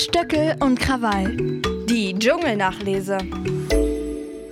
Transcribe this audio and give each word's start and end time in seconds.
Stöckel 0.00 0.56
und 0.60 0.80
Krawall. 0.80 1.36
Die 1.84 2.18
Dschungelnachlese. 2.18 3.18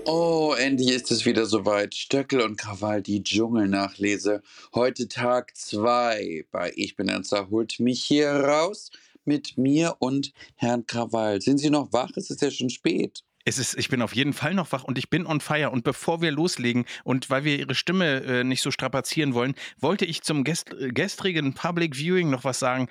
Oh, 0.04 0.54
endlich 0.58 0.90
ist 0.90 1.10
es 1.10 1.24
wieder 1.24 1.46
soweit. 1.46 1.94
Stöckel 1.94 2.42
und 2.42 2.58
Krawall, 2.58 3.00
die 3.00 3.22
Dschungelnachlese. 3.22 4.42
Heute 4.74 5.08
Tag 5.08 5.56
2 5.56 6.44
bei 6.52 6.74
Ich 6.76 6.96
bin 6.96 7.08
Ernster 7.08 7.48
holt 7.48 7.80
mich 7.80 8.04
hier 8.04 8.28
raus 8.30 8.90
mit 9.24 9.56
mir 9.56 9.96
und 10.00 10.34
Herrn 10.54 10.86
Krawall. 10.86 11.40
Sind 11.40 11.56
Sie 11.56 11.70
noch 11.70 11.94
wach? 11.94 12.10
Es 12.16 12.28
ist 12.28 12.42
ja 12.42 12.50
schon 12.50 12.68
spät. 12.68 13.22
Es 13.46 13.56
ist, 13.56 13.78
ich 13.78 13.88
bin 13.88 14.02
auf 14.02 14.14
jeden 14.14 14.34
Fall 14.34 14.52
noch 14.52 14.72
wach 14.72 14.84
und 14.84 14.98
ich 14.98 15.08
bin 15.08 15.24
on 15.24 15.40
fire. 15.40 15.70
Und 15.70 15.82
bevor 15.82 16.20
wir 16.20 16.30
loslegen 16.30 16.84
und 17.04 17.30
weil 17.30 17.44
wir 17.44 17.58
Ihre 17.58 17.74
Stimme 17.74 18.22
äh, 18.22 18.44
nicht 18.44 18.60
so 18.60 18.70
strapazieren 18.70 19.32
wollen, 19.32 19.54
wollte 19.80 20.04
ich 20.04 20.20
zum 20.20 20.44
gest 20.44 20.76
gestrigen 20.78 21.54
Public 21.54 21.96
Viewing 21.96 22.28
noch 22.28 22.44
was 22.44 22.58
sagen 22.58 22.88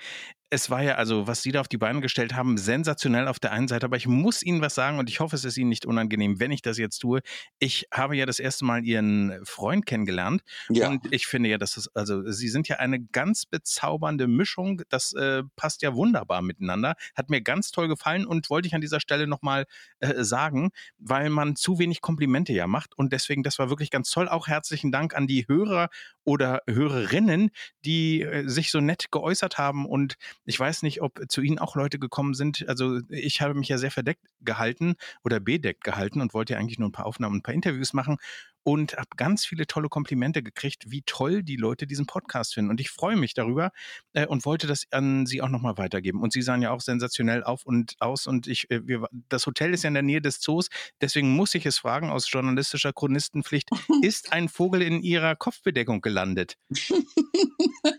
es 0.50 0.70
war 0.70 0.82
ja 0.82 0.94
also, 0.94 1.26
was 1.26 1.42
Sie 1.42 1.52
da 1.52 1.60
auf 1.60 1.68
die 1.68 1.76
Beine 1.76 2.00
gestellt 2.00 2.34
haben, 2.34 2.56
sensationell 2.56 3.28
auf 3.28 3.38
der 3.38 3.52
einen 3.52 3.68
Seite, 3.68 3.84
aber 3.84 3.96
ich 3.96 4.06
muss 4.06 4.42
Ihnen 4.42 4.62
was 4.62 4.74
sagen 4.74 4.98
und 4.98 5.10
ich 5.10 5.20
hoffe, 5.20 5.36
es 5.36 5.44
ist 5.44 5.58
Ihnen 5.58 5.68
nicht 5.68 5.84
unangenehm, 5.84 6.40
wenn 6.40 6.50
ich 6.50 6.62
das 6.62 6.78
jetzt 6.78 6.98
tue. 6.98 7.20
Ich 7.58 7.86
habe 7.92 8.16
ja 8.16 8.24
das 8.24 8.38
erste 8.38 8.64
Mal 8.64 8.84
Ihren 8.84 9.44
Freund 9.44 9.84
kennengelernt 9.84 10.42
ja. 10.70 10.88
und 10.88 11.12
ich 11.12 11.26
finde 11.26 11.50
ja, 11.50 11.58
dass 11.58 11.76
es, 11.76 11.94
also 11.94 12.30
Sie 12.30 12.48
sind 12.48 12.66
ja 12.66 12.76
eine 12.76 13.00
ganz 13.00 13.44
bezaubernde 13.44 14.26
Mischung. 14.26 14.82
Das 14.88 15.12
äh, 15.12 15.42
passt 15.56 15.82
ja 15.82 15.94
wunderbar 15.94 16.40
miteinander. 16.40 16.94
Hat 17.14 17.28
mir 17.28 17.42
ganz 17.42 17.70
toll 17.70 17.88
gefallen 17.88 18.24
und 18.26 18.48
wollte 18.48 18.68
ich 18.68 18.74
an 18.74 18.80
dieser 18.80 19.00
Stelle 19.00 19.26
nochmal 19.26 19.66
äh, 20.00 20.24
sagen, 20.24 20.70
weil 20.96 21.28
man 21.28 21.56
zu 21.56 21.78
wenig 21.78 22.00
Komplimente 22.00 22.54
ja 22.54 22.66
macht 22.66 22.96
und 22.96 23.12
deswegen, 23.12 23.42
das 23.42 23.58
war 23.58 23.68
wirklich 23.68 23.90
ganz 23.90 24.10
toll. 24.10 24.28
Auch 24.28 24.48
herzlichen 24.48 24.92
Dank 24.92 25.14
an 25.14 25.26
die 25.26 25.46
Hörer 25.46 25.90
oder 26.24 26.62
Hörerinnen, 26.66 27.50
die 27.84 28.22
äh, 28.22 28.48
sich 28.48 28.70
so 28.70 28.80
nett 28.80 29.10
geäußert 29.10 29.58
haben 29.58 29.84
und 29.84 30.16
ich 30.48 30.58
weiß 30.58 30.82
nicht, 30.82 31.02
ob 31.02 31.20
zu 31.28 31.42
Ihnen 31.42 31.58
auch 31.58 31.76
Leute 31.76 31.98
gekommen 31.98 32.32
sind. 32.32 32.66
Also 32.68 33.00
ich 33.10 33.42
habe 33.42 33.54
mich 33.54 33.68
ja 33.68 33.76
sehr 33.76 33.90
verdeckt 33.90 34.24
gehalten 34.40 34.96
oder 35.22 35.40
bedeckt 35.40 35.84
gehalten 35.84 36.22
und 36.22 36.32
wollte 36.32 36.54
ja 36.54 36.58
eigentlich 36.58 36.78
nur 36.78 36.88
ein 36.88 36.92
paar 36.92 37.06
Aufnahmen, 37.06 37.36
ein 37.36 37.42
paar 37.42 37.54
Interviews 37.54 37.92
machen 37.92 38.16
und 38.62 38.96
habe 38.96 39.08
ganz 39.16 39.44
viele 39.44 39.66
tolle 39.66 39.88
Komplimente 39.90 40.42
gekriegt, 40.42 40.90
wie 40.90 41.02
toll 41.02 41.42
die 41.42 41.56
Leute 41.56 41.86
diesen 41.86 42.06
Podcast 42.06 42.54
finden. 42.54 42.70
Und 42.70 42.80
ich 42.80 42.90
freue 42.90 43.16
mich 43.16 43.34
darüber 43.34 43.72
äh, 44.14 44.26
und 44.26 44.46
wollte 44.46 44.66
das 44.66 44.86
an 44.90 45.26
Sie 45.26 45.42
auch 45.42 45.50
nochmal 45.50 45.76
weitergeben. 45.76 46.22
Und 46.22 46.32
Sie 46.32 46.42
sahen 46.42 46.62
ja 46.62 46.70
auch 46.70 46.80
sensationell 46.80 47.44
auf 47.44 47.66
und 47.66 47.96
aus. 48.00 48.26
Und 48.26 48.46
ich, 48.46 48.70
äh, 48.70 48.86
wir, 48.86 49.06
das 49.28 49.46
Hotel 49.46 49.74
ist 49.74 49.84
ja 49.84 49.88
in 49.88 49.94
der 49.94 50.02
Nähe 50.02 50.22
des 50.22 50.40
Zoos. 50.40 50.68
Deswegen 51.00 51.34
muss 51.34 51.54
ich 51.54 51.66
es 51.66 51.78
fragen 51.78 52.10
aus 52.10 52.30
journalistischer 52.30 52.94
Chronistenpflicht: 52.94 53.68
Ist 54.02 54.32
ein 54.32 54.48
Vogel 54.48 54.80
in 54.80 55.02
Ihrer 55.02 55.36
Kopfbedeckung 55.36 56.00
gelandet? 56.00 56.56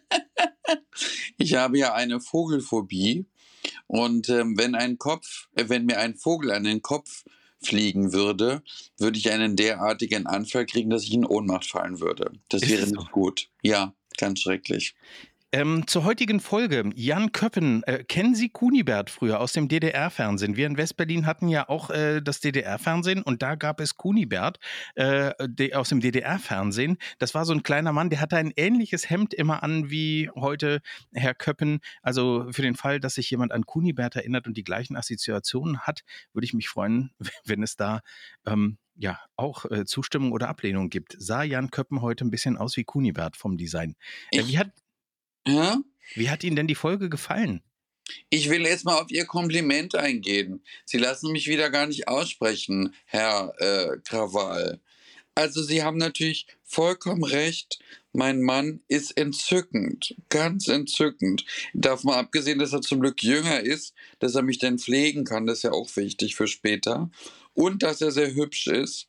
Ich 1.40 1.56
habe 1.56 1.78
ja 1.80 1.94
eine 1.94 2.20
Vogelphobie 2.20 3.26
und 3.88 4.30
ähm, 4.30 4.58
wenn 4.58 4.76
ein 4.76 4.98
Kopf, 4.98 5.48
äh, 5.56 5.66
wenn 5.68 5.86
mir 5.86 6.00
ein 6.00 6.16
Vogel 6.16 6.52
an 6.52 6.66
den 6.66 6.82
Kopf 6.82 7.24
fliegen 7.62 8.14
würde, 8.14 8.62
würde 8.98 9.18
ich 9.18 9.32
einen 9.32 9.56
derartigen 9.56 10.28
Anfall 10.28 10.66
kriegen, 10.66 10.90
dass 10.90 11.04
ich 11.04 11.14
in 11.14 11.26
Ohnmacht 11.26 11.66
fallen 11.66 12.00
würde. 12.00 12.32
Das 12.50 12.62
Ist 12.62 12.70
wäre 12.70 12.88
nicht 12.88 13.12
gut. 13.12 13.50
Ja, 13.64 13.94
ganz 14.18 14.42
schrecklich. 14.42 14.96
Ähm, 15.52 15.88
zur 15.88 16.04
heutigen 16.04 16.40
Folge. 16.40 16.92
Jan 16.94 17.32
Köppen, 17.32 17.82
äh, 17.84 18.04
kennen 18.04 18.36
Sie 18.36 18.50
Kunibert 18.50 19.10
früher 19.10 19.40
aus 19.40 19.52
dem 19.52 19.68
DDR-Fernsehen? 19.68 20.56
Wir 20.56 20.68
in 20.68 20.78
Westberlin 20.78 21.26
hatten 21.26 21.48
ja 21.48 21.68
auch 21.68 21.90
äh, 21.90 22.22
das 22.22 22.40
DDR-Fernsehen 22.40 23.24
und 23.24 23.42
da 23.42 23.56
gab 23.56 23.80
es 23.80 23.96
Kunibert 23.96 24.60
äh, 24.94 25.34
aus 25.74 25.90
dem 25.90 26.02
DDR-Fernsehen. 26.02 26.98
Das 27.18 27.34
war 27.34 27.46
so 27.46 27.54
ein 27.54 27.64
kleiner 27.64 27.92
Mann, 27.94 28.12
der 28.12 28.22
hatte 28.22 28.38
ein 28.38 28.54
ähnliches 28.58 29.10
Hemd 29.10 29.34
immer 29.34 29.64
an 29.64 29.90
wie 29.90 30.30
heute 30.36 30.82
Herr 31.14 31.34
Köppen. 31.34 31.80
Also 32.04 32.46
für 32.52 32.62
den 32.62 32.76
Fall, 32.76 33.00
dass 33.00 33.16
sich 33.16 33.32
jemand 33.32 33.52
an 33.52 33.66
Kunibert 33.66 34.16
erinnert 34.16 34.46
und 34.46 34.56
die 34.56 34.64
gleichen 34.64 34.96
Assoziationen 34.96 35.80
hat, 35.80 36.02
würde 36.32 36.46
ich 36.46 36.54
mich 36.54 36.70
freuen, 36.70 37.10
wenn 37.44 37.64
es 37.64 37.76
da 37.76 38.02
ähm, 38.46 38.78
ja 38.96 39.20
auch 39.36 39.66
äh, 39.66 39.86
Zustimmung 39.86 40.32
oder 40.32 40.48
Ablehnung 40.48 40.92
gibt. 40.92 41.16
Sah 41.18 41.42
Jan 41.42 41.72
Köppen 41.72 42.04
heute 42.04 42.24
ein 42.24 42.30
bisschen 42.30 42.56
aus 42.56 42.78
wie 42.78 42.84
Kunibert 42.84 43.36
vom 43.36 43.58
Design. 43.58 43.96
Äh, 44.32 44.46
wie 44.46 44.60
hat 44.60 44.70
ja? 45.50 45.78
Wie 46.16 46.30
hat 46.30 46.44
Ihnen 46.44 46.56
denn 46.56 46.68
die 46.68 46.76
Folge 46.76 47.10
gefallen? 47.10 47.62
Ich 48.30 48.50
will 48.50 48.64
jetzt 48.64 48.86
mal 48.86 49.00
auf 49.00 49.12
Ihr 49.12 49.26
Kompliment 49.26 49.96
eingehen. 49.96 50.64
Sie 50.86 50.98
lassen 50.98 51.32
mich 51.32 51.48
wieder 51.48 51.70
gar 51.70 51.88
nicht 51.88 52.08
aussprechen, 52.08 52.94
Herr 53.06 53.54
äh, 53.60 53.98
Krawall. 54.04 54.80
Also 55.36 55.64
Sie 55.64 55.84
haben 55.84 55.98
natürlich 55.98 56.48
vollkommen 56.64 57.24
recht. 57.24 57.80
Mein 58.12 58.42
Mann 58.42 58.82
ist 58.88 59.16
entzückend, 59.18 60.16
ganz 60.30 60.68
entzückend. 60.68 61.46
Davon 61.74 62.14
abgesehen, 62.14 62.60
dass 62.60 62.74
er 62.74 62.82
zum 62.82 63.00
Glück 63.02 63.22
jünger 63.22 63.62
ist, 63.62 63.94
dass 64.20 64.36
er 64.36 64.42
mich 64.42 64.58
dann 64.58 64.80
pflegen 64.80 65.24
kann, 65.24 65.46
das 65.46 65.60
ist 65.60 65.64
ja 65.64 65.72
auch 65.72 65.96
wichtig 65.96 66.36
für 66.36 66.48
später. 66.48 67.10
Und 67.54 67.84
dass 67.84 68.02
er 68.02 68.12
sehr 68.12 68.34
hübsch 68.34 68.68
ist. 68.68 69.09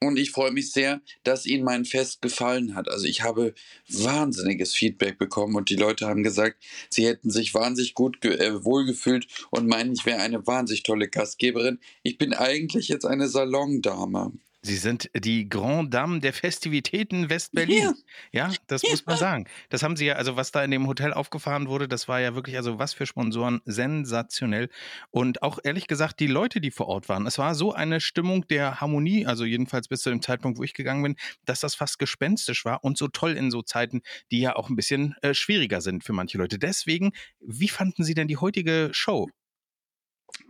Und 0.00 0.16
ich 0.16 0.30
freue 0.30 0.52
mich 0.52 0.70
sehr, 0.70 1.00
dass 1.24 1.44
Ihnen 1.44 1.64
mein 1.64 1.84
Fest 1.84 2.22
gefallen 2.22 2.76
hat. 2.76 2.88
Also 2.88 3.06
ich 3.06 3.22
habe 3.22 3.54
wahnsinniges 3.88 4.72
Feedback 4.72 5.18
bekommen 5.18 5.56
und 5.56 5.70
die 5.70 5.76
Leute 5.76 6.06
haben 6.06 6.22
gesagt, 6.22 6.62
sie 6.88 7.06
hätten 7.06 7.30
sich 7.30 7.52
wahnsinnig 7.52 7.94
gut 7.94 8.24
äh, 8.24 8.64
wohlgefühlt 8.64 9.26
und 9.50 9.66
meinen, 9.66 9.94
ich 9.94 10.06
wäre 10.06 10.20
eine 10.20 10.46
wahnsinnig 10.46 10.84
tolle 10.84 11.08
Gastgeberin. 11.08 11.80
Ich 12.04 12.16
bin 12.16 12.32
eigentlich 12.32 12.86
jetzt 12.88 13.06
eine 13.06 13.28
Salondame. 13.28 14.32
Sie 14.68 14.76
sind 14.76 15.10
die 15.14 15.48
Grand 15.48 15.94
Dame 15.94 16.20
der 16.20 16.34
Festivitäten 16.34 17.30
West-Berlin. 17.30 17.94
Ja. 18.32 18.48
ja, 18.48 18.54
das 18.66 18.82
muss 18.82 19.06
man 19.06 19.16
sagen. 19.16 19.48
Das 19.70 19.82
haben 19.82 19.96
Sie 19.96 20.04
ja, 20.04 20.16
also 20.16 20.36
was 20.36 20.52
da 20.52 20.62
in 20.62 20.70
dem 20.70 20.86
Hotel 20.86 21.14
aufgefahren 21.14 21.68
wurde, 21.68 21.88
das 21.88 22.06
war 22.06 22.20
ja 22.20 22.34
wirklich, 22.34 22.54
also 22.56 22.78
was 22.78 22.92
für 22.92 23.06
Sponsoren, 23.06 23.62
sensationell. 23.64 24.68
Und 25.10 25.42
auch 25.42 25.58
ehrlich 25.64 25.86
gesagt, 25.86 26.20
die 26.20 26.26
Leute, 26.26 26.60
die 26.60 26.70
vor 26.70 26.86
Ort 26.86 27.08
waren, 27.08 27.26
es 27.26 27.38
war 27.38 27.54
so 27.54 27.72
eine 27.72 28.02
Stimmung 28.02 28.46
der 28.48 28.78
Harmonie, 28.78 29.24
also 29.24 29.46
jedenfalls 29.46 29.88
bis 29.88 30.02
zu 30.02 30.10
dem 30.10 30.20
Zeitpunkt, 30.20 30.58
wo 30.58 30.64
ich 30.64 30.74
gegangen 30.74 31.02
bin, 31.02 31.16
dass 31.46 31.60
das 31.60 31.74
fast 31.74 31.98
gespenstisch 31.98 32.66
war 32.66 32.84
und 32.84 32.98
so 32.98 33.08
toll 33.08 33.38
in 33.38 33.50
so 33.50 33.62
Zeiten, 33.62 34.02
die 34.30 34.40
ja 34.40 34.54
auch 34.54 34.68
ein 34.68 34.76
bisschen 34.76 35.14
äh, 35.22 35.32
schwieriger 35.32 35.80
sind 35.80 36.04
für 36.04 36.12
manche 36.12 36.36
Leute. 36.36 36.58
Deswegen, 36.58 37.12
wie 37.40 37.68
fanden 37.68 38.04
Sie 38.04 38.12
denn 38.12 38.28
die 38.28 38.36
heutige 38.36 38.90
Show? 38.92 39.30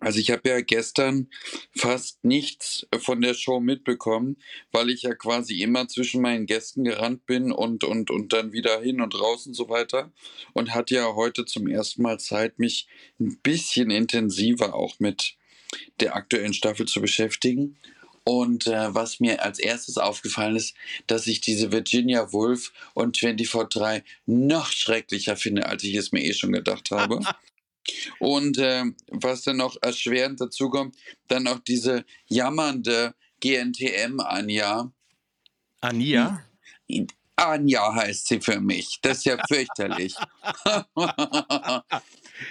Also 0.00 0.20
ich 0.20 0.30
habe 0.30 0.48
ja 0.48 0.60
gestern 0.60 1.28
fast 1.74 2.24
nichts 2.24 2.86
von 3.00 3.20
der 3.20 3.34
Show 3.34 3.58
mitbekommen, 3.58 4.36
weil 4.70 4.90
ich 4.90 5.02
ja 5.02 5.14
quasi 5.14 5.60
immer 5.60 5.88
zwischen 5.88 6.22
meinen 6.22 6.46
Gästen 6.46 6.84
gerannt 6.84 7.26
bin 7.26 7.50
und, 7.50 7.82
und, 7.82 8.10
und 8.10 8.32
dann 8.32 8.52
wieder 8.52 8.80
hin 8.80 9.00
und 9.00 9.18
raus 9.18 9.46
und 9.46 9.54
so 9.54 9.68
weiter. 9.68 10.12
Und 10.52 10.74
hatte 10.74 10.94
ja 10.94 11.14
heute 11.14 11.44
zum 11.46 11.66
ersten 11.66 12.02
Mal 12.02 12.20
Zeit, 12.20 12.58
mich 12.58 12.86
ein 13.18 13.38
bisschen 13.42 13.90
intensiver 13.90 14.74
auch 14.74 15.00
mit 15.00 15.36
der 16.00 16.14
aktuellen 16.14 16.54
Staffel 16.54 16.86
zu 16.86 17.00
beschäftigen. 17.00 17.76
Und 18.22 18.66
äh, 18.66 18.94
was 18.94 19.20
mir 19.20 19.42
als 19.42 19.58
erstes 19.58 19.96
aufgefallen 19.96 20.54
ist, 20.54 20.74
dass 21.06 21.26
ich 21.26 21.40
diese 21.40 21.72
Virginia 21.72 22.32
Woolf 22.32 22.72
und 22.94 23.16
24-3 23.16 24.02
noch 24.26 24.70
schrecklicher 24.70 25.34
finde, 25.34 25.66
als 25.66 25.82
ich 25.82 25.94
es 25.94 26.12
mir 26.12 26.22
eh 26.22 26.34
schon 26.34 26.52
gedacht 26.52 26.90
habe. 26.90 27.20
Und 28.18 28.58
äh, 28.58 28.84
was 29.08 29.42
dann 29.42 29.58
noch 29.58 29.76
erschwerend 29.82 30.40
dazu 30.40 30.70
kommt, 30.70 30.96
dann 31.28 31.46
auch 31.46 31.60
diese 31.60 32.04
jammernde 32.28 33.14
GNTM-Anja. 33.40 34.92
Anja? 35.80 36.44
Anja 37.36 37.94
heißt 37.94 38.26
sie 38.26 38.40
für 38.40 38.60
mich. 38.60 38.98
Das 39.02 39.18
ist 39.18 39.24
ja 39.24 39.38
fürchterlich. 39.48 40.14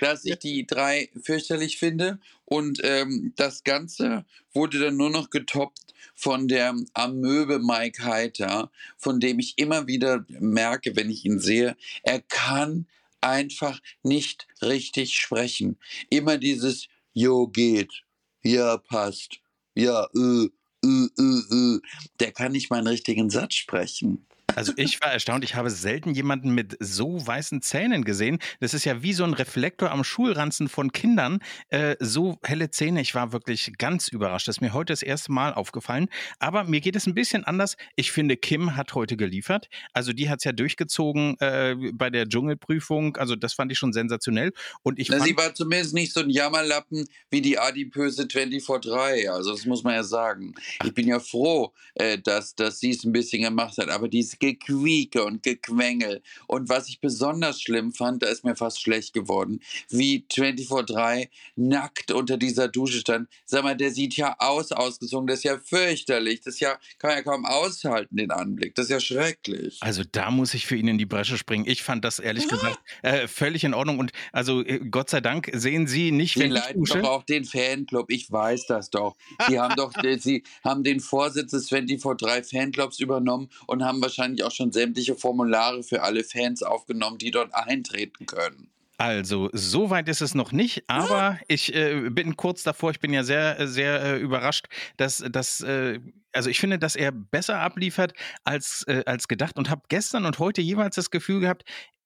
Dass 0.01 0.25
ich 0.25 0.39
die 0.39 0.65
drei 0.65 1.09
fürchterlich 1.21 1.77
finde. 1.77 2.19
Und 2.45 2.79
ähm, 2.83 3.33
das 3.35 3.63
Ganze 3.63 4.25
wurde 4.53 4.79
dann 4.79 4.97
nur 4.97 5.09
noch 5.09 5.29
getoppt 5.29 5.93
von 6.15 6.47
der 6.47 6.73
Amöbe 6.93 7.59
Mike 7.59 8.03
Heiter, 8.03 8.71
von 8.97 9.19
dem 9.19 9.39
ich 9.39 9.57
immer 9.57 9.87
wieder 9.87 10.25
merke, 10.29 10.95
wenn 10.95 11.09
ich 11.09 11.25
ihn 11.25 11.39
sehe, 11.39 11.75
er 12.03 12.21
kann 12.21 12.87
einfach 13.29 13.79
nicht 14.03 14.47
richtig 14.61 15.15
sprechen. 15.15 15.77
Immer 16.09 16.37
dieses 16.37 16.87
Jo 17.13 17.47
geht, 17.47 18.03
ja 18.43 18.77
passt, 18.77 19.39
ja 19.75 20.07
äh, 20.15 20.49
äh, 20.83 21.07
äh, 21.17 21.55
äh. 21.55 21.79
Der 22.19 22.31
kann 22.31 22.51
nicht 22.51 22.69
mal 22.69 22.77
einen 22.77 22.87
richtigen 22.87 23.29
Satz 23.29 23.55
sprechen. 23.55 24.25
Also 24.57 24.73
ich 24.75 24.99
war 25.01 25.11
erstaunt, 25.11 25.43
ich 25.43 25.53
habe 25.53 25.69
selten 25.69 26.15
jemanden 26.15 26.49
mit 26.49 26.77
so 26.79 27.25
weißen 27.25 27.61
Zähnen 27.61 28.03
gesehen. 28.03 28.39
Das 28.59 28.73
ist 28.73 28.85
ja 28.85 29.03
wie 29.03 29.13
so 29.13 29.23
ein 29.23 29.35
Reflektor 29.35 29.91
am 29.91 30.03
Schulranzen 30.03 30.67
von 30.67 30.91
Kindern. 30.91 31.41
Äh, 31.69 31.95
so 31.99 32.39
helle 32.41 32.71
Zähne, 32.71 33.01
ich 33.01 33.13
war 33.13 33.31
wirklich 33.33 33.73
ganz 33.77 34.07
überrascht. 34.07 34.47
Das 34.47 34.57
ist 34.57 34.61
mir 34.61 34.73
heute 34.73 34.93
das 34.93 35.03
erste 35.03 35.31
Mal 35.31 35.53
aufgefallen. 35.53 36.07
Aber 36.39 36.63
mir 36.63 36.81
geht 36.81 36.95
es 36.95 37.05
ein 37.05 37.13
bisschen 37.13 37.43
anders. 37.43 37.77
Ich 37.95 38.11
finde, 38.11 38.35
Kim 38.35 38.75
hat 38.75 38.95
heute 38.95 39.15
geliefert. 39.15 39.69
Also 39.93 40.11
die 40.11 40.27
hat 40.27 40.39
es 40.39 40.45
ja 40.45 40.53
durchgezogen 40.53 41.37
äh, 41.39 41.75
bei 41.93 42.09
der 42.09 42.27
Dschungelprüfung. 42.27 43.15
Also 43.17 43.35
das 43.35 43.53
fand 43.53 43.71
ich 43.71 43.77
schon 43.77 43.93
sensationell. 43.93 44.53
Und 44.81 44.97
ich 44.97 45.09
Na, 45.09 45.17
fand, 45.17 45.27
sie 45.27 45.37
war 45.37 45.53
zumindest 45.53 45.93
nicht 45.93 46.13
so 46.13 46.21
ein 46.21 46.31
Jammerlappen 46.31 47.07
wie 47.29 47.41
die 47.41 47.59
adipöse 47.59 48.23
24-3. 48.23 49.29
Also 49.29 49.51
das 49.51 49.67
muss 49.67 49.83
man 49.83 49.93
ja 49.93 50.03
sagen. 50.03 50.55
Ich 50.83 50.95
bin 50.95 51.07
ja 51.07 51.19
froh, 51.19 51.73
äh, 51.93 52.17
dass, 52.17 52.55
dass 52.55 52.79
sie 52.79 52.89
es 52.89 53.03
ein 53.03 53.11
bisschen 53.11 53.43
gemacht 53.43 53.77
hat. 53.77 53.89
Aber 53.89 54.07
diese 54.07 54.35
Gequieke 54.47 55.23
und 55.23 55.43
Gequengel. 55.43 56.21
Und 56.47 56.69
was 56.69 56.87
ich 56.87 57.01
besonders 57.01 57.61
schlimm 57.61 57.91
fand, 57.91 58.23
da 58.23 58.27
ist 58.27 58.45
mir 58.45 58.55
fast 58.55 58.81
schlecht 58.81 59.13
geworden, 59.13 59.59
wie 59.89 60.25
24-3 60.31 61.29
nackt 61.55 62.11
unter 62.11 62.37
dieser 62.37 62.67
Dusche 62.67 62.99
stand. 62.99 63.27
Sag 63.45 63.63
mal, 63.63 63.75
der 63.75 63.91
sieht 63.91 64.15
ja 64.15 64.35
aus, 64.39 64.71
ausgezogen. 64.71 65.27
Das 65.27 65.39
ist 65.39 65.43
ja 65.43 65.57
fürchterlich. 65.57 66.41
Das 66.41 66.55
ist 66.55 66.59
ja, 66.61 66.77
kann 66.99 67.09
man 67.09 67.17
ja 67.17 67.23
kaum 67.23 67.45
aushalten, 67.45 68.15
den 68.15 68.31
Anblick. 68.31 68.75
Das 68.75 68.85
ist 68.85 68.91
ja 68.91 68.99
schrecklich. 68.99 69.77
Also 69.81 70.03
da 70.11 70.31
muss 70.31 70.53
ich 70.53 70.65
für 70.65 70.75
ihn 70.75 70.87
in 70.87 70.97
die 70.97 71.05
Bresche 71.05 71.37
springen. 71.37 71.65
Ich 71.67 71.83
fand 71.83 72.05
das 72.05 72.19
ehrlich 72.19 72.47
gesagt 72.47 72.79
äh, 73.01 73.27
völlig 73.27 73.63
in 73.63 73.73
Ordnung. 73.73 73.99
Und 73.99 74.11
also 74.31 74.63
äh, 74.63 74.79
Gott 74.79 75.09
sei 75.09 75.21
Dank 75.21 75.49
sehen 75.53 75.87
Sie 75.87 76.11
nicht, 76.11 76.35
Sie 76.35 76.41
wenn 76.41 76.51
ich 76.51 76.59
leiten 76.59 76.79
dusche. 76.79 77.01
doch 77.01 77.09
auch 77.09 77.23
den 77.23 77.45
Fanclub, 77.45 78.09
ich 78.09 78.31
weiß 78.31 78.67
das 78.67 78.89
doch. 78.89 79.15
Sie 79.47 79.59
haben 79.59 79.75
doch, 79.75 79.91
Sie 80.19 80.43
haben 80.63 80.83
den 80.83 80.99
Vorsitz 80.99 81.51
des 81.51 81.69
24-3 81.69 82.49
Fanclubs 82.49 82.99
übernommen 82.99 83.49
und 83.65 83.83
haben 83.83 84.01
wahrscheinlich 84.01 84.36
auch 84.43 84.51
schon 84.51 84.71
sämtliche 84.71 85.15
Formulare 85.15 85.83
für 85.83 86.03
alle 86.03 86.23
Fans 86.23 86.63
aufgenommen, 86.63 87.17
die 87.17 87.31
dort 87.31 87.53
eintreten 87.53 88.25
können. 88.25 88.69
Also, 88.99 89.49
so 89.53 89.91
weit 89.91 90.09
ist 90.09 90.21
es 90.21 90.33
noch 90.33 90.51
nicht, 90.51 90.83
aber 90.87 91.39
ich 91.47 91.73
äh, 91.75 92.09
bin 92.09 92.35
kurz 92.35 92.63
davor. 92.63 92.89
Ich 92.89 92.99
bin 92.99 93.13
ja 93.13 93.23
sehr, 93.23 93.67
sehr 93.67 94.01
äh, 94.01 94.17
überrascht, 94.17 94.65
dass, 94.97 95.23
dass 95.29 95.61
äh, 95.61 95.99
also 96.33 96.49
ich 96.49 96.59
finde, 96.59 96.79
dass 96.79 96.95
er 96.95 97.11
besser 97.11 97.59
abliefert 97.59 98.13
als, 98.43 98.83
äh, 98.87 99.03
als 99.05 99.27
gedacht 99.27 99.57
und 99.57 99.69
habe 99.69 99.83
gestern 99.89 100.25
und 100.25 100.39
heute 100.39 100.61
jeweils 100.61 100.95
das 100.95 101.11
Gefühl 101.11 101.41
gehabt, 101.41 101.63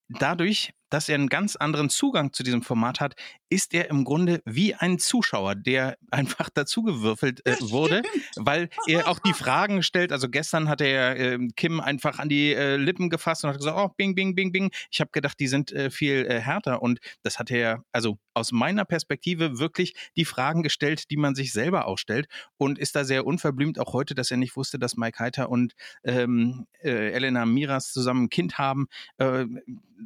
dadurch, 0.09 0.73
dass 0.91 1.09
er 1.09 1.15
einen 1.15 1.29
ganz 1.29 1.55
anderen 1.55 1.89
Zugang 1.89 2.33
zu 2.33 2.43
diesem 2.43 2.61
Format 2.61 2.99
hat, 2.99 3.15
ist 3.49 3.73
er 3.73 3.89
im 3.89 4.03
Grunde 4.03 4.41
wie 4.45 4.75
ein 4.75 4.99
Zuschauer, 4.99 5.55
der 5.55 5.97
einfach 6.11 6.49
dazugewürfelt 6.49 7.45
äh, 7.45 7.55
wurde, 7.61 8.03
weil 8.35 8.69
er 8.87 9.07
auch 9.07 9.19
die 9.19 9.33
Fragen 9.33 9.81
stellt. 9.83 10.11
Also 10.11 10.29
gestern 10.29 10.69
hat 10.69 10.81
er 10.81 11.17
äh, 11.17 11.39
Kim 11.55 11.79
einfach 11.79 12.19
an 12.19 12.29
die 12.29 12.53
äh, 12.53 12.75
Lippen 12.75 13.09
gefasst 13.09 13.43
und 13.43 13.49
hat 13.49 13.57
gesagt, 13.57 13.77
oh, 13.77 13.89
bing, 13.97 14.13
bing, 14.15 14.35
bing, 14.35 14.51
bing. 14.51 14.71
Ich 14.91 14.99
habe 15.01 15.11
gedacht, 15.11 15.39
die 15.39 15.47
sind 15.47 15.71
äh, 15.71 15.89
viel 15.89 16.25
äh, 16.25 16.39
härter 16.39 16.81
und 16.81 16.99
das 17.23 17.39
hat 17.39 17.49
er, 17.49 17.83
also 17.91 18.19
aus 18.33 18.51
meiner 18.51 18.85
Perspektive 18.85 19.59
wirklich 19.59 19.93
die 20.15 20.25
Fragen 20.25 20.63
gestellt, 20.63 21.09
die 21.09 21.17
man 21.17 21.35
sich 21.35 21.53
selber 21.53 21.87
auch 21.87 21.97
stellt 21.97 22.27
und 22.57 22.77
ist 22.77 22.95
da 22.95 23.03
sehr 23.03 23.25
unverblümt 23.25 23.79
auch 23.79 23.93
heute, 23.93 24.15
dass 24.15 24.31
er 24.31 24.37
nicht 24.37 24.55
wusste, 24.55 24.77
dass 24.77 24.97
Mike 24.97 25.19
Heiter 25.19 25.49
und 25.49 25.73
ähm, 26.03 26.67
äh, 26.81 27.11
Elena 27.11 27.45
Miras 27.45 27.91
zusammen 27.91 28.25
ein 28.25 28.29
Kind 28.29 28.57
haben, 28.57 28.87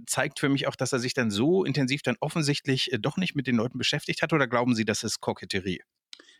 zeigt 0.06 0.40
für 0.40 0.50
mich 0.50 0.68
auch, 0.68 0.75
dass 0.76 0.94
er 0.94 1.00
sich 1.00 1.14
dann 1.14 1.32
so 1.32 1.64
intensiv 1.64 2.02
dann 2.02 2.18
offensichtlich 2.20 2.92
äh, 2.94 3.00
doch 3.00 3.18
nicht 3.18 3.36
mit 3.36 3.48
den 3.48 3.56
Leuten 3.56 3.78
beschäftigt 3.78 4.22
hat 4.22 4.34
oder 4.34 4.48
glauben 4.48 4.76
Sie, 4.76 4.86
das 4.86 5.04
ist 5.04 5.22
Koketterie? 5.22 5.82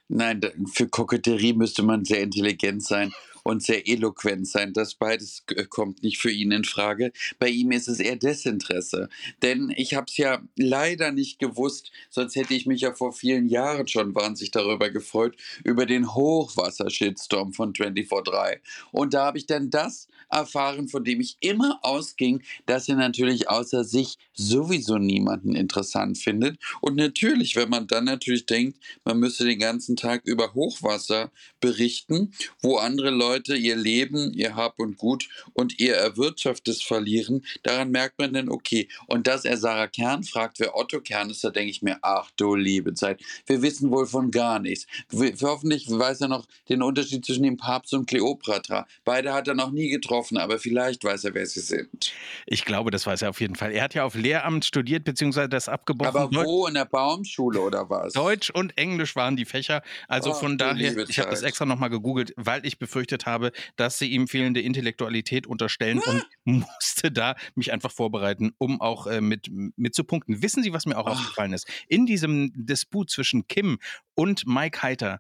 Nein, 0.08 0.42
für 0.72 0.88
Koketterie 0.88 1.54
müsste 1.54 1.82
man 1.82 2.06
sehr 2.06 2.22
intelligent 2.22 2.84
sein 2.84 3.12
und 3.46 3.62
sehr 3.62 3.88
eloquent 3.88 4.48
sein. 4.48 4.74
Das 4.74 4.96
beides 4.96 5.44
äh, 5.56 5.66
kommt 5.66 6.02
nicht 6.02 6.18
für 6.18 6.32
ihn 6.32 6.52
in 6.52 6.64
Frage. 6.64 7.12
Bei 7.38 7.48
ihm 7.48 7.72
ist 7.72 7.88
es 7.88 8.00
eher 8.00 8.16
Desinteresse. 8.16 9.08
Denn 9.44 9.72
ich 9.76 9.94
habe 9.94 10.08
es 10.10 10.18
ja 10.18 10.42
leider 10.56 11.12
nicht 11.12 11.38
gewusst, 11.38 11.92
sonst 12.10 12.36
hätte 12.36 12.56
ich 12.56 12.66
mich 12.66 12.82
ja 12.82 12.94
vor 12.94 13.14
vielen 13.14 13.48
Jahren 13.48 13.88
schon 13.88 14.16
wahnsinnig 14.16 14.52
darüber 14.52 14.90
gefreut, 14.90 15.38
über 15.64 15.86
den 15.86 16.14
Hochwasser-Shitstorm 16.14 17.54
von 17.54 17.74
24-3. 17.74 18.58
Und 18.92 19.14
da 19.14 19.26
habe 19.26 19.38
ich 19.38 19.46
dann 19.46 19.70
das 19.70 20.08
erfahren, 20.32 20.88
von 20.88 21.04
dem 21.04 21.22
ich 21.22 21.38
immer 21.40 21.80
ausging, 21.84 22.42
dass 22.66 22.90
er 22.90 22.96
natürlich 22.96 23.48
außer 23.48 23.84
sich 23.84 24.18
sowieso 24.34 24.98
niemanden 24.98 25.56
interessant 25.56 26.18
findet. 26.18 26.58
Und 26.82 26.96
natürlich, 26.96 27.56
wenn 27.56 27.70
man 27.70 27.86
dann 27.86 28.06
natürlich 28.06 28.48
denkt, 28.48 28.80
man 29.04 29.20
müsse 29.20 29.46
den 29.46 29.60
ganzen 29.60 29.95
Tag 29.96 30.22
über 30.26 30.54
Hochwasser 30.54 31.32
berichten, 31.60 32.34
wo 32.62 32.78
andere 32.78 33.10
Leute 33.10 33.56
ihr 33.56 33.76
Leben, 33.76 34.34
ihr 34.34 34.56
Hab 34.56 34.80
und 34.80 34.98
Gut 34.98 35.28
und 35.54 35.80
ihr 35.80 35.96
Erwirtschaftes 35.96 36.82
verlieren, 36.82 37.46
daran 37.64 37.92
merkt 37.92 38.20
man 38.20 38.34
dann, 38.34 38.50
okay. 38.50 38.88
Und 39.08 39.28
dass 39.28 39.46
er 39.46 39.58
Sarah 39.58 39.88
Kern 39.88 40.24
fragt, 40.24 40.60
wer 40.60 40.76
Otto 40.76 41.02
Kern 41.02 41.30
ist, 41.30 41.44
da 41.44 41.50
denke 41.50 41.72
ich 41.72 41.82
mir, 41.82 41.98
ach 42.02 42.32
du 42.36 42.56
liebe 42.56 42.94
Zeit, 42.94 43.22
wir 43.46 43.62
wissen 43.62 43.92
wohl 43.92 44.08
von 44.08 44.32
gar 44.32 44.60
nichts. 44.60 44.88
Wir, 45.10 45.34
hoffentlich 45.42 45.90
weiß 45.90 46.22
er 46.22 46.28
noch 46.28 46.48
den 46.70 46.82
Unterschied 46.82 47.26
zwischen 47.26 47.44
dem 47.44 47.58
Papst 47.58 47.94
und 47.94 48.08
Kleopatra. 48.08 48.88
Beide 49.04 49.34
hat 49.34 49.48
er 49.48 49.56
noch 49.56 49.72
nie 49.72 49.90
getroffen, 49.90 50.38
aber 50.38 50.60
vielleicht 50.60 51.04
weiß 51.04 51.26
er, 51.26 51.34
wer 51.34 51.46
sie 51.46 51.62
sind. 51.62 52.14
Ich 52.46 52.66
glaube, 52.66 52.92
das 52.92 53.06
weiß 53.06 53.22
er 53.22 53.30
auf 53.30 53.42
jeden 53.42 53.56
Fall. 53.56 53.72
Er 53.72 53.84
hat 53.84 53.94
ja 53.94 54.04
auf 54.04 54.16
Lehramt 54.16 54.66
studiert, 54.66 55.04
beziehungsweise 55.04 55.50
das 55.50 55.70
abgebrochen. 55.70 56.16
Aber 56.16 56.32
wo? 56.32 56.68
In 56.68 56.74
der 56.74 56.86
Baumschule 56.86 57.60
oder 57.60 57.90
was? 57.90 58.14
Deutsch 58.14 58.50
und 58.50 58.78
Englisch 58.78 59.16
waren 59.16 59.36
die 59.36 59.46
Fächer. 59.46 59.82
Also 60.08 60.34
Ach, 60.34 60.40
von 60.40 60.58
daher, 60.58 60.98
ich 61.08 61.20
habe 61.20 61.30
das 61.30 61.42
extra 61.42 61.66
nochmal 61.66 61.90
gegoogelt, 61.90 62.34
weil 62.38 62.66
ich 62.66 62.80
befürchtet 62.80 63.26
habe, 63.26 63.52
dass 63.76 63.98
sie 63.98 64.10
ihm 64.10 64.28
fehlende 64.28 64.62
Intellektualität 64.62 65.48
unterstellen 65.48 66.00
und 66.00 66.26
musste 66.44 67.12
da 67.12 67.36
mich 67.56 67.72
einfach 67.72 67.92
vorbereiten, 67.92 68.54
um 68.58 68.82
auch 68.82 69.08
äh, 69.08 69.22
mit, 69.22 69.50
mit 69.52 69.96
zu 69.96 70.04
punkten. 70.04 70.42
Wissen 70.42 70.64
Sie, 70.64 70.74
was 70.74 70.86
mir 70.86 70.98
auch 70.98 71.08
Ach. 71.08 71.12
aufgefallen 71.12 71.54
ist? 71.54 71.68
In 71.88 72.06
diesem 72.06 72.52
Disput 72.56 73.10
zwischen 73.10 73.48
Kim 73.48 73.80
und 74.16 74.46
Mike 74.48 74.82
Heiter, 74.82 75.20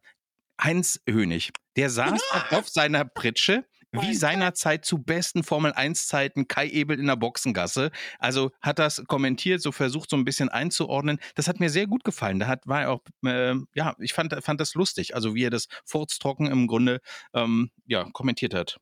Heinz 0.61 1.01
Hönig, 1.07 1.51
der 1.75 1.89
saß 1.89 2.21
auf 2.51 2.69
seiner 2.69 3.05
Pritsche. 3.05 3.65
Wie 4.01 4.13
seinerzeit 4.13 4.85
zu 4.85 4.97
besten 4.97 5.43
Formel-1-Zeiten 5.43 6.47
Kai 6.47 6.67
Ebel 6.67 6.99
in 6.99 7.07
der 7.07 7.15
Boxengasse. 7.15 7.91
Also 8.19 8.51
hat 8.61 8.79
das 8.79 9.03
kommentiert, 9.07 9.61
so 9.61 9.71
versucht, 9.71 10.09
so 10.09 10.17
ein 10.17 10.25
bisschen 10.25 10.49
einzuordnen. 10.49 11.19
Das 11.35 11.47
hat 11.47 11.59
mir 11.59 11.69
sehr 11.69 11.87
gut 11.87 12.03
gefallen. 12.03 12.39
Da 12.39 12.47
hat, 12.47 12.67
war 12.67 12.81
er 12.81 12.91
auch, 12.91 13.01
äh, 13.25 13.55
ja, 13.73 13.95
ich 13.99 14.13
fand, 14.13 14.35
fand 14.43 14.59
das 14.59 14.73
lustig. 14.73 15.15
Also 15.15 15.35
wie 15.35 15.43
er 15.43 15.49
das 15.49 15.67
furztrocken 15.85 16.47
im 16.47 16.67
Grunde, 16.67 16.99
ähm, 17.33 17.71
ja, 17.85 18.07
kommentiert 18.13 18.53
hat. 18.53 18.77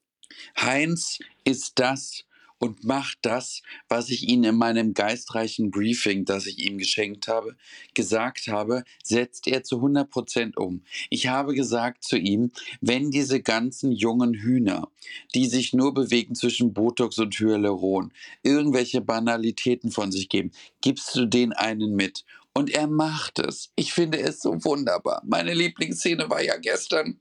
Heinz 0.60 1.20
ist 1.44 1.74
das 1.80 2.26
und 2.64 2.86
macht 2.86 3.18
das, 3.24 3.62
was 3.90 4.10
ich 4.10 4.30
ihm 4.30 4.46
in 4.46 4.56
meinem 4.56 4.94
geistreichen 4.94 5.70
Briefing, 5.70 6.24
das 6.24 6.46
ich 6.46 6.60
ihm 6.60 6.78
geschenkt 6.78 7.28
habe, 7.28 7.58
gesagt 7.94 8.48
habe, 8.48 8.86
setzt 9.04 9.48
er 9.48 9.64
zu 9.64 9.76
100 9.76 10.10
Prozent 10.10 10.56
um. 10.56 10.82
Ich 11.10 11.28
habe 11.28 11.56
gesagt 11.56 12.06
zu 12.06 12.16
ihm, 12.16 12.54
wenn 12.80 13.12
diese 13.12 13.42
ganzen 13.42 13.92
jungen 13.92 14.34
Hühner, 14.34 14.88
die 15.36 15.48
sich 15.48 15.74
nur 15.74 15.94
bewegen 15.94 16.36
zwischen 16.36 16.74
Botox 16.74 17.20
und 17.20 17.38
Hyaluron, 17.38 18.14
irgendwelche 18.44 19.02
Banalitäten 19.02 19.92
von 19.92 20.14
sich 20.14 20.30
geben, 20.30 20.52
gibst 20.80 21.14
du 21.18 21.26
den 21.26 21.52
einen 21.52 21.98
mit. 21.98 22.24
Und 22.54 22.70
er 22.70 22.88
macht 22.88 23.40
es. 23.40 23.72
Ich 23.76 23.92
finde 23.92 24.22
es 24.22 24.40
so 24.40 24.64
wunderbar. 24.64 25.22
Meine 25.26 25.54
Lieblingsszene 25.54 26.30
war 26.30 26.42
ja 26.42 26.56
gestern. 26.56 27.20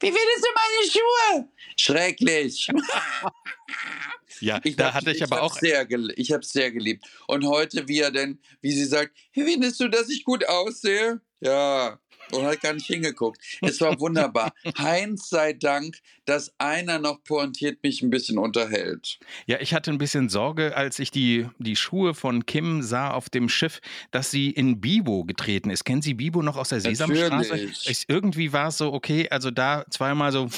Wie 0.00 0.06
findest 0.06 0.42
du 0.42 0.48
meine 0.54 0.90
Schuhe? 0.90 1.48
Schrecklich. 1.76 2.68
Ja, 4.40 4.60
Ich 4.64 4.76
da 4.76 4.86
hab- 4.88 4.94
hatte 4.96 5.12
ich, 5.12 5.22
aber 5.22 5.36
hab's 5.40 5.54
auch. 5.54 5.58
Sehr 5.60 5.86
ich 6.18 6.30
habe 6.30 6.42
es 6.42 6.50
sehr 6.50 6.70
geliebt. 6.70 7.06
Und 7.26 7.46
heute, 7.46 7.88
wie 7.88 8.00
er 8.00 8.10
denn, 8.10 8.38
wie 8.60 8.70
sie 8.72 8.84
sagt, 8.84 9.16
findest 9.44 9.80
du, 9.80 9.88
dass 9.88 10.10
ich 10.10 10.24
gut 10.24 10.46
aussehe? 10.46 11.22
Ja. 11.40 11.98
Und 12.32 12.44
hat 12.44 12.60
gar 12.60 12.72
nicht 12.72 12.86
hingeguckt. 12.86 13.40
Es 13.62 13.80
war 13.80 13.98
wunderbar. 14.00 14.52
Heinz 14.78 15.28
sei 15.28 15.52
Dank, 15.52 15.98
dass 16.24 16.52
einer 16.58 16.98
noch 16.98 17.22
pointiert 17.22 17.82
mich 17.82 18.02
ein 18.02 18.10
bisschen 18.10 18.38
unterhält. 18.38 19.18
Ja, 19.46 19.58
ich 19.60 19.74
hatte 19.74 19.90
ein 19.90 19.98
bisschen 19.98 20.28
Sorge, 20.28 20.76
als 20.76 20.98
ich 20.98 21.10
die, 21.10 21.46
die 21.58 21.76
Schuhe 21.76 22.14
von 22.14 22.46
Kim 22.46 22.82
sah 22.82 23.10
auf 23.10 23.28
dem 23.30 23.48
Schiff, 23.48 23.80
dass 24.10 24.30
sie 24.30 24.50
in 24.50 24.80
Bibo 24.80 25.24
getreten 25.24 25.70
ist. 25.70 25.84
Kennen 25.84 26.02
Sie 26.02 26.14
Bibo 26.14 26.42
noch 26.42 26.56
aus 26.56 26.70
der 26.70 26.80
Sesamstraße? 26.80 27.56
Ich, 27.56 28.04
irgendwie 28.08 28.52
war 28.52 28.68
es 28.68 28.78
so, 28.78 28.92
okay, 28.92 29.28
also 29.30 29.50
da 29.50 29.84
zweimal 29.90 30.32
so 30.32 30.48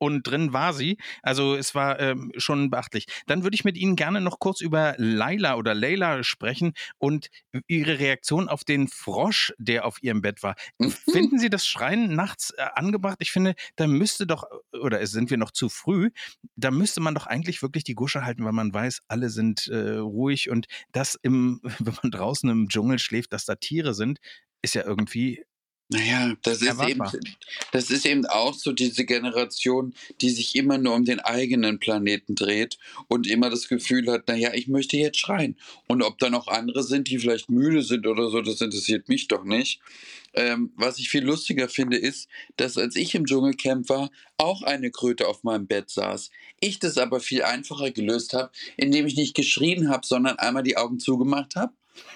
und 0.00 0.26
drin 0.26 0.52
war 0.52 0.72
sie. 0.72 0.96
Also 1.22 1.54
es 1.54 1.74
war 1.74 2.00
ähm, 2.00 2.32
schon 2.36 2.70
beachtlich. 2.70 3.06
Dann 3.26 3.44
würde 3.44 3.54
ich 3.54 3.64
mit 3.64 3.76
Ihnen 3.76 3.96
gerne 3.96 4.20
noch 4.20 4.38
kurz 4.38 4.60
über 4.60 4.94
Laila 4.96 5.56
oder 5.56 5.74
Leila 5.74 6.24
sprechen 6.24 6.72
und 6.98 7.28
Ihre 7.68 7.98
Reaktion 7.98 8.48
auf 8.48 8.64
den 8.64 8.88
Frosch, 8.88 9.52
der 9.58 9.84
auf 9.84 10.02
Ihrem 10.02 10.22
Bett 10.22 10.42
war. 10.42 10.56
Finden 11.10 11.38
Sie 11.38 11.50
das 11.50 11.66
Schreien 11.66 12.14
nachts 12.14 12.50
äh, 12.56 12.62
angebracht? 12.74 13.18
Ich 13.20 13.30
finde, 13.30 13.54
da 13.76 13.86
müsste 13.86 14.26
doch, 14.26 14.44
oder 14.72 15.06
sind 15.06 15.30
wir 15.30 15.36
noch 15.36 15.50
zu 15.50 15.68
früh, 15.68 16.10
da 16.56 16.70
müsste 16.70 17.00
man 17.00 17.14
doch 17.14 17.26
eigentlich 17.26 17.62
wirklich 17.62 17.84
die 17.84 17.94
Gusche 17.94 18.24
halten, 18.24 18.44
weil 18.44 18.52
man 18.52 18.72
weiß, 18.72 19.02
alle 19.08 19.28
sind 19.28 19.68
äh, 19.68 19.96
ruhig 19.98 20.48
und 20.48 20.66
das 20.92 21.16
im, 21.22 21.60
wenn 21.78 21.94
man 22.02 22.10
draußen 22.10 22.48
im 22.48 22.68
Dschungel 22.68 22.98
schläft, 22.98 23.32
dass 23.32 23.44
da 23.44 23.54
Tiere 23.54 23.92
sind, 23.92 24.18
ist 24.62 24.74
ja 24.74 24.84
irgendwie 24.84 25.44
Naja, 25.92 26.36
das 26.42 26.62
ist, 26.62 26.80
eben, 26.84 27.02
das 27.72 27.90
ist 27.90 28.06
eben 28.06 28.24
auch 28.26 28.54
so 28.54 28.70
diese 28.70 29.04
Generation, 29.04 29.92
die 30.20 30.30
sich 30.30 30.54
immer 30.54 30.78
nur 30.78 30.94
um 30.94 31.04
den 31.04 31.18
eigenen 31.18 31.80
Planeten 31.80 32.36
dreht 32.36 32.78
und 33.08 33.26
immer 33.26 33.50
das 33.50 33.66
Gefühl 33.66 34.08
hat, 34.08 34.28
naja, 34.28 34.54
ich 34.54 34.68
möchte 34.68 34.96
jetzt 34.96 35.18
schreien. 35.18 35.56
Und 35.88 36.02
ob 36.02 36.18
da 36.20 36.30
noch 36.30 36.46
andere 36.46 36.84
sind, 36.84 37.08
die 37.08 37.18
vielleicht 37.18 37.50
müde 37.50 37.82
sind 37.82 38.06
oder 38.06 38.30
so, 38.30 38.40
das 38.40 38.60
interessiert 38.60 39.08
mich 39.08 39.26
doch 39.26 39.42
nicht. 39.42 39.80
Ähm, 40.32 40.72
was 40.76 41.00
ich 41.00 41.10
viel 41.10 41.24
lustiger 41.24 41.68
finde, 41.68 41.96
ist, 41.96 42.28
dass 42.56 42.78
als 42.78 42.94
ich 42.94 43.16
im 43.16 43.26
Dschungelcamp 43.26 43.88
war, 43.88 44.10
auch 44.36 44.62
eine 44.62 44.92
Kröte 44.92 45.26
auf 45.26 45.42
meinem 45.42 45.66
Bett 45.66 45.90
saß. 45.90 46.30
Ich 46.60 46.78
das 46.78 46.98
aber 46.98 47.18
viel 47.18 47.42
einfacher 47.42 47.90
gelöst 47.90 48.32
habe, 48.32 48.52
indem 48.76 49.06
ich 49.06 49.16
nicht 49.16 49.34
geschrien 49.34 49.88
habe, 49.88 50.06
sondern 50.06 50.38
einmal 50.38 50.62
die 50.62 50.76
Augen 50.76 51.00
zugemacht 51.00 51.56
habe 51.56 51.72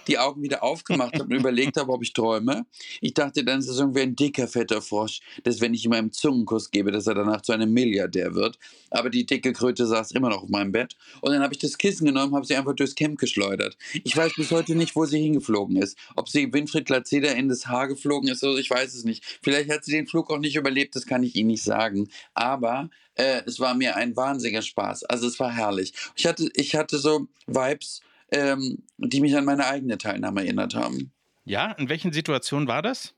die 0.08 0.18
Augen 0.18 0.42
wieder 0.42 0.62
aufgemacht 0.62 1.14
habe 1.14 1.24
und 1.24 1.32
überlegt 1.32 1.76
habe, 1.76 1.92
ob 1.92 2.02
ich 2.02 2.12
träume. 2.12 2.66
Ich 3.00 3.14
dachte 3.14 3.44
dann, 3.44 3.60
es 3.60 3.68
irgendwie 3.78 4.02
ein 4.02 4.16
dicker, 4.16 4.48
fetter 4.48 4.82
Frosch, 4.82 5.20
dass 5.42 5.60
wenn 5.60 5.74
ich 5.74 5.84
ihm 5.84 5.92
einen 5.92 6.12
Zungenkuss 6.12 6.70
gebe, 6.70 6.92
dass 6.92 7.06
er 7.06 7.14
danach 7.14 7.42
zu 7.42 7.52
einem 7.52 7.72
Milliardär 7.72 8.34
wird. 8.34 8.58
Aber 8.90 9.10
die 9.10 9.26
dicke 9.26 9.52
Kröte 9.52 9.86
saß 9.86 10.12
immer 10.12 10.30
noch 10.30 10.42
auf 10.44 10.48
meinem 10.48 10.72
Bett. 10.72 10.96
Und 11.20 11.32
dann 11.32 11.42
habe 11.42 11.54
ich 11.54 11.60
das 11.60 11.78
Kissen 11.78 12.06
genommen, 12.06 12.34
habe 12.34 12.46
sie 12.46 12.56
einfach 12.56 12.74
durchs 12.74 12.94
Camp 12.94 13.18
geschleudert. 13.18 13.76
Ich 14.04 14.16
weiß 14.16 14.34
bis 14.36 14.50
heute 14.50 14.74
nicht, 14.74 14.94
wo 14.96 15.04
sie 15.04 15.20
hingeflogen 15.20 15.76
ist. 15.76 15.98
Ob 16.16 16.28
sie 16.28 16.52
Winfried 16.52 16.86
Glatzeder 16.86 17.34
in 17.34 17.48
das 17.48 17.66
Haar 17.66 17.88
geflogen 17.88 18.28
ist, 18.28 18.44
oder 18.44 18.58
ich 18.58 18.70
weiß 18.70 18.94
es 18.94 19.04
nicht. 19.04 19.24
Vielleicht 19.42 19.70
hat 19.70 19.84
sie 19.84 19.92
den 19.92 20.06
Flug 20.06 20.30
auch 20.30 20.38
nicht 20.38 20.56
überlebt, 20.56 20.94
das 20.96 21.06
kann 21.06 21.22
ich 21.22 21.34
Ihnen 21.34 21.48
nicht 21.48 21.62
sagen. 21.62 22.08
Aber 22.34 22.90
äh, 23.14 23.42
es 23.46 23.60
war 23.60 23.74
mir 23.74 23.96
ein 23.96 24.16
wahnsinniger 24.16 24.62
Spaß. 24.62 25.04
Also 25.04 25.26
es 25.26 25.38
war 25.40 25.52
herrlich. 25.52 25.92
Ich 26.16 26.26
hatte, 26.26 26.48
ich 26.54 26.74
hatte 26.74 26.98
so 26.98 27.26
Vibes, 27.46 28.00
ähm, 28.34 28.82
die 28.98 29.20
mich 29.20 29.36
an 29.36 29.44
meine 29.44 29.66
eigene 29.66 29.96
Teilnahme 29.96 30.42
erinnert 30.42 30.74
haben. 30.74 31.12
Ja, 31.44 31.72
in 31.72 31.88
welchen 31.88 32.12
Situationen 32.12 32.68
war 32.68 32.82
das? 32.82 33.14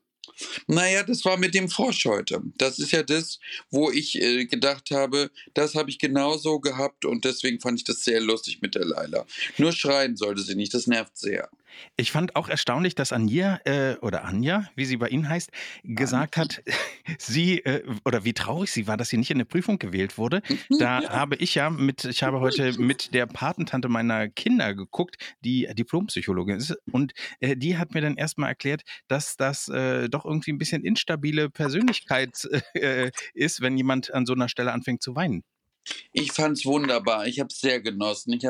Naja, 0.67 1.03
das 1.05 1.25
war 1.25 1.37
mit 1.37 1.55
dem 1.55 1.69
Frosch 1.69 2.05
heute. 2.05 2.43
Das 2.59 2.79
ist 2.79 2.91
ja 2.91 3.03
das, 3.03 3.39
wo 3.71 3.91
ich 3.91 4.21
äh, 4.21 4.45
gedacht 4.47 4.91
habe, 4.91 5.31
das 5.55 5.75
habe 5.75 5.89
ich 5.89 5.99
genauso 5.99 6.61
gehabt 6.61 7.05
und 7.05 7.25
deswegen 7.25 7.61
fand 7.61 7.79
ich 7.79 7.85
das 7.85 8.05
sehr 8.05 8.21
lustig 8.21 8.61
mit 8.61 8.75
der 8.75 8.85
Leila. 8.85 9.25
Nur 9.57 9.73
schreien 9.73 10.17
sollte 10.17 10.43
sie 10.43 10.57
nicht, 10.57 10.75
das 10.75 10.87
nervt 10.87 11.17
sehr. 11.17 11.49
Ich 11.97 12.13
fand 12.13 12.37
auch 12.37 12.49
erstaunlich, 12.49 12.95
dass 12.95 13.13
Anja 13.13 13.61
äh, 13.65 13.97
oder 14.01 14.25
Anja, 14.25 14.69
wie 14.75 14.85
sie 14.85 14.97
bei 14.97 15.09
Ihnen 15.09 15.29
heißt, 15.29 15.51
gesagt 15.83 16.37
hat, 16.37 16.63
sie 17.19 17.59
äh, 17.61 17.83
oder 18.05 18.25
wie 18.25 18.33
traurig 18.33 18.71
sie 18.71 18.87
war, 18.87 18.97
dass 18.97 19.09
sie 19.09 19.17
nicht 19.17 19.31
in 19.31 19.37
eine 19.37 19.45
Prüfung 19.45 19.79
gewählt 19.79 20.19
wurde. 20.19 20.43
Da 20.79 21.01
ja. 21.01 21.11
habe 21.11 21.37
ich 21.37 21.55
ja 21.55 21.71
mit, 21.71 22.05
ich 22.05 22.23
habe 22.23 22.41
heute 22.41 22.79
mit 22.79 23.15
der 23.15 23.27
Patentante 23.27 23.89
meiner 23.89 24.29
Kinder 24.29 24.75
geguckt, 24.75 25.17
die 25.41 25.69
Diplompsychologin 25.73 26.57
ist, 26.57 26.77
und 26.93 27.13
äh, 27.41 27.57
die 27.57 27.79
hat 27.79 27.95
mir 27.95 28.01
dann 28.01 28.17
erstmal 28.17 28.51
erklärt, 28.51 28.83
dass 29.09 29.37
das 29.37 29.69
äh, 29.69 30.09
doch 30.09 30.25
irgendwie 30.25 30.53
ein 30.53 30.59
bisschen 30.59 30.85
instabile 30.85 31.49
Persönlichkeit 31.51 32.37
äh, 32.75 33.11
ist, 33.33 33.61
wenn 33.61 33.77
jemand 33.77 34.13
an 34.13 34.27
so 34.27 34.35
einer 34.35 34.49
Stelle 34.49 34.73
anfängt 34.73 35.03
zu 35.03 35.17
weinen. 35.17 35.45
Ich 36.13 36.33
fand 36.33 36.59
es 36.59 36.67
wunderbar. 36.67 37.27
Ich 37.27 37.41
habe 37.41 37.49
es 37.51 37.61
sehr 37.61 37.81
genossen. 37.81 38.33
Ich 38.33 38.47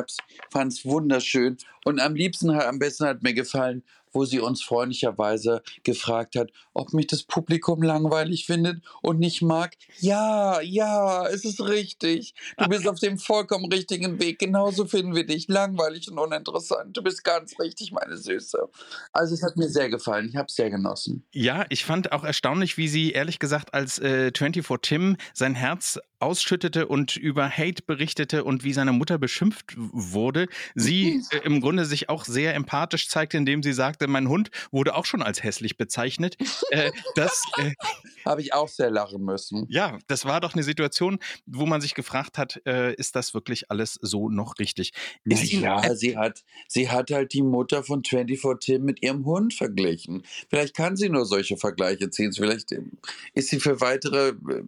fand 0.50 0.72
es 0.72 0.84
wunderschön. 0.84 1.56
Und 1.84 2.00
am 2.00 2.14
liebsten, 2.14 2.50
am 2.50 2.78
besten 2.78 3.06
hat 3.06 3.22
mir 3.22 3.34
gefallen, 3.34 3.82
wo 4.16 4.24
sie 4.24 4.40
uns 4.40 4.62
freundlicherweise 4.62 5.62
gefragt 5.84 6.36
hat, 6.36 6.50
ob 6.72 6.92
mich 6.94 7.06
das 7.06 7.22
Publikum 7.22 7.82
langweilig 7.82 8.46
findet 8.46 8.82
und 9.02 9.20
nicht 9.20 9.42
mag. 9.42 9.74
Ja, 10.00 10.60
ja, 10.62 11.26
es 11.26 11.44
ist 11.44 11.60
richtig. 11.60 12.34
Du 12.56 12.66
bist 12.68 12.88
auf 12.88 12.98
dem 12.98 13.18
vollkommen 13.18 13.70
richtigen 13.70 14.18
Weg. 14.18 14.38
Genauso 14.38 14.86
finden 14.86 15.14
wir 15.14 15.26
dich. 15.26 15.48
Langweilig 15.48 16.10
und 16.10 16.18
uninteressant. 16.18 16.96
Du 16.96 17.02
bist 17.02 17.24
ganz 17.24 17.58
richtig, 17.60 17.92
meine 17.92 18.16
Süße. 18.16 18.68
Also 19.12 19.34
es 19.34 19.42
hat 19.42 19.56
mir 19.56 19.68
sehr 19.68 19.90
gefallen. 19.90 20.28
Ich 20.30 20.36
habe 20.36 20.46
es 20.46 20.54
sehr 20.54 20.70
genossen. 20.70 21.26
Ja, 21.32 21.66
ich 21.68 21.84
fand 21.84 22.12
auch 22.12 22.24
erstaunlich, 22.24 22.78
wie 22.78 22.88
sie 22.88 23.12
ehrlich 23.12 23.38
gesagt 23.38 23.74
als 23.74 23.98
äh, 23.98 24.32
24 24.34 24.80
Tim 24.80 25.16
sein 25.34 25.54
Herz 25.54 25.98
ausschüttete 26.18 26.86
und 26.86 27.16
über 27.16 27.48
Hate 27.48 27.82
berichtete 27.82 28.44
und 28.44 28.64
wie 28.64 28.72
seine 28.72 28.92
Mutter 28.92 29.18
beschimpft 29.18 29.74
wurde, 29.76 30.46
sie 30.74 31.22
äh, 31.30 31.38
im 31.44 31.60
Grunde 31.60 31.84
sich 31.84 32.08
auch 32.08 32.24
sehr 32.24 32.54
empathisch 32.54 33.08
zeigte, 33.08 33.36
indem 33.36 33.62
sie 33.62 33.72
sagte, 33.72 34.06
mein 34.08 34.28
Hund 34.28 34.50
wurde 34.70 34.94
auch 34.94 35.04
schon 35.04 35.22
als 35.22 35.42
hässlich 35.42 35.76
bezeichnet. 35.76 36.36
Äh, 36.70 36.90
das 37.14 37.42
äh, 37.58 37.72
habe 38.24 38.40
ich 38.40 38.52
auch 38.52 38.68
sehr 38.68 38.90
lachen 38.90 39.22
müssen. 39.22 39.66
Ja, 39.68 39.98
das 40.06 40.24
war 40.24 40.40
doch 40.40 40.54
eine 40.54 40.62
Situation, 40.62 41.18
wo 41.46 41.66
man 41.66 41.80
sich 41.80 41.94
gefragt 41.94 42.38
hat, 42.38 42.60
äh, 42.66 42.94
ist 42.94 43.16
das 43.16 43.34
wirklich 43.34 43.70
alles 43.70 43.98
so 44.02 44.28
noch 44.28 44.58
richtig? 44.58 44.92
Ist 45.24 45.52
ja, 45.52 45.94
sie 45.94 46.16
hat, 46.16 46.44
sie 46.68 46.90
hat 46.90 47.10
halt 47.10 47.32
die 47.32 47.42
Mutter 47.42 47.82
von 47.82 48.02
24 48.04 48.56
Tim 48.60 48.84
mit 48.84 49.02
ihrem 49.02 49.24
Hund 49.24 49.54
verglichen. 49.54 50.22
Vielleicht 50.48 50.74
kann 50.74 50.96
sie 50.96 51.08
nur 51.08 51.26
solche 51.26 51.56
Vergleiche 51.56 52.10
ziehen. 52.10 52.32
Vielleicht 52.32 52.72
ähm, 52.72 52.92
ist 53.34 53.48
sie 53.48 53.60
für 53.60 53.80
weitere 53.80 54.30
äh, 54.30 54.62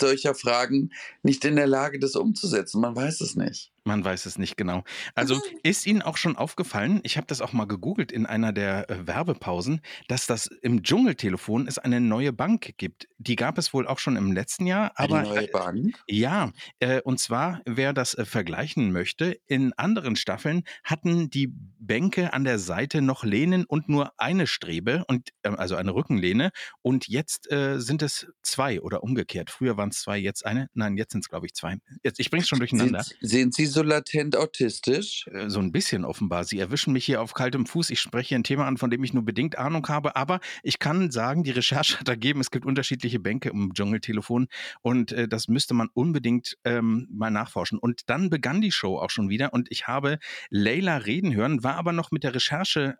solcher 0.00 0.34
Fragen 0.34 0.90
nicht 1.22 1.44
in 1.44 1.56
der 1.56 1.66
Lage, 1.66 1.98
das 1.98 2.16
umzusetzen. 2.16 2.80
Man 2.80 2.96
weiß 2.96 3.20
es 3.20 3.36
nicht. 3.36 3.72
Man 3.86 4.04
weiß 4.04 4.26
es 4.26 4.36
nicht 4.36 4.56
genau. 4.56 4.82
Also 5.14 5.40
ist 5.62 5.86
Ihnen 5.86 6.02
auch 6.02 6.16
schon 6.16 6.34
aufgefallen, 6.36 7.00
ich 7.04 7.16
habe 7.16 7.28
das 7.28 7.40
auch 7.40 7.52
mal 7.52 7.66
gegoogelt 7.66 8.10
in 8.10 8.26
einer 8.26 8.52
der 8.52 8.90
äh, 8.90 9.06
Werbepausen, 9.06 9.80
dass 10.08 10.26
das 10.26 10.48
im 10.48 10.82
Dschungeltelefon 10.82 11.68
es 11.68 11.78
eine 11.78 12.00
neue 12.00 12.32
Bank 12.32 12.74
gibt. 12.78 13.06
Die 13.18 13.36
gab 13.36 13.58
es 13.58 13.72
wohl 13.72 13.86
auch 13.86 14.00
schon 14.00 14.16
im 14.16 14.32
letzten 14.32 14.66
Jahr. 14.66 14.90
Aber, 14.96 15.20
eine 15.20 15.28
neue 15.28 15.46
Bank? 15.46 16.02
Äh, 16.08 16.16
ja, 16.16 16.50
äh, 16.80 17.00
und 17.02 17.20
zwar, 17.20 17.60
wer 17.64 17.92
das 17.92 18.14
äh, 18.14 18.24
vergleichen 18.24 18.90
möchte, 18.90 19.38
in 19.46 19.72
anderen 19.74 20.16
Staffeln 20.16 20.64
hatten 20.82 21.30
die 21.30 21.52
Bänke 21.78 22.32
an 22.32 22.42
der 22.42 22.58
Seite 22.58 23.02
noch 23.02 23.22
Lehnen 23.22 23.66
und 23.66 23.88
nur 23.88 24.12
eine 24.16 24.48
Strebe, 24.48 25.04
und, 25.06 25.28
äh, 25.42 25.50
also 25.50 25.76
eine 25.76 25.94
Rückenlehne. 25.94 26.50
Und 26.82 27.06
jetzt 27.06 27.52
äh, 27.52 27.78
sind 27.78 28.02
es 28.02 28.26
zwei 28.42 28.80
oder 28.80 29.04
umgekehrt. 29.04 29.50
Früher 29.50 29.76
waren 29.76 29.90
es 29.90 30.00
zwei, 30.00 30.18
jetzt 30.18 30.44
eine. 30.44 30.68
Nein, 30.74 30.96
jetzt 30.96 31.12
sind 31.12 31.20
es, 31.20 31.28
glaube 31.28 31.46
ich, 31.46 31.54
zwei. 31.54 31.76
Jetzt, 32.02 32.18
ich 32.18 32.30
bringe 32.30 32.42
es 32.42 32.48
schon 32.48 32.58
durcheinander. 32.58 33.04
Sind, 33.04 33.28
sind 33.30 33.54
Sie 33.54 33.75
so 33.76 33.82
latent 33.82 34.36
autistisch? 34.36 35.28
Äh, 35.28 35.50
so 35.50 35.60
ein 35.60 35.70
bisschen 35.70 36.04
offenbar. 36.04 36.44
Sie 36.44 36.58
erwischen 36.58 36.92
mich 36.92 37.04
hier 37.04 37.20
auf 37.20 37.34
kaltem 37.34 37.66
Fuß. 37.66 37.90
Ich 37.90 38.00
spreche 38.00 38.30
hier 38.30 38.38
ein 38.38 38.44
Thema 38.44 38.66
an, 38.66 38.78
von 38.78 38.90
dem 38.90 39.04
ich 39.04 39.12
nur 39.12 39.24
bedingt 39.24 39.58
Ahnung 39.58 39.86
habe. 39.88 40.16
Aber 40.16 40.40
ich 40.62 40.78
kann 40.78 41.10
sagen, 41.10 41.44
die 41.44 41.50
Recherche 41.50 42.00
hat 42.00 42.08
ergeben, 42.08 42.40
es 42.40 42.50
gibt 42.50 42.64
unterschiedliche 42.64 43.20
Bänke 43.20 43.50
im 43.50 43.74
Dschungeltelefon. 43.74 44.48
Und 44.80 45.12
äh, 45.12 45.28
das 45.28 45.48
müsste 45.48 45.74
man 45.74 45.88
unbedingt 45.92 46.56
ähm, 46.64 47.06
mal 47.10 47.30
nachforschen. 47.30 47.78
Und 47.78 48.08
dann 48.08 48.30
begann 48.30 48.62
die 48.62 48.72
Show 48.72 48.98
auch 48.98 49.10
schon 49.10 49.28
wieder. 49.28 49.52
Und 49.52 49.70
ich 49.70 49.86
habe 49.86 50.18
Leila 50.48 50.96
reden 50.96 51.34
hören, 51.34 51.62
war 51.62 51.74
aber 51.74 51.92
noch 51.92 52.10
mit 52.10 52.24
der 52.24 52.34
Recherche 52.34 52.96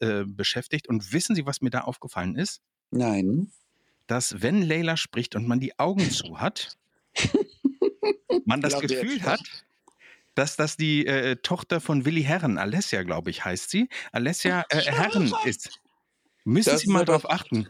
äh, 0.00 0.24
beschäftigt. 0.24 0.88
Und 0.88 1.12
wissen 1.12 1.34
Sie, 1.34 1.46
was 1.46 1.60
mir 1.60 1.70
da 1.70 1.80
aufgefallen 1.80 2.36
ist? 2.36 2.62
Nein. 2.92 3.50
Dass, 4.06 4.40
wenn 4.40 4.62
Leila 4.62 4.96
spricht 4.96 5.34
und 5.34 5.48
man 5.48 5.58
die 5.58 5.78
Augen 5.80 6.08
zu 6.10 6.40
hat, 6.40 6.76
man 8.44 8.60
das 8.60 8.78
Gefühl 8.80 9.20
hat, 9.22 9.40
dass 10.34 10.56
das 10.56 10.76
die 10.76 11.06
äh, 11.06 11.36
Tochter 11.36 11.80
von 11.80 12.04
Willi 12.04 12.22
Herren, 12.22 12.58
Alessia, 12.58 13.02
glaube 13.02 13.30
ich, 13.30 13.44
heißt 13.44 13.70
sie, 13.70 13.88
Alessia 14.12 14.64
äh, 14.70 14.80
Herren 14.80 15.32
ist. 15.44 15.70
Müssen 16.44 16.70
das 16.70 16.80
Sie 16.80 16.90
mal 16.90 17.04
darauf 17.04 17.30
achten. 17.30 17.68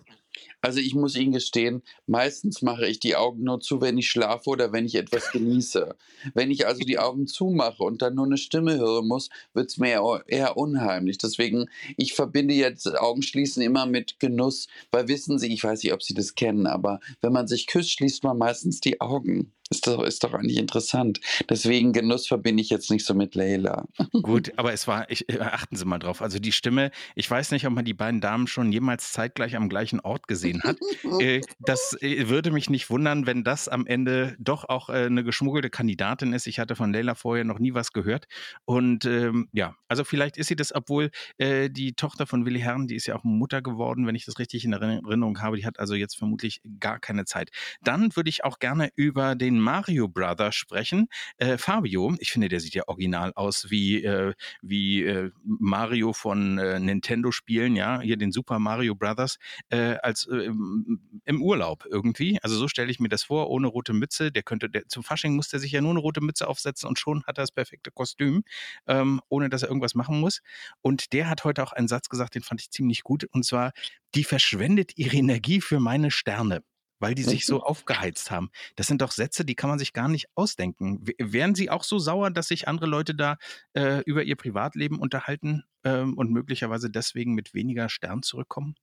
Also 0.62 0.78
ich 0.78 0.94
muss 0.94 1.16
Ihnen 1.16 1.32
gestehen, 1.32 1.82
meistens 2.06 2.62
mache 2.62 2.86
ich 2.86 3.00
die 3.00 3.16
Augen 3.16 3.42
nur 3.42 3.60
zu, 3.60 3.80
wenn 3.80 3.98
ich 3.98 4.08
schlafe 4.08 4.48
oder 4.48 4.72
wenn 4.72 4.86
ich 4.86 4.94
etwas 4.94 5.32
genieße. 5.32 5.96
wenn 6.34 6.52
ich 6.52 6.66
also 6.66 6.84
die 6.84 7.00
Augen 7.00 7.26
zumache 7.26 7.82
und 7.82 8.00
dann 8.00 8.14
nur 8.14 8.26
eine 8.26 8.38
Stimme 8.38 8.76
hören 8.76 9.08
muss, 9.08 9.28
wird 9.54 9.70
es 9.70 9.78
mir 9.78 10.22
eher 10.28 10.56
unheimlich. 10.56 11.18
Deswegen, 11.18 11.66
ich 11.96 12.14
verbinde 12.14 12.54
jetzt 12.54 12.86
Augenschließen 12.86 13.60
immer 13.62 13.86
mit 13.86 14.20
Genuss, 14.20 14.68
weil 14.92 15.08
wissen 15.08 15.38
Sie, 15.38 15.52
ich 15.52 15.64
weiß 15.64 15.82
nicht, 15.82 15.92
ob 15.92 16.02
Sie 16.02 16.14
das 16.14 16.36
kennen, 16.36 16.66
aber 16.68 17.00
wenn 17.20 17.32
man 17.32 17.48
sich 17.48 17.66
küsst, 17.66 17.90
schließt 17.90 18.22
man 18.22 18.38
meistens 18.38 18.80
die 18.80 19.00
Augen. 19.00 19.52
Ist 19.72 19.86
doch, 19.86 20.02
ist 20.02 20.22
doch 20.22 20.34
eigentlich 20.34 20.58
interessant. 20.58 21.18
Deswegen 21.48 21.94
Genuss 21.94 22.26
verbinde 22.26 22.62
ich 22.62 22.68
jetzt 22.68 22.90
nicht 22.90 23.06
so 23.06 23.14
mit 23.14 23.34
Leila. 23.34 23.86
Gut, 24.22 24.52
aber 24.56 24.74
es 24.74 24.86
war, 24.86 25.10
ich, 25.10 25.30
äh, 25.30 25.38
achten 25.40 25.76
Sie 25.76 25.86
mal 25.86 25.98
drauf. 25.98 26.20
Also 26.20 26.38
die 26.38 26.52
Stimme, 26.52 26.90
ich 27.14 27.30
weiß 27.30 27.52
nicht, 27.52 27.66
ob 27.66 27.72
man 27.72 27.86
die 27.86 27.94
beiden 27.94 28.20
Damen 28.20 28.46
schon 28.48 28.70
jemals 28.70 29.12
zeitgleich 29.12 29.56
am 29.56 29.70
gleichen 29.70 30.00
Ort 30.00 30.28
gesehen 30.28 30.51
hat. 30.62 30.76
äh, 31.20 31.40
das 31.60 31.96
äh, 32.00 32.28
würde 32.28 32.50
mich 32.50 32.68
nicht 32.68 32.90
wundern, 32.90 33.26
wenn 33.26 33.44
das 33.44 33.68
am 33.68 33.86
Ende 33.86 34.36
doch 34.38 34.64
auch 34.64 34.88
äh, 34.88 35.06
eine 35.06 35.24
geschmuggelte 35.24 35.70
Kandidatin 35.70 36.32
ist. 36.32 36.46
Ich 36.46 36.58
hatte 36.58 36.76
von 36.76 36.92
Leila 36.92 37.14
vorher 37.14 37.44
noch 37.44 37.58
nie 37.58 37.74
was 37.74 37.92
gehört. 37.92 38.26
Und 38.64 39.04
ähm, 39.04 39.48
ja, 39.52 39.76
also 39.88 40.04
vielleicht 40.04 40.36
ist 40.36 40.48
sie 40.48 40.56
das, 40.56 40.74
obwohl 40.74 41.10
äh, 41.38 41.70
die 41.70 41.94
Tochter 41.94 42.26
von 42.26 42.44
Willi 42.44 42.60
Herrn, 42.60 42.86
die 42.86 42.96
ist 42.96 43.06
ja 43.06 43.16
auch 43.16 43.24
Mutter 43.24 43.62
geworden, 43.62 44.06
wenn 44.06 44.14
ich 44.14 44.24
das 44.24 44.38
richtig 44.38 44.64
in 44.64 44.72
Erinnerung 44.72 45.40
habe. 45.40 45.56
Die 45.56 45.66
hat 45.66 45.78
also 45.78 45.94
jetzt 45.94 46.16
vermutlich 46.16 46.60
gar 46.80 46.98
keine 46.98 47.24
Zeit. 47.24 47.50
Dann 47.82 48.14
würde 48.16 48.30
ich 48.30 48.44
auch 48.44 48.58
gerne 48.58 48.90
über 48.96 49.34
den 49.34 49.58
Mario 49.58 50.08
Brother 50.08 50.52
sprechen. 50.52 51.08
Äh, 51.38 51.58
Fabio, 51.58 52.14
ich 52.18 52.32
finde, 52.32 52.48
der 52.48 52.60
sieht 52.60 52.74
ja 52.74 52.84
original 52.86 53.32
aus 53.34 53.70
wie, 53.70 54.04
äh, 54.04 54.34
wie 54.60 55.30
Mario 55.44 56.12
von 56.12 56.54
Nintendo-Spielen, 56.54 57.76
ja, 57.76 58.00
hier 58.00 58.16
den 58.16 58.32
Super 58.32 58.58
Mario 58.58 58.94
Brothers, 58.94 59.38
als 59.70 60.28
im 60.44 61.42
Urlaub 61.42 61.86
irgendwie. 61.88 62.38
Also 62.42 62.56
so 62.56 62.68
stelle 62.68 62.90
ich 62.90 63.00
mir 63.00 63.08
das 63.08 63.24
vor, 63.24 63.50
ohne 63.50 63.66
rote 63.68 63.92
Mütze. 63.92 64.32
Der 64.32 64.42
könnte, 64.42 64.68
der, 64.68 64.88
zum 64.88 65.02
Fasching 65.02 65.34
muss 65.34 65.48
der 65.48 65.60
sich 65.60 65.72
ja 65.72 65.80
nur 65.80 65.90
eine 65.90 66.00
rote 66.00 66.20
Mütze 66.20 66.48
aufsetzen 66.48 66.88
und 66.88 66.98
schon 66.98 67.24
hat 67.24 67.38
er 67.38 67.42
das 67.42 67.52
perfekte 67.52 67.90
Kostüm, 67.90 68.44
ähm, 68.86 69.20
ohne 69.28 69.48
dass 69.48 69.62
er 69.62 69.68
irgendwas 69.68 69.94
machen 69.94 70.20
muss. 70.20 70.40
Und 70.80 71.12
der 71.12 71.28
hat 71.28 71.44
heute 71.44 71.62
auch 71.62 71.72
einen 71.72 71.88
Satz 71.88 72.08
gesagt, 72.08 72.34
den 72.34 72.42
fand 72.42 72.60
ich 72.60 72.70
ziemlich 72.70 73.02
gut, 73.02 73.24
und 73.24 73.44
zwar, 73.44 73.72
die 74.14 74.24
verschwendet 74.24 74.92
ihre 74.96 75.16
Energie 75.16 75.60
für 75.60 75.80
meine 75.80 76.10
Sterne 76.10 76.62
weil 77.02 77.16
die 77.16 77.24
sich 77.24 77.46
so 77.46 77.60
aufgeheizt 77.62 78.30
haben. 78.30 78.50
Das 78.76 78.86
sind 78.86 79.02
doch 79.02 79.10
Sätze, 79.10 79.44
die 79.44 79.56
kann 79.56 79.68
man 79.68 79.80
sich 79.80 79.92
gar 79.92 80.08
nicht 80.08 80.28
ausdenken. 80.36 81.04
Wären 81.18 81.56
Sie 81.56 81.68
auch 81.68 81.82
so 81.82 81.98
sauer, 81.98 82.30
dass 82.30 82.46
sich 82.46 82.68
andere 82.68 82.86
Leute 82.86 83.16
da 83.16 83.38
äh, 83.74 84.02
über 84.06 84.22
ihr 84.22 84.36
Privatleben 84.36 85.00
unterhalten 85.00 85.64
ähm, 85.82 86.16
und 86.16 86.30
möglicherweise 86.30 86.90
deswegen 86.90 87.34
mit 87.34 87.54
weniger 87.54 87.88
Stern 87.88 88.22
zurückkommen? 88.22 88.76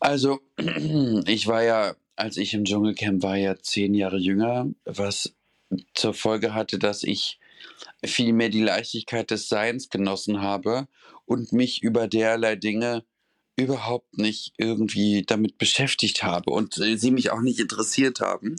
Also, 0.00 0.40
ich 1.26 1.46
war 1.46 1.62
ja, 1.62 1.96
als 2.16 2.36
ich 2.36 2.54
im 2.54 2.64
Dschungelcamp 2.64 3.22
war, 3.22 3.36
ja 3.36 3.56
zehn 3.58 3.94
Jahre 3.94 4.18
jünger, 4.18 4.68
was 4.84 5.34
zur 5.94 6.14
Folge 6.14 6.54
hatte, 6.54 6.78
dass 6.78 7.02
ich 7.02 7.38
vielmehr 8.04 8.48
die 8.48 8.62
Leichtigkeit 8.62 9.30
des 9.30 9.48
Seins 9.48 9.90
genossen 9.90 10.40
habe 10.40 10.88
und 11.26 11.52
mich 11.52 11.82
über 11.82 12.08
derlei 12.08 12.56
Dinge 12.56 13.04
überhaupt 13.56 14.16
nicht 14.16 14.52
irgendwie 14.56 15.24
damit 15.26 15.58
beschäftigt 15.58 16.22
habe 16.22 16.50
und 16.50 16.78
äh, 16.78 16.96
sie 16.96 17.10
mich 17.10 17.30
auch 17.30 17.40
nicht 17.40 17.58
interessiert 17.58 18.20
haben. 18.20 18.56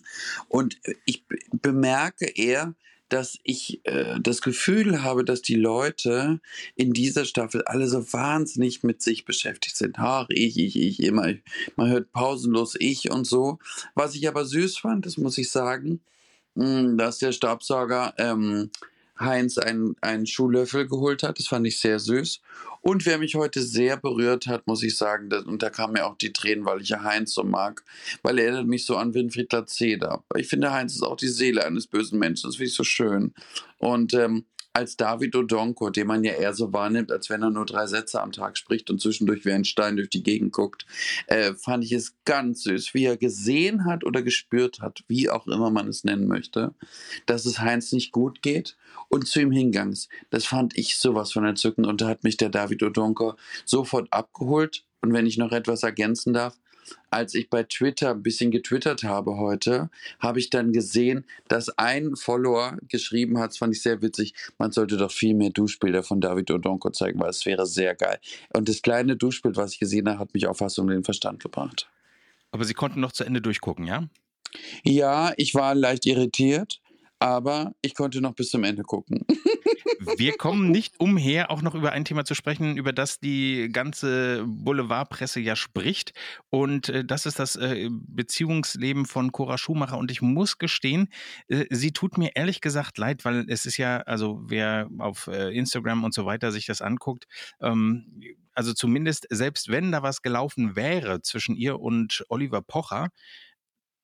Und 0.49 0.77
äh, 0.83 0.95
ich 1.05 1.23
bemerke 1.51 2.25
eher, 2.25 2.75
dass 3.09 3.37
ich 3.43 3.81
äh, 3.85 4.19
das 4.21 4.41
Gefühl 4.41 5.03
habe, 5.03 5.25
dass 5.25 5.41
die 5.41 5.55
Leute 5.55 6.39
in 6.75 6.93
dieser 6.93 7.25
Staffel 7.25 7.63
alle 7.63 7.87
so 7.87 8.13
wahnsinnig 8.13 8.83
mit 8.83 9.01
sich 9.01 9.25
beschäftigt 9.25 9.75
sind. 9.75 9.97
Ach, 9.99 10.27
ich, 10.29 10.57
ich, 10.57 10.75
ich, 10.75 11.01
immer. 11.01 11.33
Man 11.75 11.89
hört 11.89 12.11
pausenlos 12.11 12.75
ich 12.79 13.11
und 13.11 13.25
so. 13.25 13.59
Was 13.95 14.15
ich 14.15 14.27
aber 14.27 14.45
süß 14.45 14.77
fand, 14.77 15.05
das 15.05 15.17
muss 15.17 15.37
ich 15.37 15.51
sagen, 15.51 15.99
hm, 16.55 16.97
dass 16.97 17.17
der 17.17 17.31
Staubsauger 17.31 18.13
ähm, 18.17 18.69
Heinz 19.19 19.57
einen, 19.57 19.95
einen 20.01 20.25
Schuhlöffel 20.25 20.87
geholt 20.87 21.23
hat. 21.23 21.39
Das 21.39 21.47
fand 21.47 21.67
ich 21.67 21.79
sehr 21.79 21.99
süß. 21.99 22.41
Und 22.81 23.05
wer 23.05 23.17
mich 23.17 23.35
heute 23.35 23.61
sehr 23.61 23.97
berührt 23.97 24.47
hat, 24.47 24.65
muss 24.65 24.83
ich 24.83 24.95
sagen, 24.95 25.29
das, 25.29 25.43
und 25.43 25.61
da 25.61 25.69
kamen 25.69 25.93
mir 25.93 26.05
auch 26.05 26.17
die 26.17 26.31
Tränen, 26.31 26.65
weil 26.65 26.81
ich 26.81 26.89
ja 26.89 27.03
Heinz 27.03 27.33
so 27.33 27.43
mag, 27.43 27.83
weil 28.23 28.39
er 28.39 28.45
erinnert 28.45 28.67
mich 28.67 28.85
so 28.85 28.95
an 28.95 29.13
Winfried 29.13 29.51
Lazeda. 29.51 30.23
Ich 30.37 30.47
finde, 30.47 30.71
Heinz 30.71 30.95
ist 30.95 31.03
auch 31.03 31.17
die 31.17 31.27
Seele 31.27 31.65
eines 31.65 31.87
bösen 31.87 32.19
Menschen. 32.19 32.47
Das 32.47 32.55
finde 32.55 32.69
ich 32.69 32.75
so 32.75 32.85
schön. 32.85 33.33
Und 33.79 34.13
ähm, 34.13 34.45
als 34.71 34.95
David 34.95 35.35
Odonko, 35.35 35.89
den 35.89 36.07
man 36.07 36.23
ja 36.23 36.33
eher 36.33 36.53
so 36.53 36.71
wahrnimmt, 36.71 37.11
als 37.11 37.29
wenn 37.29 37.41
er 37.41 37.49
nur 37.49 37.65
drei 37.65 37.87
Sätze 37.87 38.21
am 38.21 38.31
Tag 38.31 38.57
spricht 38.57 38.89
und 38.89 39.01
zwischendurch 39.01 39.43
wie 39.43 39.51
ein 39.51 39.65
Stein 39.65 39.97
durch 39.97 40.09
die 40.09 40.23
Gegend 40.23 40.53
guckt, 40.53 40.85
äh, 41.27 41.53
fand 41.53 41.83
ich 41.83 41.91
es 41.91 42.13
ganz 42.23 42.63
süß, 42.63 42.93
wie 42.93 43.05
er 43.05 43.17
gesehen 43.17 43.85
hat 43.85 44.05
oder 44.05 44.21
gespürt 44.21 44.79
hat, 44.79 45.03
wie 45.07 45.29
auch 45.29 45.47
immer 45.47 45.69
man 45.69 45.87
es 45.87 46.03
nennen 46.03 46.27
möchte, 46.27 46.73
dass 47.25 47.45
es 47.45 47.59
Heinz 47.59 47.91
nicht 47.91 48.11
gut 48.11 48.41
geht 48.41 48.77
und 49.09 49.27
zu 49.27 49.41
ihm 49.41 49.51
hingegangen 49.51 49.93
ist. 49.93 50.09
Das 50.29 50.45
fand 50.45 50.77
ich 50.77 50.97
sowas 50.97 51.31
von 51.31 51.45
entzückend 51.45 51.87
und 51.87 52.01
da 52.01 52.07
hat 52.07 52.23
mich 52.23 52.37
der 52.37 52.49
David 52.49 52.83
Odonko 52.83 53.35
sofort 53.65 54.07
abgeholt. 54.11 54.83
Und 55.01 55.13
wenn 55.13 55.25
ich 55.25 55.37
noch 55.37 55.51
etwas 55.51 55.83
ergänzen 55.83 56.33
darf, 56.33 56.57
als 57.09 57.33
ich 57.33 57.49
bei 57.49 57.63
Twitter 57.63 58.11
ein 58.11 58.23
bisschen 58.23 58.51
getwittert 58.51 59.03
habe 59.03 59.37
heute, 59.37 59.89
habe 60.19 60.39
ich 60.39 60.49
dann 60.49 60.71
gesehen, 60.73 61.25
dass 61.47 61.69
ein 61.77 62.15
Follower 62.15 62.77
geschrieben 62.87 63.39
hat, 63.39 63.51
das 63.51 63.57
fand 63.57 63.75
ich 63.75 63.81
sehr 63.81 64.01
witzig, 64.01 64.33
man 64.57 64.71
sollte 64.71 64.97
doch 64.97 65.11
viel 65.11 65.35
mehr 65.35 65.49
Duschbilder 65.49 66.03
von 66.03 66.21
David 66.21 66.51
Odonko 66.51 66.89
zeigen, 66.91 67.19
weil 67.19 67.29
es 67.29 67.45
wäre 67.45 67.65
sehr 67.65 67.95
geil. 67.95 68.19
Und 68.53 68.69
das 68.69 68.81
kleine 68.81 69.15
Duschbild, 69.15 69.57
was 69.57 69.73
ich 69.73 69.79
gesehen 69.79 70.09
habe, 70.09 70.19
hat 70.19 70.33
mich 70.33 70.47
auch 70.47 70.57
fast 70.57 70.79
um 70.79 70.87
den 70.87 71.03
Verstand 71.03 71.41
gebracht. 71.41 71.89
Aber 72.51 72.65
Sie 72.65 72.73
konnten 72.73 72.99
noch 72.99 73.11
zu 73.11 73.23
Ende 73.23 73.41
durchgucken, 73.41 73.85
ja? 73.85 74.07
Ja, 74.83 75.33
ich 75.37 75.53
war 75.53 75.75
leicht 75.75 76.07
irritiert, 76.07 76.81
aber 77.19 77.73
ich 77.81 77.93
konnte 77.93 78.21
noch 78.21 78.33
bis 78.33 78.49
zum 78.49 78.63
Ende 78.63 78.83
gucken. 78.83 79.25
Wir 80.15 80.33
kommen 80.37 80.71
nicht 80.71 80.99
umher, 80.99 81.51
auch 81.51 81.61
noch 81.61 81.75
über 81.75 81.91
ein 81.91 82.05
Thema 82.05 82.23
zu 82.23 82.33
sprechen, 82.33 82.77
über 82.77 82.93
das 82.93 83.19
die 83.19 83.69
ganze 83.71 84.45
Boulevardpresse 84.47 85.41
ja 85.41 85.57
spricht. 85.57 86.13
Und 86.49 86.89
äh, 86.89 87.03
das 87.03 87.25
ist 87.25 87.37
das 87.37 87.57
äh, 87.57 87.89
Beziehungsleben 87.91 89.05
von 89.05 89.33
Cora 89.33 89.57
Schumacher. 89.57 89.97
Und 89.97 90.11
ich 90.11 90.21
muss 90.21 90.57
gestehen, 90.57 91.09
äh, 91.49 91.65
sie 91.69 91.91
tut 91.91 92.17
mir 92.17 92.35
ehrlich 92.35 92.61
gesagt 92.61 92.97
leid, 92.97 93.25
weil 93.25 93.45
es 93.49 93.65
ist 93.65 93.77
ja, 93.77 93.97
also 93.97 94.41
wer 94.45 94.89
auf 94.97 95.27
äh, 95.27 95.49
Instagram 95.55 96.05
und 96.05 96.13
so 96.13 96.25
weiter 96.25 96.51
sich 96.51 96.65
das 96.65 96.81
anguckt, 96.81 97.27
ähm, 97.61 98.21
also 98.53 98.73
zumindest 98.73 99.25
selbst 99.29 99.69
wenn 99.69 99.91
da 99.91 100.03
was 100.03 100.21
gelaufen 100.21 100.75
wäre 100.75 101.21
zwischen 101.21 101.55
ihr 101.55 101.79
und 101.79 102.25
Oliver 102.27 102.61
Pocher, 102.61 103.09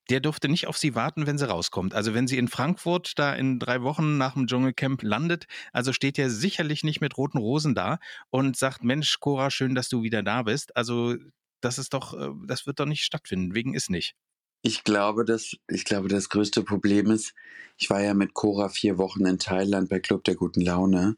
der 0.09 0.19
durfte 0.19 0.49
nicht 0.49 0.67
auf 0.67 0.77
sie 0.77 0.95
warten, 0.95 1.27
wenn 1.27 1.37
sie 1.37 1.49
rauskommt. 1.49 1.93
Also 1.93 2.13
wenn 2.13 2.27
sie 2.27 2.37
in 2.37 2.47
Frankfurt 2.47 3.17
da 3.17 3.33
in 3.33 3.59
drei 3.59 3.81
Wochen 3.81 4.17
nach 4.17 4.33
dem 4.33 4.47
Dschungelcamp 4.47 5.01
landet, 5.03 5.45
also 5.73 5.93
steht 5.93 6.19
er 6.19 6.29
sicherlich 6.29 6.83
nicht 6.83 7.01
mit 7.01 7.17
roten 7.17 7.37
Rosen 7.37 7.75
da 7.75 7.99
und 8.29 8.55
sagt, 8.57 8.83
Mensch, 8.83 9.19
Cora, 9.19 9.49
schön, 9.51 9.75
dass 9.75 9.89
du 9.89 10.03
wieder 10.03 10.23
da 10.23 10.43
bist. 10.43 10.75
Also 10.75 11.15
das 11.61 11.79
ist 11.79 11.93
doch, 11.93 12.13
äh, 12.13 12.29
das 12.45 12.67
wird 12.67 12.79
doch 12.79 12.85
nicht 12.85 13.03
stattfinden, 13.03 13.55
wegen 13.55 13.73
ist 13.73 13.89
nicht. 13.89 14.15
Ich 14.61 14.83
glaube, 14.83 15.25
dass, 15.25 15.55
ich 15.67 15.85
glaube, 15.85 16.07
das 16.07 16.29
größte 16.29 16.63
Problem 16.63 17.11
ist, 17.11 17.35
ich 17.77 17.89
war 17.91 18.01
ja 18.01 18.15
mit 18.15 18.33
Cora 18.33 18.69
vier 18.69 18.97
Wochen 18.97 19.25
in 19.25 19.37
Thailand 19.37 19.89
bei 19.89 19.99
Club 19.99 20.23
der 20.23 20.33
guten 20.33 20.61
Laune. 20.61 21.17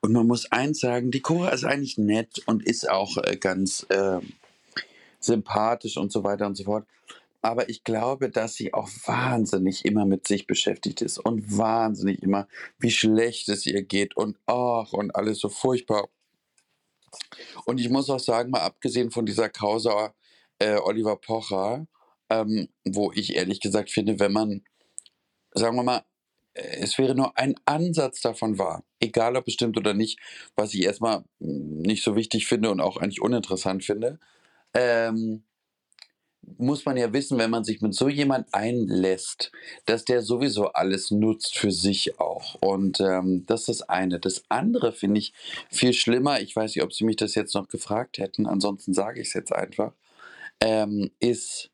Und 0.00 0.12
man 0.12 0.26
muss 0.26 0.50
eins 0.50 0.80
sagen, 0.80 1.10
die 1.10 1.20
Cora 1.20 1.50
ist 1.50 1.64
eigentlich 1.64 1.98
nett 1.98 2.42
und 2.46 2.62
ist 2.64 2.88
auch 2.88 3.18
äh, 3.18 3.36
ganz 3.36 3.84
äh, 3.90 4.20
sympathisch 5.20 5.98
und 5.98 6.10
so 6.10 6.24
weiter 6.24 6.46
und 6.46 6.56
so 6.56 6.64
fort. 6.64 6.86
Aber 7.46 7.68
ich 7.68 7.84
glaube, 7.84 8.28
dass 8.28 8.54
sie 8.54 8.74
auch 8.74 8.88
wahnsinnig 9.04 9.84
immer 9.84 10.04
mit 10.04 10.26
sich 10.26 10.48
beschäftigt 10.48 11.00
ist 11.00 11.20
und 11.20 11.56
wahnsinnig 11.56 12.20
immer, 12.20 12.48
wie 12.80 12.90
schlecht 12.90 13.48
es 13.48 13.66
ihr 13.66 13.84
geht 13.84 14.16
und 14.16 14.36
ach 14.46 14.92
und 14.92 15.14
alles 15.14 15.38
so 15.38 15.48
furchtbar. 15.48 16.08
Und 17.64 17.78
ich 17.78 17.88
muss 17.88 18.10
auch 18.10 18.18
sagen, 18.18 18.50
mal 18.50 18.62
abgesehen 18.62 19.12
von 19.12 19.26
dieser 19.26 19.48
Causa 19.48 20.12
äh, 20.58 20.74
Oliver 20.78 21.14
Pocher, 21.20 21.86
ähm, 22.30 22.68
wo 22.84 23.12
ich 23.12 23.36
ehrlich 23.36 23.60
gesagt 23.60 23.92
finde, 23.92 24.18
wenn 24.18 24.32
man, 24.32 24.64
sagen 25.54 25.76
wir 25.76 25.84
mal, 25.84 26.04
äh, 26.54 26.78
es 26.80 26.98
wäre 26.98 27.14
nur 27.14 27.38
ein 27.38 27.54
Ansatz 27.64 28.22
davon 28.22 28.58
wahr, 28.58 28.82
egal 28.98 29.36
ob 29.36 29.44
bestimmt 29.44 29.76
oder 29.76 29.94
nicht, 29.94 30.18
was 30.56 30.74
ich 30.74 30.82
erstmal 30.82 31.18
hm, 31.38 31.78
nicht 31.78 32.02
so 32.02 32.16
wichtig 32.16 32.48
finde 32.48 32.70
und 32.72 32.80
auch 32.80 32.96
eigentlich 32.96 33.22
uninteressant 33.22 33.84
finde, 33.84 34.18
ähm, 34.74 35.44
muss 36.58 36.84
man 36.84 36.96
ja 36.96 37.12
wissen, 37.12 37.38
wenn 37.38 37.50
man 37.50 37.64
sich 37.64 37.80
mit 37.80 37.94
so 37.94 38.08
jemand 38.08 38.52
einlässt, 38.52 39.52
dass 39.84 40.04
der 40.04 40.22
sowieso 40.22 40.68
alles 40.68 41.10
nutzt 41.10 41.58
für 41.58 41.72
sich 41.72 42.18
auch. 42.20 42.54
Und 42.56 43.00
ähm, 43.00 43.44
das 43.46 43.62
ist 43.62 43.80
das 43.80 43.88
eine. 43.88 44.20
Das 44.20 44.44
andere 44.48 44.92
finde 44.92 45.20
ich 45.20 45.32
viel 45.70 45.92
schlimmer. 45.92 46.40
Ich 46.40 46.54
weiß 46.54 46.74
nicht, 46.74 46.84
ob 46.84 46.92
Sie 46.92 47.04
mich 47.04 47.16
das 47.16 47.34
jetzt 47.34 47.54
noch 47.54 47.68
gefragt 47.68 48.18
hätten. 48.18 48.46
Ansonsten 48.46 48.94
sage 48.94 49.20
ich 49.20 49.28
es 49.28 49.34
jetzt 49.34 49.52
einfach. 49.52 49.92
Ähm, 50.60 51.10
ist 51.20 51.70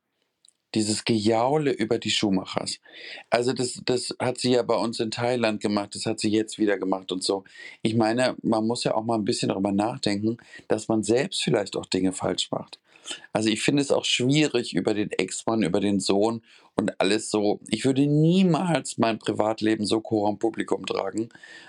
dieses 0.74 1.04
Gejaule 1.04 1.72
über 1.72 1.98
die 1.98 2.10
Schumachers. 2.10 2.78
Also 3.30 3.52
das, 3.52 3.80
das 3.84 4.14
hat 4.18 4.38
sie 4.38 4.52
ja 4.52 4.62
bei 4.62 4.74
uns 4.74 5.00
in 5.00 5.10
Thailand 5.10 5.60
gemacht, 5.60 5.94
das 5.94 6.06
hat 6.06 6.18
sie 6.18 6.30
jetzt 6.30 6.58
wieder 6.58 6.78
gemacht 6.78 7.12
und 7.12 7.22
so. 7.22 7.44
Ich 7.82 7.94
meine, 7.94 8.36
man 8.42 8.66
muss 8.66 8.84
ja 8.84 8.94
auch 8.94 9.04
mal 9.04 9.16
ein 9.16 9.24
bisschen 9.24 9.50
darüber 9.50 9.72
nachdenken, 9.72 10.38
dass 10.68 10.88
man 10.88 11.02
selbst 11.02 11.42
vielleicht 11.42 11.76
auch 11.76 11.86
Dinge 11.86 12.12
falsch 12.12 12.50
macht. 12.50 12.78
Also 13.32 13.48
ich 13.48 13.62
finde 13.62 13.82
es 13.82 13.90
auch 13.90 14.04
schwierig 14.04 14.74
über 14.74 14.94
den 14.94 15.10
Ex-Mann, 15.10 15.62
über 15.62 15.80
den 15.80 16.00
Sohn 16.00 16.42
und 16.74 17.00
alles 17.00 17.30
so. 17.30 17.60
Ich 17.68 17.84
würde 17.84 18.06
niemals 18.06 18.98
mein 18.98 19.18
Privatleben 19.18 19.86
so 19.86 20.00
Chor 20.00 20.38
Publikum 20.38 20.86
tragen, 20.86 21.28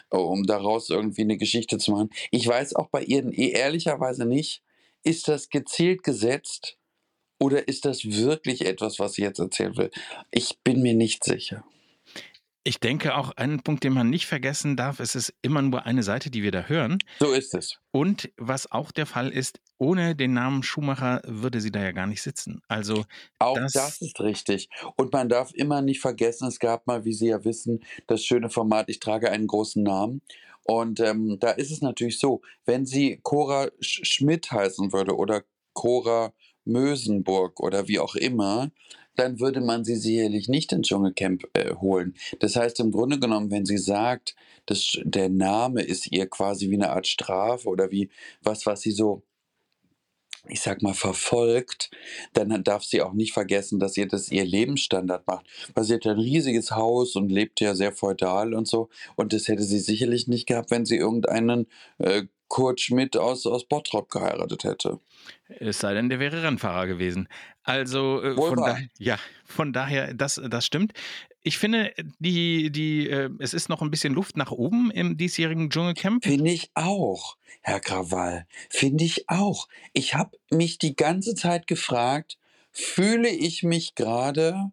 um 0.09 0.45
daraus 0.45 0.89
irgendwie 0.89 1.21
eine 1.21 1.37
Geschichte 1.37 1.77
zu 1.77 1.91
machen. 1.91 2.09
Ich 2.31 2.47
weiß 2.47 2.75
auch 2.75 2.87
bei 2.89 3.03
ihr 3.03 3.31
ehrlicherweise 3.33 4.25
nicht, 4.25 4.63
ist 5.03 5.27
das 5.27 5.49
gezielt 5.49 6.03
gesetzt 6.03 6.77
oder 7.39 7.67
ist 7.67 7.85
das 7.85 8.05
wirklich 8.05 8.65
etwas, 8.65 8.99
was 8.99 9.13
sie 9.13 9.23
jetzt 9.23 9.39
erzählen 9.39 9.75
will? 9.75 9.91
Ich 10.31 10.59
bin 10.63 10.81
mir 10.81 10.93
nicht 10.93 11.23
sicher. 11.23 11.65
Ich 12.65 12.79
denke 12.79 13.17
auch, 13.17 13.31
einen 13.31 13.61
Punkt, 13.61 13.83
den 13.83 13.91
man 13.91 14.09
nicht 14.09 14.25
vergessen 14.25 14.77
darf, 14.77 15.01
es 15.01 15.15
ist 15.15 15.33
immer 15.41 15.61
nur 15.61 15.85
eine 15.85 16.01
Seite, 16.01 16.31
die 16.31 16.43
wir 16.43 16.51
da 16.51 16.63
hören. 16.63 16.97
So 17.19 17.33
ist 17.33 17.53
es. 17.53 17.77
Und 17.91 18.31
was 18.37 18.71
auch 18.71 18.93
der 18.93 19.05
Fall 19.05 19.29
ist, 19.29 19.59
ohne 19.77 20.15
den 20.15 20.33
Namen 20.33 20.63
Schumacher 20.63 21.21
würde 21.25 21.59
sie 21.61 21.71
da 21.71 21.81
ja 21.81 21.91
gar 21.91 22.07
nicht 22.07 22.21
sitzen. 22.21 22.61
Also 22.67 23.03
auch 23.39 23.55
das, 23.55 23.73
das 23.73 24.01
ist 24.01 24.19
richtig. 24.21 24.69
Und 24.95 25.11
man 25.11 25.29
darf 25.29 25.51
immer 25.53 25.81
nicht 25.81 25.99
vergessen, 25.99 26.47
es 26.47 26.59
gab 26.59 26.87
mal, 26.87 27.05
wie 27.05 27.13
Sie 27.13 27.27
ja 27.27 27.43
wissen, 27.43 27.83
das 28.07 28.23
schöne 28.23 28.49
Format, 28.49 28.89
ich 28.89 28.99
trage 28.99 29.29
einen 29.31 29.47
großen 29.47 29.83
Namen. 29.83 30.21
Und 30.63 30.99
ähm, 31.01 31.37
da 31.39 31.51
ist 31.51 31.71
es 31.71 31.81
natürlich 31.81 32.19
so, 32.19 32.41
wenn 32.65 32.85
sie 32.85 33.19
Cora 33.21 33.69
Sch 33.81 34.05
Schmidt 34.05 34.51
heißen 34.51 34.93
würde 34.93 35.15
oder 35.17 35.43
Cora 35.73 36.33
Mösenburg 36.65 37.59
oder 37.59 37.87
wie 37.87 37.99
auch 37.99 38.15
immer, 38.15 38.71
dann 39.15 39.39
würde 39.39 39.61
man 39.61 39.83
sie 39.83 39.95
sicherlich 39.95 40.47
nicht 40.47 40.71
ins 40.71 40.87
Dschungelcamp 40.87 41.43
äh, 41.53 41.75
holen. 41.75 42.15
Das 42.39 42.55
heißt 42.55 42.79
im 42.79 42.91
Grunde 42.91 43.19
genommen, 43.19 43.51
wenn 43.51 43.65
sie 43.65 43.77
sagt, 43.77 44.35
dass 44.65 44.97
der 45.03 45.29
Name 45.29 45.81
ist 45.81 46.11
ihr 46.11 46.27
quasi 46.27 46.69
wie 46.69 46.75
eine 46.75 46.91
Art 46.91 47.07
Strafe 47.07 47.67
oder 47.67 47.91
wie 47.91 48.09
was, 48.41 48.65
was 48.65 48.81
sie 48.81 48.91
so 48.91 49.23
ich 50.49 50.61
sag 50.61 50.81
mal, 50.81 50.93
verfolgt, 50.93 51.89
dann 52.33 52.63
darf 52.63 52.83
sie 52.83 53.01
auch 53.01 53.13
nicht 53.13 53.33
vergessen, 53.33 53.79
dass 53.79 53.95
ihr 53.95 54.07
das 54.07 54.29
ihr 54.29 54.45
Lebensstandard 54.45 55.25
macht. 55.25 55.45
Weil 55.73 55.83
sie 55.85 55.93
hat 55.93 56.05
ein 56.05 56.19
riesiges 56.19 56.71
Haus 56.71 57.15
und 57.15 57.31
lebt 57.31 57.61
ja 57.61 57.75
sehr 57.75 57.93
feudal 57.93 58.53
und 58.53 58.67
so. 58.67 58.89
Und 59.15 59.33
das 59.33 59.47
hätte 59.47 59.63
sie 59.63 59.79
sicherlich 59.79 60.27
nicht 60.27 60.45
gehabt, 60.45 60.69
wenn 60.71 60.85
sie 60.85 60.97
irgendeinen 60.97 61.67
äh, 61.97 62.23
Kurt 62.53 62.81
Schmidt 62.81 63.17
aus, 63.17 63.47
aus 63.47 63.65
Bottrop 63.65 64.11
geheiratet 64.11 64.63
hätte. 64.63 64.99
Es 65.47 65.79
sei 65.79 65.95
denn, 65.95 66.09
der 66.09 66.19
wäre 66.19 66.43
Rennfahrer 66.43 66.85
gewesen. 66.85 67.27
Also 67.63 68.21
äh, 68.21 68.35
von, 68.35 68.57
da, 68.57 68.77
ja, 68.99 69.17
von 69.43 69.73
daher, 69.73 70.13
das, 70.13 70.39
das 70.51 70.63
stimmt. 70.63 70.93
Ich 71.41 71.57
finde, 71.57 71.91
die, 72.19 72.71
die, 72.71 73.09
äh, 73.09 73.31
es 73.39 73.55
ist 73.55 73.69
noch 73.69 73.81
ein 73.81 73.89
bisschen 73.89 74.13
Luft 74.13 74.37
nach 74.37 74.51
oben 74.51 74.91
im 74.91 75.17
diesjährigen 75.17 75.71
Dschungelcamp. 75.71 76.23
Finde 76.23 76.51
ich 76.51 76.69
auch, 76.75 77.37
Herr 77.61 77.79
Krawall. 77.79 78.45
Finde 78.69 79.03
ich 79.03 79.27
auch. 79.31 79.67
Ich 79.93 80.13
habe 80.13 80.37
mich 80.51 80.77
die 80.77 80.95
ganze 80.95 81.33
Zeit 81.33 81.65
gefragt, 81.65 82.37
fühle 82.71 83.29
ich 83.29 83.63
mich 83.63 83.95
gerade 83.95 84.71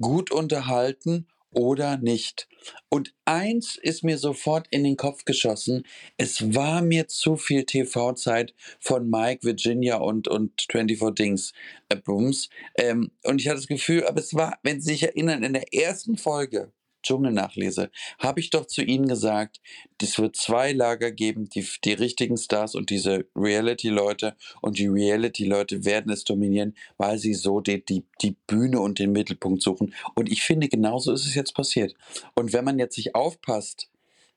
gut 0.00 0.30
unterhalten 0.30 1.26
oder 1.50 1.96
nicht? 1.96 2.48
Und 2.88 3.14
eins 3.24 3.78
ist 3.80 4.04
mir 4.04 4.18
sofort 4.18 4.66
in 4.70 4.84
den 4.84 4.96
Kopf 4.96 5.24
geschossen. 5.24 5.84
Es 6.16 6.54
war 6.54 6.82
mir 6.82 7.08
zu 7.08 7.36
viel 7.36 7.64
TV-Zeit 7.64 8.54
von 8.80 9.08
Mike, 9.08 9.44
Virginia 9.44 9.96
und, 9.96 10.28
und 10.28 10.66
24 10.70 11.14
Dings 11.14 11.52
äh, 11.88 11.96
Booms. 11.96 12.48
Ähm, 12.76 13.10
und 13.24 13.40
ich 13.40 13.48
hatte 13.48 13.58
das 13.58 13.68
Gefühl, 13.68 14.04
aber 14.06 14.20
es 14.20 14.34
war, 14.34 14.58
wenn 14.62 14.80
Sie 14.80 14.92
sich 14.92 15.02
erinnern, 15.02 15.42
in 15.42 15.52
der 15.52 15.72
ersten 15.72 16.16
Folge 16.16 16.72
Dschungel 17.06 17.32
nachlese, 17.32 17.90
habe 18.18 18.40
ich 18.40 18.50
doch 18.50 18.66
zu 18.66 18.82
Ihnen 18.82 19.06
gesagt, 19.06 19.60
es 20.02 20.18
wird 20.18 20.36
zwei 20.36 20.72
Lager 20.72 21.10
geben, 21.10 21.48
die, 21.48 21.66
die 21.84 21.92
richtigen 21.92 22.36
Stars 22.36 22.74
und 22.74 22.90
diese 22.90 23.26
Reality-Leute. 23.34 24.36
Und 24.60 24.78
die 24.78 24.88
Reality-Leute 24.88 25.84
werden 25.84 26.12
es 26.12 26.24
dominieren, 26.24 26.74
weil 26.98 27.18
sie 27.18 27.34
so 27.34 27.60
die, 27.60 27.84
die, 27.84 28.04
die 28.20 28.36
Bühne 28.46 28.80
und 28.80 28.98
den 28.98 29.12
Mittelpunkt 29.12 29.62
suchen. 29.62 29.94
Und 30.14 30.30
ich 30.30 30.42
finde, 30.42 30.68
genauso 30.68 31.12
ist 31.12 31.26
es 31.26 31.34
jetzt 31.34 31.54
passiert. 31.54 31.94
Und 32.34 32.52
wenn 32.52 32.64
man 32.64 32.78
jetzt 32.78 32.96
sich 32.96 33.14
aufpasst, 33.14 33.88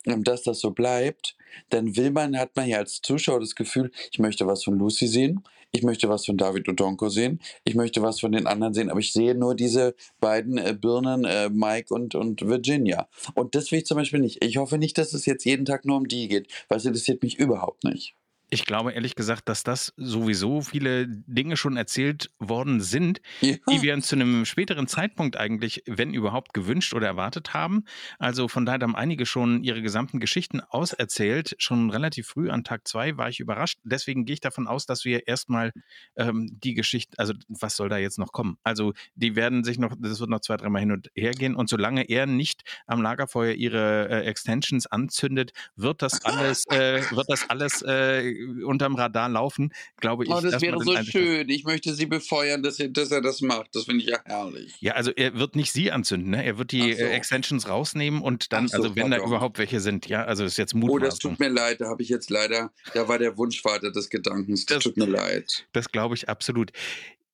dass 0.05 0.43
das 0.43 0.59
so 0.59 0.71
bleibt, 0.71 1.35
dann 1.69 1.95
will 1.95 2.11
man, 2.11 2.37
hat 2.37 2.55
man 2.55 2.67
ja 2.67 2.77
als 2.77 3.01
Zuschauer 3.01 3.39
das 3.39 3.55
Gefühl, 3.55 3.91
ich 4.11 4.19
möchte 4.19 4.47
was 4.47 4.63
von 4.63 4.77
Lucy 4.77 5.07
sehen, 5.07 5.43
ich 5.71 5.83
möchte 5.83 6.09
was 6.09 6.25
von 6.25 6.37
David 6.37 6.67
Odonko 6.67 7.09
sehen, 7.09 7.39
ich 7.63 7.75
möchte 7.75 8.01
was 8.01 8.19
von 8.19 8.31
den 8.31 8.47
anderen 8.47 8.73
sehen, 8.73 8.89
aber 8.89 8.99
ich 8.99 9.13
sehe 9.13 9.35
nur 9.35 9.55
diese 9.55 9.95
beiden 10.19 10.57
äh, 10.57 10.75
Birnen, 10.79 11.25
äh, 11.25 11.49
Mike 11.49 11.93
und, 11.93 12.15
und 12.15 12.47
Virginia. 12.47 13.07
Und 13.35 13.55
das 13.55 13.71
will 13.71 13.79
ich 13.79 13.85
zum 13.85 13.97
Beispiel 13.97 14.19
nicht. 14.19 14.43
Ich 14.43 14.57
hoffe 14.57 14.77
nicht, 14.77 14.97
dass 14.97 15.13
es 15.13 15.25
jetzt 15.25 15.45
jeden 15.45 15.65
Tag 15.65 15.85
nur 15.85 15.97
um 15.97 16.07
die 16.07 16.27
geht, 16.27 16.47
weil 16.69 16.79
es 16.79 16.85
interessiert 16.85 17.21
mich 17.21 17.37
überhaupt 17.37 17.83
nicht. 17.83 18.15
Ich 18.49 18.65
glaube 18.65 18.93
ehrlich 18.93 19.15
gesagt, 19.15 19.47
dass 19.47 19.63
das 19.63 19.93
sowieso 19.97 20.61
viele 20.61 21.07
Dinge 21.07 21.57
schon 21.57 21.77
erzählt 21.77 22.31
worden 22.39 22.81
sind, 22.81 23.21
ja. 23.41 23.55
die 23.69 23.81
wir 23.81 23.99
zu 24.01 24.15
einem 24.15 24.45
späteren 24.45 24.87
Zeitpunkt 24.87 25.37
eigentlich, 25.37 25.83
wenn 25.85 26.13
überhaupt, 26.13 26.53
gewünscht 26.53 26.93
oder 26.93 27.07
erwartet 27.07 27.53
haben. 27.53 27.83
Also 28.17 28.47
von 28.47 28.65
daher 28.65 28.79
haben 28.81 28.95
einige 28.95 29.25
schon 29.25 29.63
ihre 29.63 29.81
gesamten 29.81 30.19
Geschichten 30.19 30.61
auserzählt. 30.61 31.55
Schon 31.59 31.89
relativ 31.89 32.27
früh 32.27 32.49
an 32.49 32.63
Tag 32.63 32.87
zwei 32.87 33.17
war 33.17 33.29
ich 33.29 33.39
überrascht. 33.39 33.79
Deswegen 33.83 34.25
gehe 34.25 34.35
ich 34.35 34.41
davon 34.41 34.67
aus, 34.67 34.85
dass 34.85 35.05
wir 35.05 35.27
erstmal 35.27 35.71
ähm, 36.15 36.49
die 36.51 36.73
Geschichte, 36.73 37.19
also 37.19 37.33
was 37.47 37.75
soll 37.75 37.89
da 37.89 37.97
jetzt 37.97 38.17
noch 38.17 38.31
kommen? 38.31 38.57
Also 38.63 38.93
die 39.15 39.35
werden 39.35 39.63
sich 39.63 39.77
noch, 39.77 39.93
das 39.97 40.19
wird 40.19 40.29
noch 40.29 40.41
zwei, 40.41 40.57
dreimal 40.57 40.81
hin 40.81 40.91
und 40.91 41.09
her 41.15 41.31
gehen. 41.31 41.55
Und 41.55 41.69
solange 41.69 42.03
er 42.09 42.25
nicht 42.25 42.63
am 42.87 43.01
Lagerfeuer 43.01 43.53
ihre 43.53 44.09
äh, 44.09 44.25
Extensions 44.25 44.87
anzündet, 44.87 45.51
wird 45.75 46.01
das 46.01 46.21
alles, 46.25 46.65
äh, 46.67 47.01
wird 47.11 47.29
das 47.29 47.49
alles 47.49 47.81
äh, 47.81 48.38
unterm 48.63 48.95
Radar 48.95 49.29
laufen, 49.29 49.73
glaube 49.97 50.23
ich. 50.23 50.29
Oh, 50.29 50.41
das 50.41 50.61
wäre 50.61 50.79
so 50.81 50.95
schön. 51.03 51.49
Ich 51.49 51.63
möchte 51.63 51.93
Sie 51.93 52.05
befeuern, 52.05 52.63
dass 52.63 52.79
er, 52.79 52.89
dass 52.89 53.11
er 53.11 53.21
das 53.21 53.41
macht. 53.41 53.75
Das 53.75 53.85
finde 53.85 54.03
ich 54.03 54.09
ja 54.09 54.19
herrlich. 54.25 54.75
Ja, 54.79 54.93
also 54.93 55.11
er 55.11 55.35
wird 55.35 55.55
nicht 55.55 55.71
Sie 55.71 55.91
anzünden. 55.91 56.31
Ne? 56.31 56.43
Er 56.43 56.57
wird 56.57 56.71
die 56.71 56.93
so. 56.93 57.03
Extensions 57.03 57.67
rausnehmen 57.67 58.21
und 58.21 58.53
dann, 58.53 58.67
so, 58.67 58.77
also 58.77 58.95
wenn 58.95 59.11
da 59.11 59.17
überhaupt 59.17 59.57
welche 59.57 59.79
sind, 59.79 60.07
ja, 60.07 60.23
also 60.23 60.43
ist 60.43 60.57
jetzt 60.57 60.73
Mutmaßung. 60.73 61.01
Oh, 61.01 61.05
das 61.05 61.19
tut 61.19 61.39
mir 61.39 61.49
leid. 61.49 61.81
Da 61.81 61.87
habe 61.87 62.01
ich 62.01 62.09
jetzt 62.09 62.29
leider, 62.29 62.71
da 62.93 63.07
war 63.07 63.17
der 63.19 63.37
Wunschvater 63.37 63.91
des 63.91 64.09
Gedankens. 64.09 64.65
Das, 64.65 64.77
das 64.77 64.83
tut 64.83 64.97
mir 64.97 65.05
leid. 65.07 65.67
Das 65.71 65.91
glaube 65.91 66.15
ich 66.15 66.29
absolut. 66.29 66.71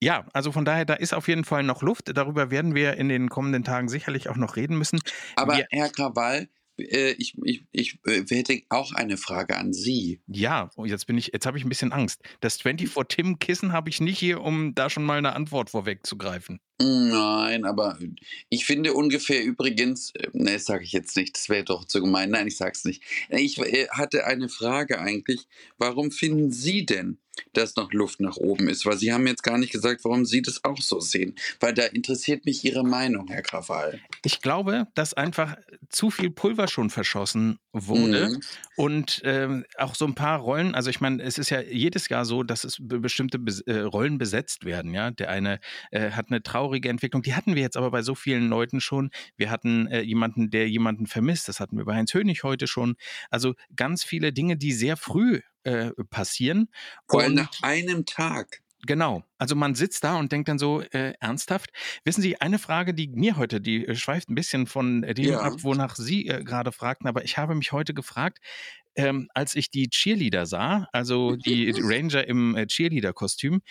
Ja, 0.01 0.25
also 0.33 0.51
von 0.51 0.65
daher, 0.65 0.85
da 0.85 0.93
ist 0.93 1.13
auf 1.13 1.27
jeden 1.27 1.45
Fall 1.45 1.63
noch 1.63 1.81
Luft. 1.81 2.11
Darüber 2.15 2.51
werden 2.51 2.75
wir 2.75 2.95
in 2.97 3.09
den 3.09 3.29
kommenden 3.29 3.63
Tagen 3.63 3.87
sicherlich 3.89 4.29
auch 4.29 4.35
noch 4.35 4.55
reden 4.55 4.77
müssen. 4.77 4.99
Aber 5.35 5.57
wir, 5.57 5.65
Herr 5.71 5.89
Krawall, 5.89 6.41
äh, 6.41 6.47
ich, 6.77 7.35
ich, 7.43 7.63
ich 7.71 7.99
äh, 8.05 8.23
hätte 8.29 8.61
auch 8.69 8.93
eine 8.93 9.17
Frage 9.17 9.57
an 9.57 9.73
Sie. 9.73 10.21
Ja, 10.27 10.69
oh, 10.75 10.85
jetzt 10.85 11.07
bin 11.07 11.17
ich, 11.17 11.31
jetzt 11.33 11.45
habe 11.45 11.57
ich 11.57 11.63
ein 11.63 11.69
bisschen 11.69 11.91
Angst. 11.91 12.21
Das 12.41 12.57
24 12.57 13.15
Tim 13.15 13.39
Kissen 13.39 13.71
habe 13.71 13.89
ich 13.89 14.01
nicht 14.01 14.19
hier, 14.19 14.41
um 14.41 14.75
da 14.75 14.89
schon 14.89 15.03
mal 15.03 15.17
eine 15.17 15.33
Antwort 15.33 15.69
vorwegzugreifen. 15.69 16.59
Nein, 16.81 17.63
aber 17.63 17.97
ich 18.49 18.65
finde 18.65 18.93
ungefähr 18.93 19.43
übrigens, 19.43 20.11
äh, 20.15 20.27
ne, 20.33 20.53
das 20.53 20.65
sage 20.65 20.83
ich 20.83 20.91
jetzt 20.91 21.15
nicht, 21.15 21.35
das 21.35 21.47
wäre 21.47 21.63
doch 21.63 21.85
zu 21.85 22.01
gemein. 22.01 22.31
Nein, 22.31 22.47
ich 22.47 22.57
sage 22.57 22.73
es 22.75 22.83
nicht. 22.83 23.03
Ich 23.29 23.57
hatte 23.91 24.25
eine 24.25 24.49
Frage 24.49 24.99
eigentlich. 24.99 25.47
Warum 25.77 26.11
finden 26.11 26.51
Sie 26.51 26.85
denn, 26.85 27.17
dass 27.53 27.75
noch 27.75 27.91
Luft 27.93 28.19
nach 28.19 28.37
oben 28.37 28.69
ist? 28.69 28.85
Weil 28.85 28.97
Sie 28.97 29.13
haben 29.13 29.27
jetzt 29.27 29.43
gar 29.43 29.57
nicht 29.57 29.71
gesagt, 29.71 30.03
warum 30.03 30.25
Sie 30.25 30.41
das 30.41 30.63
auch 30.63 30.81
so 30.81 30.99
sehen. 30.99 31.35
Weil 31.59 31.73
da 31.73 31.83
interessiert 31.83 32.45
mich 32.45 32.63
Ihre 32.65 32.83
Meinung, 32.83 33.27
Herr 33.27 33.41
Krawall. 33.41 33.99
Ich 34.23 34.41
glaube, 34.41 34.87
dass 34.95 35.13
einfach 35.13 35.55
zu 35.89 36.09
viel 36.09 36.31
Pulver 36.31 36.67
schon 36.67 36.89
verschossen 36.89 37.59
wurde 37.71 38.29
mhm. 38.29 38.41
und 38.77 39.23
äh, 39.23 39.63
auch 39.77 39.95
so 39.95 40.05
ein 40.05 40.15
paar 40.15 40.39
Rollen, 40.39 40.75
also 40.75 40.89
ich 40.89 41.01
meine, 41.01 41.21
es 41.23 41.37
ist 41.37 41.49
ja 41.49 41.61
jedes 41.61 42.09
Jahr 42.09 42.25
so, 42.25 42.43
dass 42.43 42.63
es 42.63 42.77
bestimmte 42.79 43.39
Be 43.39 43.53
äh, 43.65 43.79
Rollen 43.79 44.17
besetzt 44.17 44.65
werden. 44.65 44.93
Ja, 44.93 45.11
Der 45.11 45.29
eine 45.29 45.59
äh, 45.91 46.11
hat 46.11 46.27
eine 46.29 46.43
traurige 46.43 46.89
Entwicklung, 46.89 47.21
die 47.21 47.35
hatten 47.35 47.55
wir 47.55 47.61
jetzt 47.61 47.77
aber 47.77 47.91
bei 47.91 48.01
so 48.01 48.15
vielen 48.15 48.49
Leuten 48.49 48.81
schon. 48.81 49.11
Wir 49.37 49.49
hatten 49.49 49.87
äh, 49.87 50.01
jemanden, 50.01 50.49
der 50.49 50.69
jemanden 50.69 51.07
vermisst, 51.07 51.47
das 51.47 51.59
hatten 51.59 51.77
wir 51.77 51.85
bei 51.85 51.95
Heinz 51.95 52.13
Hönig 52.13 52.43
heute 52.43 52.67
schon. 52.67 52.95
Also 53.29 53.53
ganz 53.75 54.03
viele 54.03 54.33
Dinge, 54.33 54.57
die 54.57 54.73
sehr 54.73 54.97
früh 54.97 55.41
äh, 55.65 55.91
passieren. 56.09 56.69
Vor 57.07 57.21
allem 57.21 57.35
nach 57.35 57.51
einem 57.61 58.05
Tag. 58.05 58.61
Genau. 58.85 59.23
Also 59.37 59.55
man 59.55 59.73
sitzt 59.73 60.03
da 60.03 60.17
und 60.17 60.31
denkt 60.31 60.47
dann 60.47 60.59
so 60.59 60.81
äh, 60.81 61.13
ernsthaft. 61.19 61.71
Wissen 62.03 62.21
Sie, 62.21 62.39
eine 62.39 62.59
Frage, 62.59 62.93
die 62.93 63.07
mir 63.07 63.37
heute, 63.37 63.59
die 63.59 63.85
äh, 63.87 63.95
schweift 63.95 64.29
ein 64.29 64.35
bisschen 64.35 64.67
von 64.67 65.01
dem 65.01 65.25
ja. 65.25 65.39
ab, 65.39 65.53
wonach 65.63 65.95
Sie 65.95 66.27
äh, 66.27 66.43
gerade 66.43 66.71
fragten, 66.71 67.07
aber 67.07 67.23
ich 67.23 67.37
habe 67.37 67.55
mich 67.55 67.71
heute 67.71 67.93
gefragt, 67.93 68.39
ähm, 68.95 69.29
als 69.33 69.55
ich 69.55 69.69
die 69.69 69.89
Cheerleader 69.89 70.45
sah, 70.45 70.87
also 70.91 71.35
die 71.35 71.71
Ranger 71.77 72.27
im 72.27 72.55
äh, 72.55 72.65
Cheerleader-Kostüm, 72.65 73.61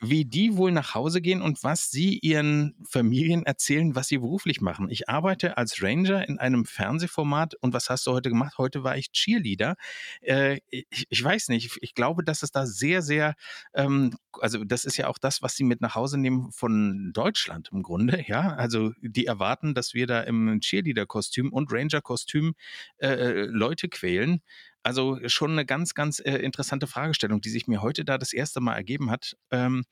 wie 0.00 0.24
die 0.24 0.56
wohl 0.56 0.72
nach 0.72 0.94
Hause 0.94 1.20
gehen 1.20 1.40
und 1.40 1.62
was 1.64 1.90
sie 1.90 2.18
ihren 2.18 2.74
Familien 2.88 3.44
erzählen, 3.44 3.94
was 3.94 4.08
sie 4.08 4.18
beruflich 4.18 4.60
machen. 4.60 4.90
Ich 4.90 5.08
arbeite 5.08 5.56
als 5.56 5.82
Ranger 5.82 6.28
in 6.28 6.38
einem 6.38 6.64
Fernsehformat 6.64 7.54
und 7.60 7.72
was 7.72 7.88
hast 7.88 8.06
du 8.06 8.12
heute 8.12 8.28
gemacht? 8.28 8.58
Heute 8.58 8.84
war 8.84 8.96
ich 8.96 9.12
Cheerleader. 9.12 9.76
Äh, 10.20 10.58
ich, 10.68 11.06
ich, 11.08 11.24
weiß 11.24 11.48
nicht, 11.48 11.78
ich 11.80 11.94
glaube, 11.94 12.22
dass 12.22 12.42
es 12.42 12.50
da 12.50 12.66
sehr, 12.66 13.00
sehr, 13.02 13.34
ähm, 13.74 14.14
also 14.40 14.62
das 14.64 14.84
ist 14.84 14.98
ja 14.98 15.08
auch 15.08 15.18
das, 15.18 15.40
was 15.42 15.56
sie 15.56 15.64
mit 15.64 15.80
nach 15.80 15.94
Hause 15.94 16.18
nehmen 16.18 16.52
von 16.52 17.12
Deutschland 17.14 17.70
im 17.72 17.82
Grunde, 17.82 18.24
ja. 18.26 18.54
Also 18.54 18.92
die 19.00 19.26
erwarten, 19.26 19.74
dass 19.74 19.94
wir 19.94 20.06
da 20.06 20.20
im 20.20 20.60
Cheerleader-Kostüm 20.60 21.52
und 21.52 21.72
Ranger-Kostüm 21.72 22.54
äh, 22.98 23.08
äh 23.08 23.46
Leute 23.46 23.88
quälen. 23.88 24.42
Also 24.86 25.18
schon 25.26 25.50
eine 25.50 25.66
ganz, 25.66 25.94
ganz 25.94 26.20
äh, 26.20 26.36
interessante 26.36 26.86
Fragestellung, 26.86 27.40
die 27.40 27.50
sich 27.50 27.66
mir 27.66 27.82
heute 27.82 28.04
da 28.04 28.18
das 28.18 28.32
erste 28.32 28.60
Mal 28.60 28.76
ergeben 28.76 29.10
hat. 29.10 29.36
Ähm, 29.50 29.84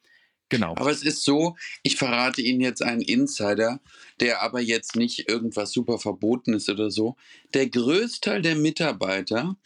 Genau. 0.51 0.75
Aber 0.77 0.91
es 0.91 1.03
ist 1.03 1.25
so, 1.25 1.57
ich 1.83 1.97
verrate 1.97 2.43
Ihnen 2.43 2.61
jetzt 2.61 2.83
einen 2.83 3.01
Insider, 3.01 3.81
der 4.21 4.43
aber 4.43 4.61
jetzt 4.61 4.95
nicht 4.95 5.29
irgendwas 5.29 5.73
super 5.73 5.99
Verbotenes 5.99 6.69
oder 6.69 6.91
so. 6.91 7.17
Der 7.55 7.69
Größteil 7.69 8.43
der 8.43 8.55
Mitarbeiter 8.55 9.57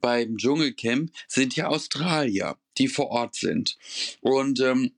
beim 0.00 0.38
Dschungelcamp 0.38 1.12
sind 1.28 1.54
ja 1.56 1.68
Australier, 1.68 2.56
die 2.78 2.88
vor 2.88 3.08
Ort 3.08 3.34
sind. 3.34 3.76
Und 4.22 4.60
ähm, 4.60 4.92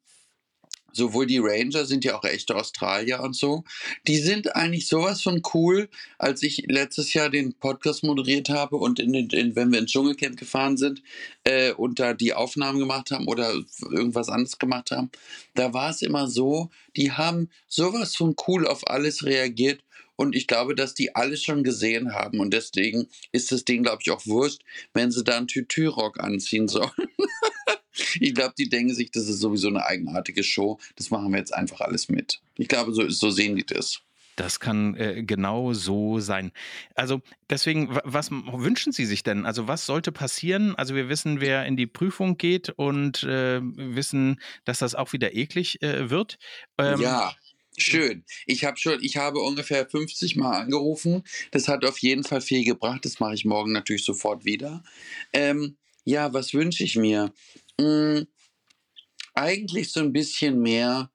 sowohl 0.97 1.27
die 1.27 1.39
Ranger 1.39 1.85
sind 1.85 2.05
ja 2.05 2.19
auch 2.19 2.25
echte 2.25 2.57
Australier 2.57 3.21
und 3.21 3.37
so. 3.37 3.65
Die 4.07 4.19
sind 4.19 4.57
eigentlich 4.57 4.89
sowas 4.89 5.23
von 5.23 5.43
cool, 5.55 5.89
als 6.19 6.43
ich 6.43 6.65
letztes 6.67 7.13
Jahr 7.13 7.31
den 7.31 7.55
Podcast 7.55 8.03
moderiert 8.03 8.49
habe 8.49 8.77
und 8.77 8.99
in, 8.99 9.15
in, 9.15 9.55
wenn 9.55 9.71
wir 9.71 9.79
ins 9.79 9.93
Dschungelcamp 9.93 10.37
gefahren 10.37 10.77
sind 10.77 11.03
äh, 11.45 11.73
und 11.73 12.01
da 12.01 12.15
die 12.15 12.35
Aufnahmen 12.35 12.79
gemacht 12.79 13.11
haben 13.11 13.29
oder 13.29 13.53
irgendwas 13.91 14.29
anderes 14.29 14.59
gemacht 14.59 14.91
haben, 14.91 15.11
da 15.55 15.73
war 15.73 15.91
es 15.91 16.03
immer 16.03 16.27
so, 16.27 16.71
die 16.97 17.13
haben 17.13 17.51
sowas 17.69 18.17
von 18.17 18.35
cool 18.47 18.67
auf 18.67 18.89
alles 18.89 19.25
reagiert 19.25 19.81
und 20.17 20.35
ich 20.35 20.47
glaube, 20.47 20.75
dass 20.75 20.95
die 20.95 21.15
alles 21.15 21.43
schon 21.43 21.63
gesehen 21.63 22.15
haben. 22.15 22.41
Und 22.41 22.53
deswegen 22.53 23.09
ist 23.33 23.53
das 23.53 23.65
Ding, 23.65 23.83
glaube 23.83 23.99
ich, 24.01 24.11
auch 24.11 24.27
wurscht, 24.27 24.63
wenn 24.95 25.13
sie 25.13 25.23
da 25.23 25.37
einen 25.37 25.47
Tütü-Rock 25.47 26.21
anziehen 26.21 26.69
sollen. 26.69 26.91
ich 28.21 28.35
glaube, 28.35 28.55
die 28.59 28.69
denken 28.69 28.95
sich, 28.95 29.11
das 29.11 29.29
ist 29.29 29.41
sowieso 29.41 29.69
eine 29.69 29.85
eigenartige 29.85 30.43
Show. 30.43 30.79
Das 30.97 31.11
machen 31.11 31.31
wir 31.33 31.39
jetzt 31.39 31.55
einfach 31.55 31.81
alles 31.81 32.09
mit. 32.09 32.41
Ich 32.57 32.69
glaube, 32.69 32.93
so, 32.93 33.09
so 33.09 33.31
sehen 33.31 33.57
die 33.57 33.65
das. 33.67 34.01
Das 34.37 34.61
kann 34.61 34.95
äh, 34.97 35.23
genau 35.23 35.73
so 35.73 36.21
sein. 36.21 36.53
Also 36.95 37.23
deswegen, 37.49 37.99
was 38.05 38.31
wünschen 38.31 38.93
Sie 38.93 39.07
sich 39.07 39.23
denn? 39.23 39.47
Also 39.47 39.67
was 39.67 39.87
sollte 39.87 40.13
passieren? 40.13 40.75
Also 40.77 40.95
wir 40.95 41.09
wissen, 41.09 41.41
wer 41.41 41.65
in 41.65 41.77
die 41.77 41.87
Prüfung 41.87 42.37
geht 42.37 42.69
und 42.69 43.23
äh, 43.23 43.61
wissen, 43.63 44.41
dass 44.67 44.79
das 44.79 44.95
auch 44.95 45.15
wieder 45.15 45.35
eklig 45.35 45.81
äh, 45.83 46.11
wird. 46.11 46.39
Ähm, 46.79 47.01
ja. 47.01 47.35
Schön. 47.79 48.25
Ich 48.47 48.65
habe 48.65 48.79
schon, 48.79 49.03
ich 49.03 49.19
habe 49.19 49.39
ungefähr 49.41 49.87
50 49.87 50.37
Mal 50.37 50.63
angerufen. 50.63 51.25
Das 51.51 51.69
hat 51.69 51.85
auf 51.85 51.99
jeden 51.99 52.25
Fall 52.25 52.41
viel 52.41 52.65
gebracht. 52.65 53.05
Das 53.05 53.21
mache 53.21 53.35
ich 53.35 53.45
morgen 53.45 53.73
natürlich 53.73 54.05
sofort 54.05 54.47
wieder. 54.47 54.83
Ähm, 55.35 55.77
ja, 56.05 56.33
was 56.33 56.55
wünsche 56.55 56.85
ich 56.85 56.97
mir? 56.97 57.33
Hm, 57.81 58.27
eigentlich 59.35 59.93
so 59.93 60.01
ein 60.01 60.13
bisschen 60.13 60.61
mehr 60.61 61.11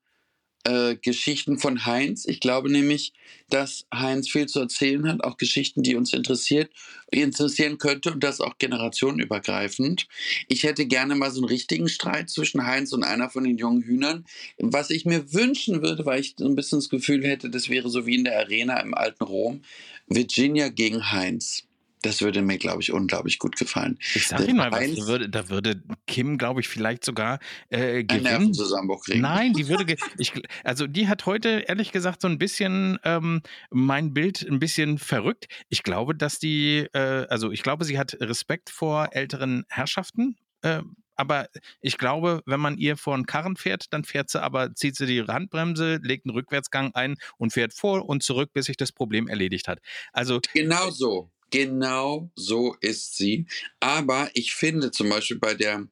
äh, 0.63 0.95
Geschichten 0.95 1.57
von 1.57 1.85
Heinz. 1.85 2.25
Ich 2.25 2.39
glaube 2.39 2.71
nämlich, 2.71 3.13
dass 3.49 3.87
Heinz 3.93 4.29
viel 4.29 4.45
zu 4.45 4.59
erzählen 4.59 5.07
hat, 5.07 5.23
auch 5.23 5.37
Geschichten, 5.37 5.81
die 5.81 5.95
uns 5.95 6.13
interessiert, 6.13 6.71
interessieren 7.09 7.79
könnte 7.79 8.11
und 8.11 8.23
das 8.23 8.41
auch 8.41 8.57
generationenübergreifend. 8.59 10.07
Ich 10.47 10.63
hätte 10.63 10.85
gerne 10.85 11.15
mal 11.15 11.31
so 11.31 11.41
einen 11.41 11.49
richtigen 11.49 11.89
Streit 11.89 12.29
zwischen 12.29 12.65
Heinz 12.65 12.93
und 12.93 13.03
einer 13.03 13.29
von 13.29 13.43
den 13.43 13.57
jungen 13.57 13.81
Hühnern. 13.81 14.25
Was 14.59 14.91
ich 14.91 15.05
mir 15.05 15.33
wünschen 15.33 15.81
würde, 15.81 16.05
weil 16.05 16.21
ich 16.21 16.35
so 16.37 16.45
ein 16.45 16.55
bisschen 16.55 16.79
das 16.79 16.89
Gefühl 16.89 17.25
hätte, 17.25 17.49
das 17.49 17.69
wäre 17.69 17.89
so 17.89 18.05
wie 18.05 18.15
in 18.15 18.23
der 18.23 18.37
Arena 18.37 18.79
im 18.81 18.93
alten 18.93 19.23
Rom, 19.23 19.63
Virginia 20.07 20.69
gegen 20.69 21.11
Heinz. 21.11 21.63
Das 22.01 22.21
würde 22.21 22.41
mir, 22.41 22.57
glaube 22.57 22.81
ich, 22.81 22.91
unglaublich 22.91 23.37
gut 23.37 23.55
gefallen. 23.57 23.99
Ich 24.15 24.27
sage 24.27 24.45
Ihnen 24.45 24.57
mal, 24.57 24.71
was, 24.71 24.95
da, 24.95 25.07
würde, 25.07 25.29
da 25.29 25.49
würde 25.49 25.83
Kim, 26.07 26.37
glaube 26.37 26.61
ich, 26.61 26.67
vielleicht 26.67 27.05
sogar 27.05 27.39
äh, 27.69 28.03
gewinnen. 28.03 28.09
Einen 28.09 28.23
Nervenzusammenbruch 28.23 29.03
kriegen. 29.03 29.21
Nein, 29.21 29.53
die 29.53 29.67
würde, 29.67 29.95
ich, 30.17 30.33
also 30.63 30.87
die 30.87 31.07
hat 31.07 31.25
heute 31.25 31.65
ehrlich 31.67 31.91
gesagt 31.91 32.21
so 32.21 32.27
ein 32.27 32.37
bisschen 32.39 32.97
ähm, 33.03 33.41
mein 33.69 34.13
Bild 34.13 34.41
ein 34.49 34.59
bisschen 34.59 34.97
verrückt. 34.97 35.47
Ich 35.69 35.83
glaube, 35.83 36.15
dass 36.15 36.39
die, 36.39 36.87
äh, 36.93 37.27
also 37.29 37.51
ich 37.51 37.61
glaube, 37.61 37.85
sie 37.85 37.99
hat 37.99 38.17
Respekt 38.19 38.69
vor 38.69 39.09
älteren 39.11 39.63
Herrschaften. 39.69 40.37
Äh, 40.63 40.81
aber 41.15 41.49
ich 41.81 41.99
glaube, 41.99 42.41
wenn 42.47 42.59
man 42.59 42.77
ihr 42.77 42.97
vor 42.97 43.13
einen 43.13 43.27
Karren 43.27 43.55
fährt, 43.55 43.93
dann 43.93 44.03
fährt 44.03 44.31
sie 44.31 44.41
aber, 44.41 44.73
zieht 44.73 44.95
sie 44.95 45.05
die 45.05 45.21
Handbremse, 45.21 45.99
legt 46.01 46.25
einen 46.25 46.33
Rückwärtsgang 46.33 46.95
ein 46.95 47.15
und 47.37 47.53
fährt 47.53 47.73
vor 47.73 48.09
und 48.09 48.23
zurück, 48.23 48.51
bis 48.53 48.65
sich 48.65 48.77
das 48.77 48.91
Problem 48.91 49.27
erledigt 49.27 49.67
hat. 49.67 49.79
Also 50.13 50.39
genau 50.53 50.89
so. 50.89 51.29
Genau 51.51 52.31
so 52.35 52.75
ist 52.81 53.15
sie. 53.15 53.45
Aber 53.79 54.29
ich 54.33 54.53
finde 54.53 54.91
zum 54.91 55.09
Beispiel 55.09 55.37
bei 55.37 55.53
der 55.53 55.87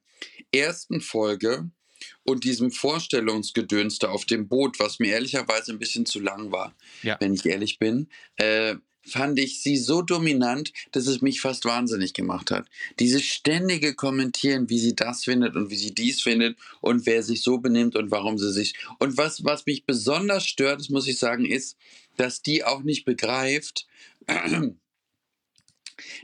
ersten 0.52 1.02
Folge 1.02 1.70
und 2.24 2.44
diesem 2.44 2.72
Vorstellungsgedönste 2.72 4.10
auf 4.10 4.26
dem 4.26 4.48
Boot, 4.48 4.80
was 4.80 5.00
mir 5.00 5.14
ehrlicherweise 5.14 5.72
ein 5.72 5.80
bisschen 5.80 6.06
zu 6.06 6.20
lang 6.20 6.52
war, 6.52 6.76
ja. 7.04 7.18
wenn 7.20 7.34
ich 7.34 7.46
ehrlich 7.46 7.78
bin, 7.78 8.08
äh, 8.38 8.76
fand 9.10 9.40
ich 9.40 9.62
sie 9.62 9.78
so 9.78 10.02
dominant, 10.02 10.72
dass 10.92 11.08
es 11.08 11.22
mich 11.22 11.42
fast 11.42 11.66
wahnsinnig 11.66 12.14
gemacht 12.14 12.52
hat. 12.52 12.68
Dieses 13.00 13.24
ständige 13.24 13.96
Kommentieren, 13.96 14.70
wie 14.70 14.80
sie 14.80 14.96
das 14.96 15.24
findet 15.24 15.56
und 15.56 15.70
wie 15.72 15.78
sie 15.78 15.94
dies 15.94 16.22
findet 16.22 16.58
und 16.82 17.06
wer 17.06 17.24
sich 17.24 17.42
so 17.42 17.58
benimmt 17.58 17.96
und 17.96 18.12
warum 18.12 18.38
sie 18.38 18.52
sich. 18.52 18.76
Und 19.00 19.18
was, 19.18 19.44
was 19.44 19.66
mich 19.66 19.86
besonders 19.86 20.46
stört, 20.46 20.80
das 20.80 20.90
muss 20.90 21.08
ich 21.08 21.18
sagen, 21.18 21.46
ist, 21.46 21.78
dass 22.18 22.42
die 22.42 22.64
auch 22.64 22.84
nicht 22.84 23.06
begreift, 23.06 23.88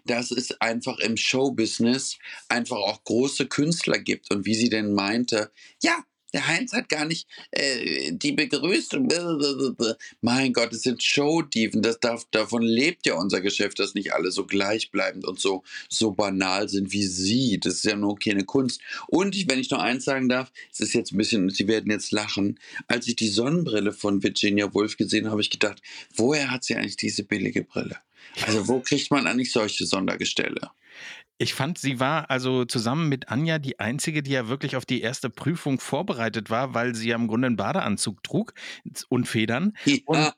dass 0.06 0.32
es 0.32 0.60
einfach 0.62 1.00
im 1.00 1.18
Showbusiness 1.18 2.18
einfach 2.50 2.78
auch 2.78 3.04
große 3.04 3.48
Künstler 3.48 4.00
gibt 4.00 4.32
und 4.32 4.46
wie 4.46 4.56
sie 4.56 4.70
denn 4.70 4.94
meinte, 4.94 5.52
ja, 5.82 6.04
der 6.36 6.48
Heinz 6.48 6.74
hat 6.74 6.90
gar 6.90 7.06
nicht 7.06 7.30
äh, 7.52 8.12
die 8.12 8.34
Begrüßung. 8.34 9.08
Mein 10.22 10.52
Gott, 10.52 10.74
es 10.74 10.82
sind 10.82 11.02
Showdieven. 11.02 11.82
Das 11.82 12.02
darf, 12.02 12.26
davon 12.30 12.62
lebt 12.62 13.06
ja 13.06 13.16
unser 13.16 13.40
Geschäft, 13.40 13.80
dass 13.80 13.94
nicht 13.94 14.14
alle 14.14 14.32
so 14.32 14.46
gleichbleibend 14.46 15.26
und 15.26 15.40
so, 15.40 15.64
so 15.88 16.12
banal 16.12 16.68
sind 16.68 16.92
wie 16.92 17.06
sie. 17.06 17.58
Das 17.58 17.76
ist 17.76 17.86
ja 17.86 17.96
nur 17.96 18.20
keine 18.20 18.44
Kunst. 18.44 18.82
Und 19.08 19.34
ich, 19.34 19.50
wenn 19.50 19.60
ich 19.60 19.72
noch 19.72 19.80
eins 19.80 20.04
sagen 20.04 20.28
darf, 20.28 20.52
es 20.74 20.82
ist 20.82 20.94
jetzt 20.94 21.14
ein 21.14 21.18
bisschen, 21.18 21.50
Sie 21.52 21.70
werden 21.70 21.90
jetzt 21.90 22.12
lachen. 22.12 22.60
Als 22.90 23.08
ich 23.08 23.16
die 23.16 23.30
Sonnenbrille 23.30 23.94
von 23.94 24.22
Virginia 24.22 24.74
Woolf 24.74 24.98
gesehen 24.98 25.28
habe, 25.28 25.36
habe 25.36 25.42
ich 25.42 25.50
gedacht, 25.50 25.82
woher 26.18 26.52
hat 26.52 26.66
sie 26.66 26.76
eigentlich 26.76 26.98
diese 26.98 27.24
billige 27.24 27.64
Brille? 27.64 27.96
Also 28.46 28.68
wo 28.68 28.80
kriegt 28.80 29.12
man 29.12 29.28
eigentlich 29.28 29.52
solche 29.52 29.86
Sondergestelle? 29.86 30.72
Ich 31.38 31.54
fand, 31.54 31.78
sie 31.78 32.00
war 32.00 32.30
also 32.30 32.64
zusammen 32.64 33.10
mit 33.10 33.28
Anja 33.28 33.60
die 33.60 33.78
einzige, 33.80 34.24
die 34.24 34.32
ja 34.32 34.48
wirklich 34.48 34.78
auf 34.78 34.86
die 34.86 35.02
erste 35.02 35.30
Prüfung 35.30 35.82
vorbereitet 35.82 36.50
war, 36.50 36.74
weil 36.74 36.96
sie 36.96 37.10
ja 37.10 37.18
im 37.18 37.28
Grunde 37.28 37.48
einen 37.48 37.58
Badeanzug 37.58 38.24
trug 38.24 38.54
und 39.10 39.28
Federn. 39.28 39.74
Und 40.06 40.32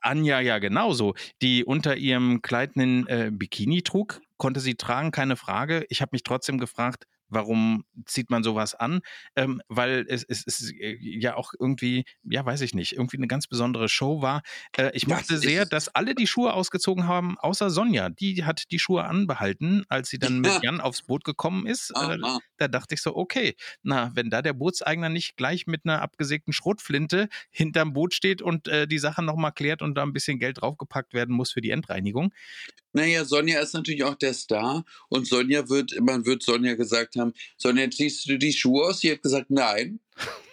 Anja 0.00 0.38
ja 0.40 0.60
genauso, 0.60 1.14
die 1.42 1.64
unter 1.64 1.96
ihrem 1.96 2.40
Kleid 2.40 2.76
einen 2.76 3.06
äh, 3.08 3.30
Bikini 3.32 3.82
trug, 3.82 4.20
konnte 4.36 4.60
sie 4.60 4.76
tragen, 4.76 5.10
keine 5.10 5.34
Frage. 5.34 5.84
Ich 5.88 6.02
habe 6.02 6.10
mich 6.12 6.22
trotzdem 6.22 6.58
gefragt, 6.58 7.06
Warum 7.28 7.84
zieht 8.06 8.30
man 8.30 8.42
sowas 8.42 8.74
an? 8.74 9.00
Ähm, 9.36 9.60
weil 9.68 10.06
es, 10.08 10.24
es, 10.24 10.46
es 10.46 10.72
äh, 10.72 10.96
ja 11.00 11.36
auch 11.36 11.52
irgendwie, 11.58 12.04
ja, 12.24 12.44
weiß 12.44 12.60
ich 12.62 12.74
nicht, 12.74 12.92
irgendwie 12.92 13.18
eine 13.18 13.26
ganz 13.26 13.46
besondere 13.46 13.88
Show 13.88 14.22
war. 14.22 14.42
Äh, 14.76 14.90
ich 14.94 15.06
mochte 15.06 15.34
das 15.34 15.40
sehr, 15.42 15.66
dass 15.66 15.88
alle 15.88 16.14
die 16.14 16.26
Schuhe 16.26 16.52
ausgezogen 16.52 17.06
haben, 17.06 17.38
außer 17.38 17.70
Sonja. 17.70 18.08
Die 18.10 18.44
hat 18.44 18.64
die 18.70 18.78
Schuhe 18.78 19.04
anbehalten, 19.04 19.84
als 19.88 20.08
sie 20.08 20.18
dann 20.18 20.40
mit 20.40 20.62
Jan 20.62 20.80
aufs 20.80 21.02
Boot 21.02 21.24
gekommen 21.24 21.66
ist. 21.66 21.90
Äh, 21.90 22.18
da 22.56 22.68
dachte 22.68 22.94
ich 22.94 23.02
so, 23.02 23.14
okay, 23.16 23.54
na, 23.82 24.10
wenn 24.14 24.30
da 24.30 24.42
der 24.42 24.52
Bootseigner 24.52 25.08
nicht 25.08 25.36
gleich 25.36 25.66
mit 25.66 25.82
einer 25.84 26.02
abgesägten 26.02 26.52
Schrotflinte 26.52 27.28
hinterm 27.50 27.92
Boot 27.92 28.14
steht 28.14 28.42
und 28.42 28.68
äh, 28.68 28.86
die 28.86 28.98
Sache 28.98 29.22
nochmal 29.22 29.52
klärt 29.52 29.82
und 29.82 29.94
da 29.94 30.02
ein 30.02 30.12
bisschen 30.12 30.38
Geld 30.38 30.60
draufgepackt 30.60 31.14
werden 31.14 31.34
muss 31.34 31.52
für 31.52 31.60
die 31.60 31.70
Endreinigung, 31.70 32.32
naja, 32.98 33.24
Sonja 33.24 33.60
ist 33.60 33.74
natürlich 33.74 34.02
auch 34.04 34.16
der 34.16 34.34
Star 34.34 34.84
und 35.08 35.26
Sonja 35.26 35.68
wird, 35.68 35.98
man 36.00 36.26
wird 36.26 36.42
Sonja 36.42 36.74
gesagt 36.74 37.16
haben, 37.16 37.32
Sonja, 37.56 37.88
ziehst 37.90 38.28
du 38.28 38.38
die 38.38 38.52
Schuhe 38.52 38.88
aus? 38.88 39.00
Sie 39.00 39.12
hat 39.12 39.22
gesagt, 39.22 39.50
nein. 39.50 40.00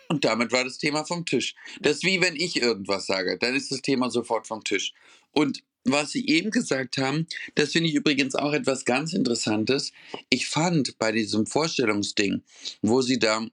Und 0.07 0.23
damit 0.23 0.51
war 0.51 0.63
das 0.63 0.77
Thema 0.77 1.03
vom 1.03 1.25
Tisch. 1.25 1.55
Das 1.81 1.97
ist 1.97 2.03
wie 2.03 2.21
wenn 2.21 2.35
ich 2.35 2.61
irgendwas 2.61 3.07
sage, 3.07 3.39
dann 3.39 3.55
ist 3.55 3.71
das 3.71 3.81
Thema 3.81 4.11
sofort 4.11 4.45
vom 4.45 4.63
Tisch. 4.63 4.93
Und 5.31 5.63
was 5.83 6.11
Sie 6.11 6.27
eben 6.27 6.51
gesagt 6.51 6.97
haben, 6.97 7.27
das 7.55 7.71
finde 7.71 7.89
ich 7.89 7.95
übrigens 7.95 8.35
auch 8.35 8.53
etwas 8.53 8.85
ganz 8.85 9.13
Interessantes. 9.13 9.91
Ich 10.29 10.47
fand 10.47 10.97
bei 10.99 11.11
diesem 11.11 11.47
Vorstellungsding, 11.47 12.43
wo 12.81 13.01
Sie 13.01 13.17
da 13.17 13.45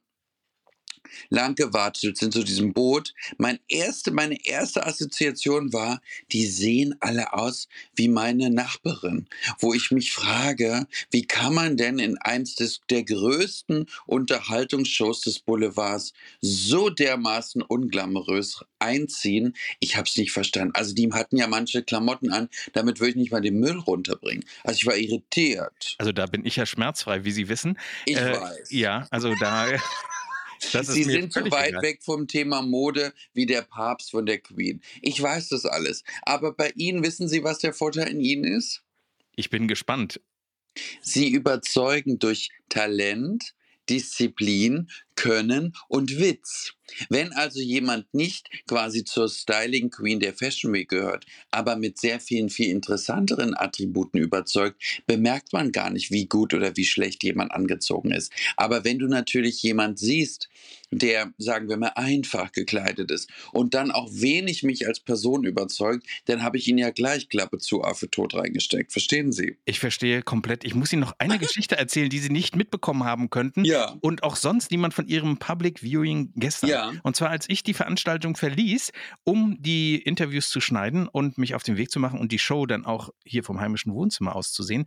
lang 1.30 1.54
gewartet 1.54 2.16
sind 2.16 2.32
zu 2.32 2.42
diesem 2.42 2.72
Boot. 2.72 3.14
Mein 3.38 3.58
erste, 3.68 4.10
meine 4.10 4.44
erste 4.44 4.86
Assoziation 4.86 5.72
war, 5.72 6.00
die 6.32 6.46
sehen 6.46 6.94
alle 7.00 7.32
aus 7.32 7.68
wie 7.94 8.08
meine 8.08 8.50
Nachbarin, 8.50 9.26
wo 9.58 9.74
ich 9.74 9.90
mich 9.90 10.12
frage, 10.12 10.86
wie 11.10 11.26
kann 11.26 11.54
man 11.54 11.76
denn 11.76 11.98
in 11.98 12.18
eins 12.18 12.54
des, 12.54 12.80
der 12.90 13.04
größten 13.04 13.86
Unterhaltungsshows 14.06 15.22
des 15.22 15.38
Boulevards 15.38 16.12
so 16.40 16.90
dermaßen 16.90 17.62
unglamourös 17.62 18.64
einziehen? 18.78 19.54
Ich 19.80 19.96
habe 19.96 20.08
es 20.08 20.16
nicht 20.16 20.32
verstanden. 20.32 20.74
Also 20.74 20.94
die 20.94 21.12
hatten 21.12 21.36
ja 21.36 21.46
manche 21.46 21.82
Klamotten 21.82 22.30
an, 22.30 22.48
damit 22.72 23.00
würde 23.00 23.10
ich 23.10 23.16
nicht 23.16 23.32
mal 23.32 23.40
den 23.40 23.58
Müll 23.58 23.78
runterbringen. 23.78 24.44
Also 24.64 24.78
ich 24.78 24.86
war 24.86 24.96
irritiert. 24.96 25.96
Also 25.98 26.12
da 26.12 26.26
bin 26.26 26.44
ich 26.44 26.56
ja 26.56 26.66
schmerzfrei, 26.66 27.24
wie 27.24 27.32
Sie 27.32 27.48
wissen. 27.48 27.78
Ich 28.06 28.16
äh, 28.16 28.40
weiß. 28.40 28.70
Ja, 28.70 29.06
also 29.10 29.34
da 29.34 29.66
Sie 30.62 31.04
sind 31.04 31.32
so 31.32 31.40
weit 31.50 31.70
egal. 31.70 31.82
weg 31.82 32.02
vom 32.02 32.28
Thema 32.28 32.62
Mode 32.62 33.12
wie 33.34 33.46
der 33.46 33.62
Papst 33.62 34.10
von 34.12 34.26
der 34.26 34.38
Queen. 34.38 34.80
Ich 35.00 35.20
weiß 35.20 35.48
das 35.48 35.66
alles. 35.66 36.04
Aber 36.22 36.52
bei 36.52 36.72
Ihnen 36.76 37.02
wissen 37.02 37.28
Sie, 37.28 37.42
was 37.42 37.58
der 37.58 37.74
Vorteil 37.74 38.08
in 38.08 38.20
Ihnen 38.20 38.44
ist? 38.44 38.82
Ich 39.34 39.50
bin 39.50 39.66
gespannt. 39.66 40.20
Sie 41.00 41.30
überzeugen 41.30 42.18
durch 42.18 42.50
Talent, 42.68 43.54
Disziplin, 43.88 44.88
Können 45.16 45.74
und 45.88 46.18
Witz. 46.18 46.74
Wenn 47.08 47.32
also 47.32 47.60
jemand 47.60 48.12
nicht 48.14 48.48
quasi 48.66 49.04
zur 49.04 49.28
Styling 49.28 49.90
Queen 49.90 50.20
der 50.20 50.34
Fashion 50.34 50.72
Week 50.72 50.88
gehört, 50.88 51.26
aber 51.50 51.76
mit 51.76 51.98
sehr 51.98 52.20
vielen, 52.20 52.50
viel 52.50 52.70
interessanteren 52.70 53.56
Attributen 53.56 54.18
überzeugt, 54.18 54.80
bemerkt 55.06 55.52
man 55.52 55.72
gar 55.72 55.90
nicht, 55.90 56.10
wie 56.10 56.26
gut 56.26 56.54
oder 56.54 56.76
wie 56.76 56.84
schlecht 56.84 57.22
jemand 57.24 57.52
angezogen 57.52 58.12
ist. 58.12 58.32
Aber 58.56 58.84
wenn 58.84 58.98
du 58.98 59.06
natürlich 59.06 59.62
jemand 59.62 59.98
siehst, 59.98 60.48
der, 60.92 61.32
sagen 61.38 61.68
wir 61.68 61.76
mal, 61.76 61.92
einfach 61.94 62.52
gekleidet 62.52 63.10
ist 63.10 63.30
und 63.52 63.74
dann 63.74 63.90
auch 63.90 64.10
wenig 64.12 64.62
mich 64.62 64.86
als 64.86 65.00
Person 65.00 65.44
überzeugt, 65.44 66.06
dann 66.26 66.42
habe 66.42 66.58
ich 66.58 66.68
ihn 66.68 66.78
ja 66.78 66.90
gleich 66.90 67.28
Klappe 67.28 67.58
zu 67.58 67.82
Affe 67.82 68.10
tot 68.10 68.34
reingesteckt. 68.34 68.92
Verstehen 68.92 69.32
Sie? 69.32 69.56
Ich 69.64 69.80
verstehe 69.80 70.22
komplett. 70.22 70.64
Ich 70.64 70.74
muss 70.74 70.92
Ihnen 70.92 71.00
noch 71.00 71.14
eine 71.18 71.38
Geschichte 71.38 71.76
erzählen, 71.76 72.10
die 72.10 72.18
Sie 72.18 72.28
nicht 72.28 72.56
mitbekommen 72.56 73.04
haben 73.04 73.30
könnten. 73.30 73.64
Ja. 73.64 73.96
Und 74.00 74.22
auch 74.22 74.36
sonst 74.36 74.70
niemand 74.70 74.94
von 74.94 75.08
Ihrem 75.08 75.38
Public 75.38 75.80
Viewing 75.80 76.32
gestern. 76.36 76.70
Ja. 76.70 76.81
Und 77.02 77.16
zwar, 77.16 77.30
als 77.30 77.48
ich 77.48 77.62
die 77.62 77.74
Veranstaltung 77.74 78.36
verließ, 78.36 78.92
um 79.24 79.56
die 79.60 79.96
Interviews 79.96 80.50
zu 80.50 80.60
schneiden 80.60 81.08
und 81.08 81.38
mich 81.38 81.54
auf 81.54 81.62
den 81.62 81.76
Weg 81.76 81.90
zu 81.90 82.00
machen 82.00 82.18
und 82.18 82.32
die 82.32 82.38
Show 82.38 82.66
dann 82.66 82.84
auch 82.84 83.10
hier 83.24 83.44
vom 83.44 83.60
heimischen 83.60 83.94
Wohnzimmer 83.94 84.34
aus 84.36 84.52
zu 84.52 84.62
sehen, 84.62 84.86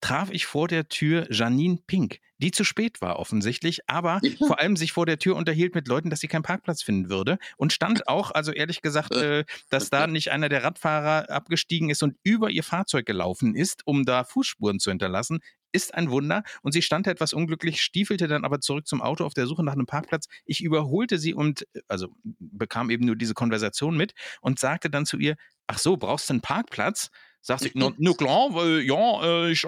traf 0.00 0.30
ich 0.30 0.46
vor 0.46 0.68
der 0.68 0.88
Tür 0.88 1.26
Janine 1.30 1.78
Pink, 1.86 2.20
die 2.38 2.50
zu 2.50 2.64
spät 2.64 3.00
war 3.00 3.18
offensichtlich, 3.18 3.80
aber 3.88 4.20
vor 4.46 4.60
allem 4.60 4.76
sich 4.76 4.92
vor 4.92 5.06
der 5.06 5.18
Tür 5.18 5.36
unterhielt 5.36 5.74
mit 5.74 5.88
Leuten, 5.88 6.10
dass 6.10 6.20
sie 6.20 6.28
keinen 6.28 6.42
Parkplatz 6.42 6.82
finden 6.82 7.08
würde 7.08 7.38
und 7.56 7.72
stand 7.72 8.06
auch, 8.08 8.30
also 8.30 8.52
ehrlich 8.52 8.82
gesagt, 8.82 9.14
äh, 9.14 9.44
dass 9.70 9.90
da 9.90 10.06
nicht 10.06 10.30
einer 10.30 10.48
der 10.48 10.62
Radfahrer 10.62 11.30
abgestiegen 11.30 11.90
ist 11.90 12.02
und 12.02 12.16
über 12.22 12.50
ihr 12.50 12.62
Fahrzeug 12.62 13.06
gelaufen 13.06 13.54
ist, 13.54 13.86
um 13.86 14.04
da 14.04 14.24
Fußspuren 14.24 14.78
zu 14.78 14.90
hinterlassen, 14.90 15.40
ist 15.76 15.94
ein 15.94 16.10
Wunder. 16.10 16.42
Und 16.62 16.72
sie 16.72 16.82
stand 16.82 17.06
etwas 17.06 17.32
unglücklich, 17.32 17.80
stiefelte 17.80 18.26
dann 18.26 18.44
aber 18.44 18.60
zurück 18.60 18.86
zum 18.86 19.02
Auto 19.02 19.24
auf 19.24 19.34
der 19.34 19.46
Suche 19.46 19.62
nach 19.62 19.74
einem 19.74 19.86
Parkplatz. 19.86 20.26
Ich 20.44 20.62
überholte 20.62 21.18
sie 21.18 21.34
und, 21.34 21.66
also 21.86 22.08
bekam 22.22 22.90
eben 22.90 23.04
nur 23.04 23.16
diese 23.16 23.34
Konversation 23.34 23.96
mit 23.96 24.14
und 24.40 24.58
sagte 24.58 24.90
dann 24.90 25.06
zu 25.06 25.18
ihr, 25.18 25.36
ach 25.66 25.78
so, 25.78 25.96
brauchst 25.96 26.28
du 26.28 26.34
einen 26.34 26.40
Parkplatz? 26.40 27.10
Sagt 27.46 27.62
sie, 27.62 27.70
no, 27.74 27.92
no 27.98 28.14
klar, 28.14 28.54
weil, 28.54 28.80
ja, 28.80 29.22
äh, 29.22 29.52
ich, 29.52 29.64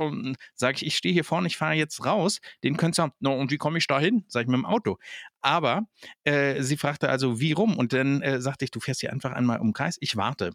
sag 0.54 0.76
ich, 0.76 0.86
ich 0.86 0.96
stehe 0.96 1.14
hier 1.14 1.22
vorne, 1.22 1.46
ich 1.46 1.56
fahre 1.56 1.74
jetzt 1.74 2.04
raus. 2.04 2.40
Den 2.64 2.76
könnt 2.76 2.98
ihr, 2.98 3.12
no, 3.20 3.32
und 3.34 3.52
wie 3.52 3.56
komme 3.56 3.78
ich 3.78 3.86
da 3.86 4.00
hin? 4.00 4.24
Sag 4.26 4.42
ich 4.42 4.48
mit 4.48 4.56
dem 4.56 4.66
Auto. 4.66 4.98
Aber 5.42 5.82
äh, 6.24 6.60
sie 6.62 6.76
fragte 6.76 7.08
also, 7.08 7.38
wie 7.38 7.52
rum? 7.52 7.78
Und 7.78 7.92
dann 7.92 8.20
äh, 8.22 8.40
sagte 8.40 8.64
ich, 8.64 8.72
du 8.72 8.80
fährst 8.80 9.00
hier 9.00 9.12
einfach 9.12 9.30
einmal 9.30 9.60
um 9.60 9.72
Kreis, 9.72 9.96
ich 10.00 10.16
warte. 10.16 10.50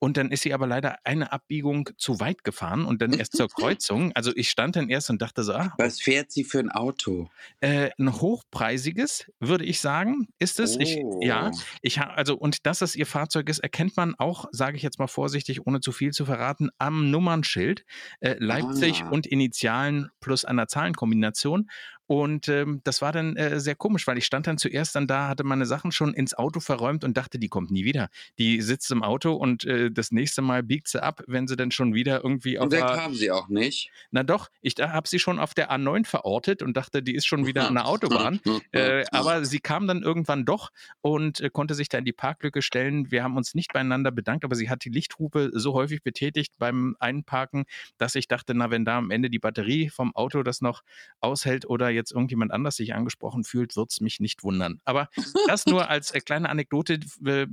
Und 0.00 0.16
dann 0.18 0.30
ist 0.30 0.42
sie 0.42 0.52
aber 0.52 0.66
leider 0.66 0.98
eine 1.04 1.32
Abbiegung 1.32 1.88
zu 1.96 2.20
weit 2.20 2.44
gefahren 2.44 2.84
und 2.84 3.00
dann 3.00 3.12
erst 3.14 3.36
zur 3.36 3.48
Kreuzung. 3.54 4.12
Also 4.14 4.32
ich 4.36 4.50
stand 4.50 4.76
dann 4.76 4.88
erst 4.90 5.08
und 5.10 5.22
dachte 5.22 5.42
so, 5.42 5.54
ah, 5.54 5.72
Was 5.78 6.00
fährt 6.00 6.30
sie 6.30 6.44
für 6.44 6.58
ein 6.58 6.70
Auto? 6.70 7.30
äh, 7.60 7.90
ein 7.98 8.12
hochpreisiges, 8.20 9.30
würde 9.40 9.64
ich 9.64 9.80
sagen, 9.80 10.28
ist 10.38 10.60
es. 10.60 10.76
Ich, 10.76 10.98
ja, 11.20 11.50
Oh. 11.54 11.58
ich 11.82 12.00
also 12.00 12.36
und 12.36 12.66
dass 12.66 12.82
es 12.82 12.96
ihr 12.96 13.06
Fahrzeug 13.06 13.48
ist, 13.48 13.60
erkennt 13.60 13.96
man 13.96 14.14
auch, 14.18 14.46
sage 14.52 14.76
ich 14.76 14.82
jetzt 14.82 14.98
mal 14.98 15.06
vorsichtig, 15.06 15.66
ohne 15.66 15.80
zu 15.80 15.92
viel 15.92 16.12
zu 16.12 16.24
verraten, 16.26 16.70
am 16.78 17.10
Nummernschild 17.10 17.84
äh, 18.20 18.36
Leipzig 18.38 19.02
Ah. 19.04 19.08
und 19.10 19.26
Initialen 19.26 20.10
plus 20.20 20.44
einer 20.44 20.66
Zahlenkombination. 20.68 21.68
Und 22.06 22.48
ähm, 22.48 22.80
das 22.84 23.00
war 23.00 23.12
dann 23.12 23.36
äh, 23.36 23.60
sehr 23.60 23.74
komisch, 23.74 24.06
weil 24.06 24.18
ich 24.18 24.26
stand 24.26 24.46
dann 24.46 24.58
zuerst 24.58 24.94
dann 24.94 25.06
da, 25.06 25.28
hatte 25.28 25.44
meine 25.44 25.64
Sachen 25.64 25.90
schon 25.90 26.12
ins 26.12 26.34
Auto 26.34 26.60
verräumt 26.60 27.02
und 27.02 27.16
dachte, 27.16 27.38
die 27.38 27.48
kommt 27.48 27.70
nie 27.70 27.84
wieder. 27.84 28.08
Die 28.38 28.60
sitzt 28.60 28.90
im 28.90 29.02
Auto 29.02 29.32
und 29.32 29.64
äh, 29.64 29.90
das 29.90 30.10
nächste 30.10 30.42
Mal 30.42 30.62
biegt 30.62 30.88
sie 30.88 31.02
ab, 31.02 31.22
wenn 31.26 31.46
sie 31.46 31.56
dann 31.56 31.70
schon 31.70 31.94
wieder 31.94 32.22
irgendwie 32.22 32.58
auf 32.58 32.64
Und 32.64 32.72
da 32.72 32.76
der 32.78 32.96
kam 32.96 33.14
sie 33.14 33.30
auch 33.30 33.48
nicht. 33.48 33.90
na 34.10 34.22
doch, 34.22 34.50
ich 34.60 34.74
habe 34.78 35.08
sie 35.08 35.18
schon 35.18 35.38
auf 35.38 35.54
der 35.54 35.72
A9 35.72 36.04
verortet 36.04 36.62
und 36.62 36.76
dachte, 36.76 37.02
die 37.02 37.14
ist 37.14 37.26
schon 37.26 37.46
wieder 37.46 37.66
an 37.68 37.74
der 37.74 37.86
Autobahn. 37.86 38.40
Äh, 38.72 39.04
aber 39.10 39.44
sie 39.44 39.60
kam 39.60 39.86
dann 39.86 40.02
irgendwann 40.02 40.44
doch 40.44 40.70
und 41.00 41.40
äh, 41.40 41.50
konnte 41.50 41.74
sich 41.74 41.88
da 41.88 41.98
in 41.98 42.04
die 42.04 42.12
Parklücke 42.12 42.62
stellen. 42.62 43.10
Wir 43.10 43.22
haben 43.22 43.36
uns 43.36 43.54
nicht 43.54 43.72
beieinander 43.72 44.10
bedankt, 44.10 44.44
aber 44.44 44.56
sie 44.56 44.68
hat 44.68 44.84
die 44.84 44.88
Lichthupe 44.88 45.50
so 45.52 45.74
häufig 45.74 46.02
betätigt 46.02 46.54
beim 46.58 46.96
Einparken, 46.98 47.64
dass 47.98 48.14
ich 48.14 48.26
dachte, 48.26 48.54
na, 48.54 48.70
wenn 48.70 48.84
da 48.84 48.98
am 48.98 49.10
Ende 49.10 49.30
die 49.30 49.38
Batterie 49.38 49.90
vom 49.90 50.14
Auto 50.14 50.42
das 50.42 50.60
noch 50.60 50.82
aushält 51.20 51.66
oder 51.68 51.90
jetzt 51.94 52.12
irgendjemand 52.12 52.52
anders 52.52 52.76
sich 52.76 52.94
angesprochen 52.94 53.44
fühlt, 53.44 53.76
wird 53.76 53.90
es 53.90 54.00
mich 54.00 54.20
nicht 54.20 54.42
wundern. 54.42 54.80
Aber 54.84 55.08
das 55.46 55.66
nur 55.66 55.88
als 55.90 56.10
äh, 56.12 56.20
kleine 56.20 56.48
Anekdote 56.48 57.00
äh, 57.24 57.46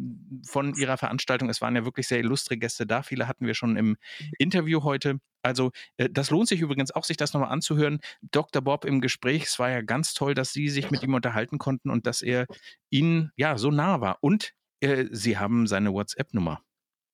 von 0.45 0.75
ihrer 0.75 0.97
Veranstaltung. 0.97 1.49
Es 1.49 1.61
waren 1.61 1.75
ja 1.75 1.85
wirklich 1.85 2.07
sehr 2.07 2.19
illustre 2.19 2.57
Gäste 2.57 2.85
da. 2.85 3.03
Viele 3.03 3.27
hatten 3.27 3.45
wir 3.45 3.53
schon 3.53 3.77
im 3.77 3.97
Interview 4.37 4.83
heute. 4.83 5.19
Also 5.43 5.71
äh, 5.97 6.09
das 6.09 6.29
lohnt 6.29 6.47
sich 6.47 6.61
übrigens 6.61 6.91
auch, 6.91 7.03
sich 7.03 7.17
das 7.17 7.33
nochmal 7.33 7.51
anzuhören. 7.51 7.99
Dr. 8.31 8.61
Bob 8.61 8.85
im 8.85 9.01
Gespräch, 9.01 9.43
es 9.43 9.59
war 9.59 9.69
ja 9.69 9.81
ganz 9.81 10.13
toll, 10.13 10.33
dass 10.33 10.53
Sie 10.53 10.69
sich 10.69 10.91
mit 10.91 11.03
ihm 11.03 11.13
unterhalten 11.13 11.57
konnten 11.57 11.89
und 11.89 12.05
dass 12.05 12.21
er 12.21 12.45
Ihnen 12.89 13.31
ja 13.35 13.57
so 13.57 13.71
nah 13.71 14.01
war. 14.01 14.17
Und 14.21 14.53
äh, 14.81 15.05
Sie 15.11 15.37
haben 15.37 15.67
seine 15.67 15.93
WhatsApp-Nummer. 15.93 16.61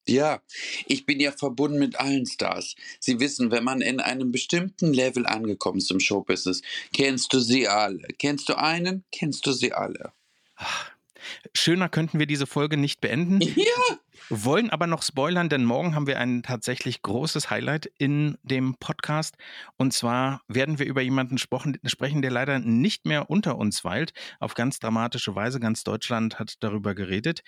Ja, 0.07 0.41
ich 0.85 1.05
bin 1.05 1.19
ja 1.19 1.31
verbunden 1.33 1.79
mit 1.79 1.99
allen 1.99 2.25
Stars. 2.25 2.75
Sie 2.99 3.19
wissen, 3.19 3.51
wenn 3.51 3.65
man 3.65 3.81
in 3.81 3.99
einem 3.99 4.31
bestimmten 4.31 4.93
Level 4.93 5.25
angekommen 5.25 5.79
ist 5.79 5.91
im 5.91 5.99
Showbusiness, 5.99 6.61
kennst 6.93 7.33
du 7.33 7.39
sie 7.39 7.67
alle. 7.67 8.07
Kennst 8.17 8.47
du 8.47 8.57
einen, 8.57 9.03
kennst 9.11 9.45
du 9.45 9.51
sie 9.51 9.73
alle. 9.73 10.13
Schöner 11.53 11.89
könnten 11.89 12.19
wir 12.19 12.27
diese 12.27 12.47
Folge 12.47 12.77
nicht 12.77 13.01
beenden. 13.01 13.39
Ja, 13.57 13.97
Wollen 14.29 14.69
aber 14.69 14.87
noch 14.87 15.03
spoilern, 15.03 15.47
denn 15.47 15.63
morgen 15.63 15.95
haben 15.95 16.05
wir 16.05 16.19
ein 16.19 16.43
tatsächlich 16.43 17.01
großes 17.01 17.49
Highlight 17.49 17.85
in 17.97 18.37
dem 18.43 18.75
Podcast. 18.75 19.37
Und 19.77 19.93
zwar 19.93 20.41
werden 20.47 20.79
wir 20.79 20.85
über 20.85 21.01
jemanden 21.01 21.37
sprechen, 21.37 21.77
sprechen, 21.85 22.21
der 22.21 22.31
leider 22.31 22.59
nicht 22.59 23.05
mehr 23.05 23.29
unter 23.29 23.57
uns 23.57 23.85
weilt. 23.85 24.11
Auf 24.39 24.53
ganz 24.53 24.79
dramatische 24.79 25.35
Weise. 25.35 25.59
Ganz 25.59 25.83
Deutschland 25.83 26.39
hat 26.39 26.55
darüber 26.59 26.93
geredet. 26.93 27.41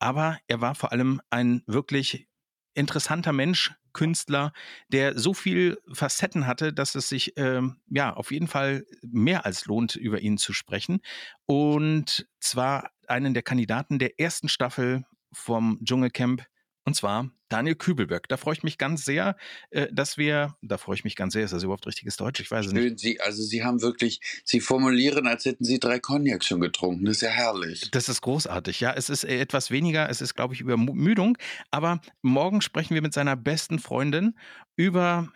Aber 0.00 0.38
er 0.48 0.60
war 0.60 0.74
vor 0.74 0.92
allem 0.92 1.20
ein 1.30 1.62
wirklich 1.66 2.26
interessanter 2.74 3.32
Mensch, 3.32 3.72
Künstler, 3.92 4.52
der 4.88 5.18
so 5.18 5.34
viel 5.34 5.78
Facetten 5.92 6.46
hatte, 6.46 6.72
dass 6.72 6.94
es 6.94 7.08
sich 7.08 7.32
ähm, 7.36 7.76
ja 7.88 8.12
auf 8.12 8.32
jeden 8.32 8.48
Fall 8.48 8.84
mehr 9.02 9.46
als 9.46 9.66
lohnt, 9.66 9.96
über 9.96 10.20
ihn 10.20 10.36
zu 10.36 10.52
sprechen. 10.52 11.00
Und 11.46 12.26
zwar 12.40 12.90
einen 13.06 13.34
der 13.34 13.42
Kandidaten 13.42 13.98
der 13.98 14.18
ersten 14.20 14.48
Staffel 14.48 15.04
vom 15.32 15.78
Dschungelcamp 15.84 16.44
und 16.84 16.94
zwar 16.94 17.30
Daniel 17.48 17.76
Kübelberg. 17.76 18.28
Da 18.28 18.36
freue 18.36 18.54
ich 18.54 18.62
mich 18.62 18.78
ganz 18.78 19.04
sehr, 19.04 19.36
äh, 19.70 19.86
dass 19.92 20.18
wir, 20.18 20.56
da 20.60 20.76
freue 20.76 20.96
ich 20.96 21.04
mich 21.04 21.16
ganz 21.16 21.32
sehr, 21.34 21.44
ist 21.44 21.52
das 21.52 21.62
überhaupt 21.62 21.86
richtiges 21.86 22.16
Deutsch? 22.16 22.40
Ich 22.40 22.50
weiß 22.50 22.66
es 22.66 22.72
nicht. 22.72 22.98
Sie, 22.98 23.20
also 23.20 23.42
Sie 23.42 23.64
haben 23.64 23.80
wirklich, 23.80 24.20
Sie 24.44 24.60
formulieren, 24.60 25.26
als 25.26 25.44
hätten 25.44 25.64
Sie 25.64 25.78
drei 25.78 25.98
Cognac 25.98 26.44
schon 26.44 26.60
getrunken. 26.60 27.04
Das 27.04 27.16
ist 27.16 27.22
ja 27.22 27.30
herrlich. 27.30 27.90
Das 27.92 28.08
ist 28.08 28.20
großartig, 28.22 28.80
ja. 28.80 28.92
Es 28.92 29.08
ist 29.08 29.24
äh, 29.24 29.38
etwas 29.38 29.70
weniger, 29.70 30.08
es 30.10 30.20
ist, 30.20 30.34
glaube 30.34 30.54
ich, 30.54 30.60
Übermüdung. 30.60 31.38
Aber 31.70 32.00
morgen 32.22 32.60
sprechen 32.60 32.94
wir 32.94 33.02
mit 33.02 33.14
seiner 33.14 33.36
besten 33.36 33.78
Freundin 33.78 34.34
über 34.76 35.28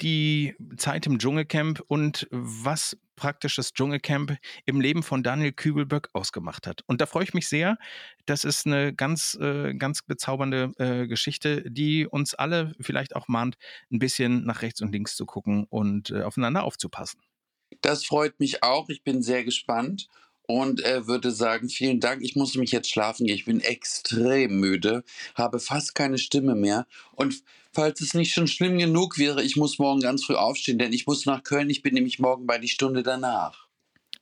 die 0.00 0.54
Zeit 0.76 1.06
im 1.06 1.18
Dschungelcamp 1.18 1.82
und 1.88 2.28
was 2.30 2.96
praktisch 3.16 3.56
das 3.56 3.72
Dschungelcamp 3.72 4.36
im 4.64 4.80
Leben 4.80 5.02
von 5.02 5.22
Daniel 5.22 5.52
Kübelberg 5.52 6.10
ausgemacht 6.12 6.66
hat. 6.66 6.82
Und 6.86 7.00
da 7.00 7.06
freue 7.06 7.24
ich 7.24 7.34
mich 7.34 7.48
sehr. 7.48 7.78
Das 8.26 8.44
ist 8.44 8.66
eine 8.66 8.94
ganz, 8.94 9.36
äh, 9.40 9.74
ganz 9.74 10.02
bezaubernde 10.02 10.72
äh, 10.78 11.06
Geschichte, 11.06 11.68
die 11.70 12.06
uns 12.06 12.34
alle 12.34 12.74
vielleicht 12.80 13.16
auch 13.16 13.28
mahnt, 13.28 13.56
ein 13.90 13.98
bisschen 13.98 14.44
nach 14.44 14.62
rechts 14.62 14.80
und 14.80 14.92
links 14.92 15.16
zu 15.16 15.26
gucken 15.26 15.64
und 15.68 16.10
äh, 16.10 16.22
aufeinander 16.22 16.64
aufzupassen. 16.64 17.20
Das 17.80 18.04
freut 18.04 18.38
mich 18.38 18.62
auch. 18.62 18.88
Ich 18.88 19.02
bin 19.02 19.22
sehr 19.22 19.44
gespannt 19.44 20.08
und 20.46 20.84
äh, 20.84 21.06
würde 21.06 21.30
sagen, 21.30 21.68
vielen 21.68 22.00
Dank. 22.00 22.22
Ich 22.22 22.36
muss 22.36 22.54
mich 22.54 22.72
jetzt 22.72 22.90
schlafen 22.90 23.26
gehen. 23.26 23.36
Ich 23.36 23.44
bin 23.44 23.60
extrem 23.60 24.60
müde, 24.60 25.04
habe 25.34 25.60
fast 25.60 25.94
keine 25.94 26.18
Stimme 26.18 26.54
mehr. 26.54 26.86
Und 27.12 27.42
falls 27.72 28.00
es 28.00 28.14
nicht 28.14 28.32
schon 28.32 28.46
schlimm 28.46 28.78
genug 28.78 29.18
wäre, 29.18 29.42
ich 29.42 29.56
muss 29.56 29.78
morgen 29.78 30.00
ganz 30.00 30.24
früh 30.24 30.34
aufstehen, 30.34 30.78
denn 30.78 30.92
ich 30.92 31.06
muss 31.06 31.26
nach 31.26 31.42
Köln. 31.42 31.70
Ich 31.70 31.82
bin 31.82 31.94
nämlich 31.94 32.18
morgen 32.18 32.46
bei 32.46 32.58
die 32.58 32.68
Stunde 32.68 33.02
danach. 33.02 33.66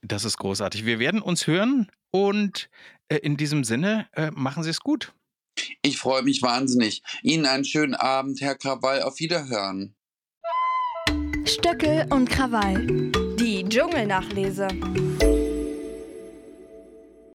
Das 0.03 0.25
ist 0.25 0.37
großartig. 0.39 0.85
Wir 0.85 0.99
werden 0.99 1.23
uns 1.23 1.47
hören 1.47 1.91
und 2.11 2.69
äh, 3.09 3.17
in 3.17 3.37
diesem 3.37 3.65
Sinne 3.65 4.09
äh, 4.13 4.31
machen 4.33 4.63
Sie 4.63 4.71
es 4.71 4.81
gut. 4.81 5.13
Ich 5.83 5.99
freue 5.99 6.23
mich 6.23 6.43
wahnsinnig. 6.43 7.03
Ihnen 7.23 7.47
einen 7.47 7.65
schönen 7.65 7.95
Abend, 7.95 8.41
Herr 8.41 8.57
Krawall. 8.57 9.03
Auf 9.03 9.21
Wiederhören. 9.21 9.95
Stöckel 11.47 12.07
und 12.11 12.29
Krawall. 12.29 13.13
Die 13.39 13.65
Dschungelnachlese. 13.69 14.69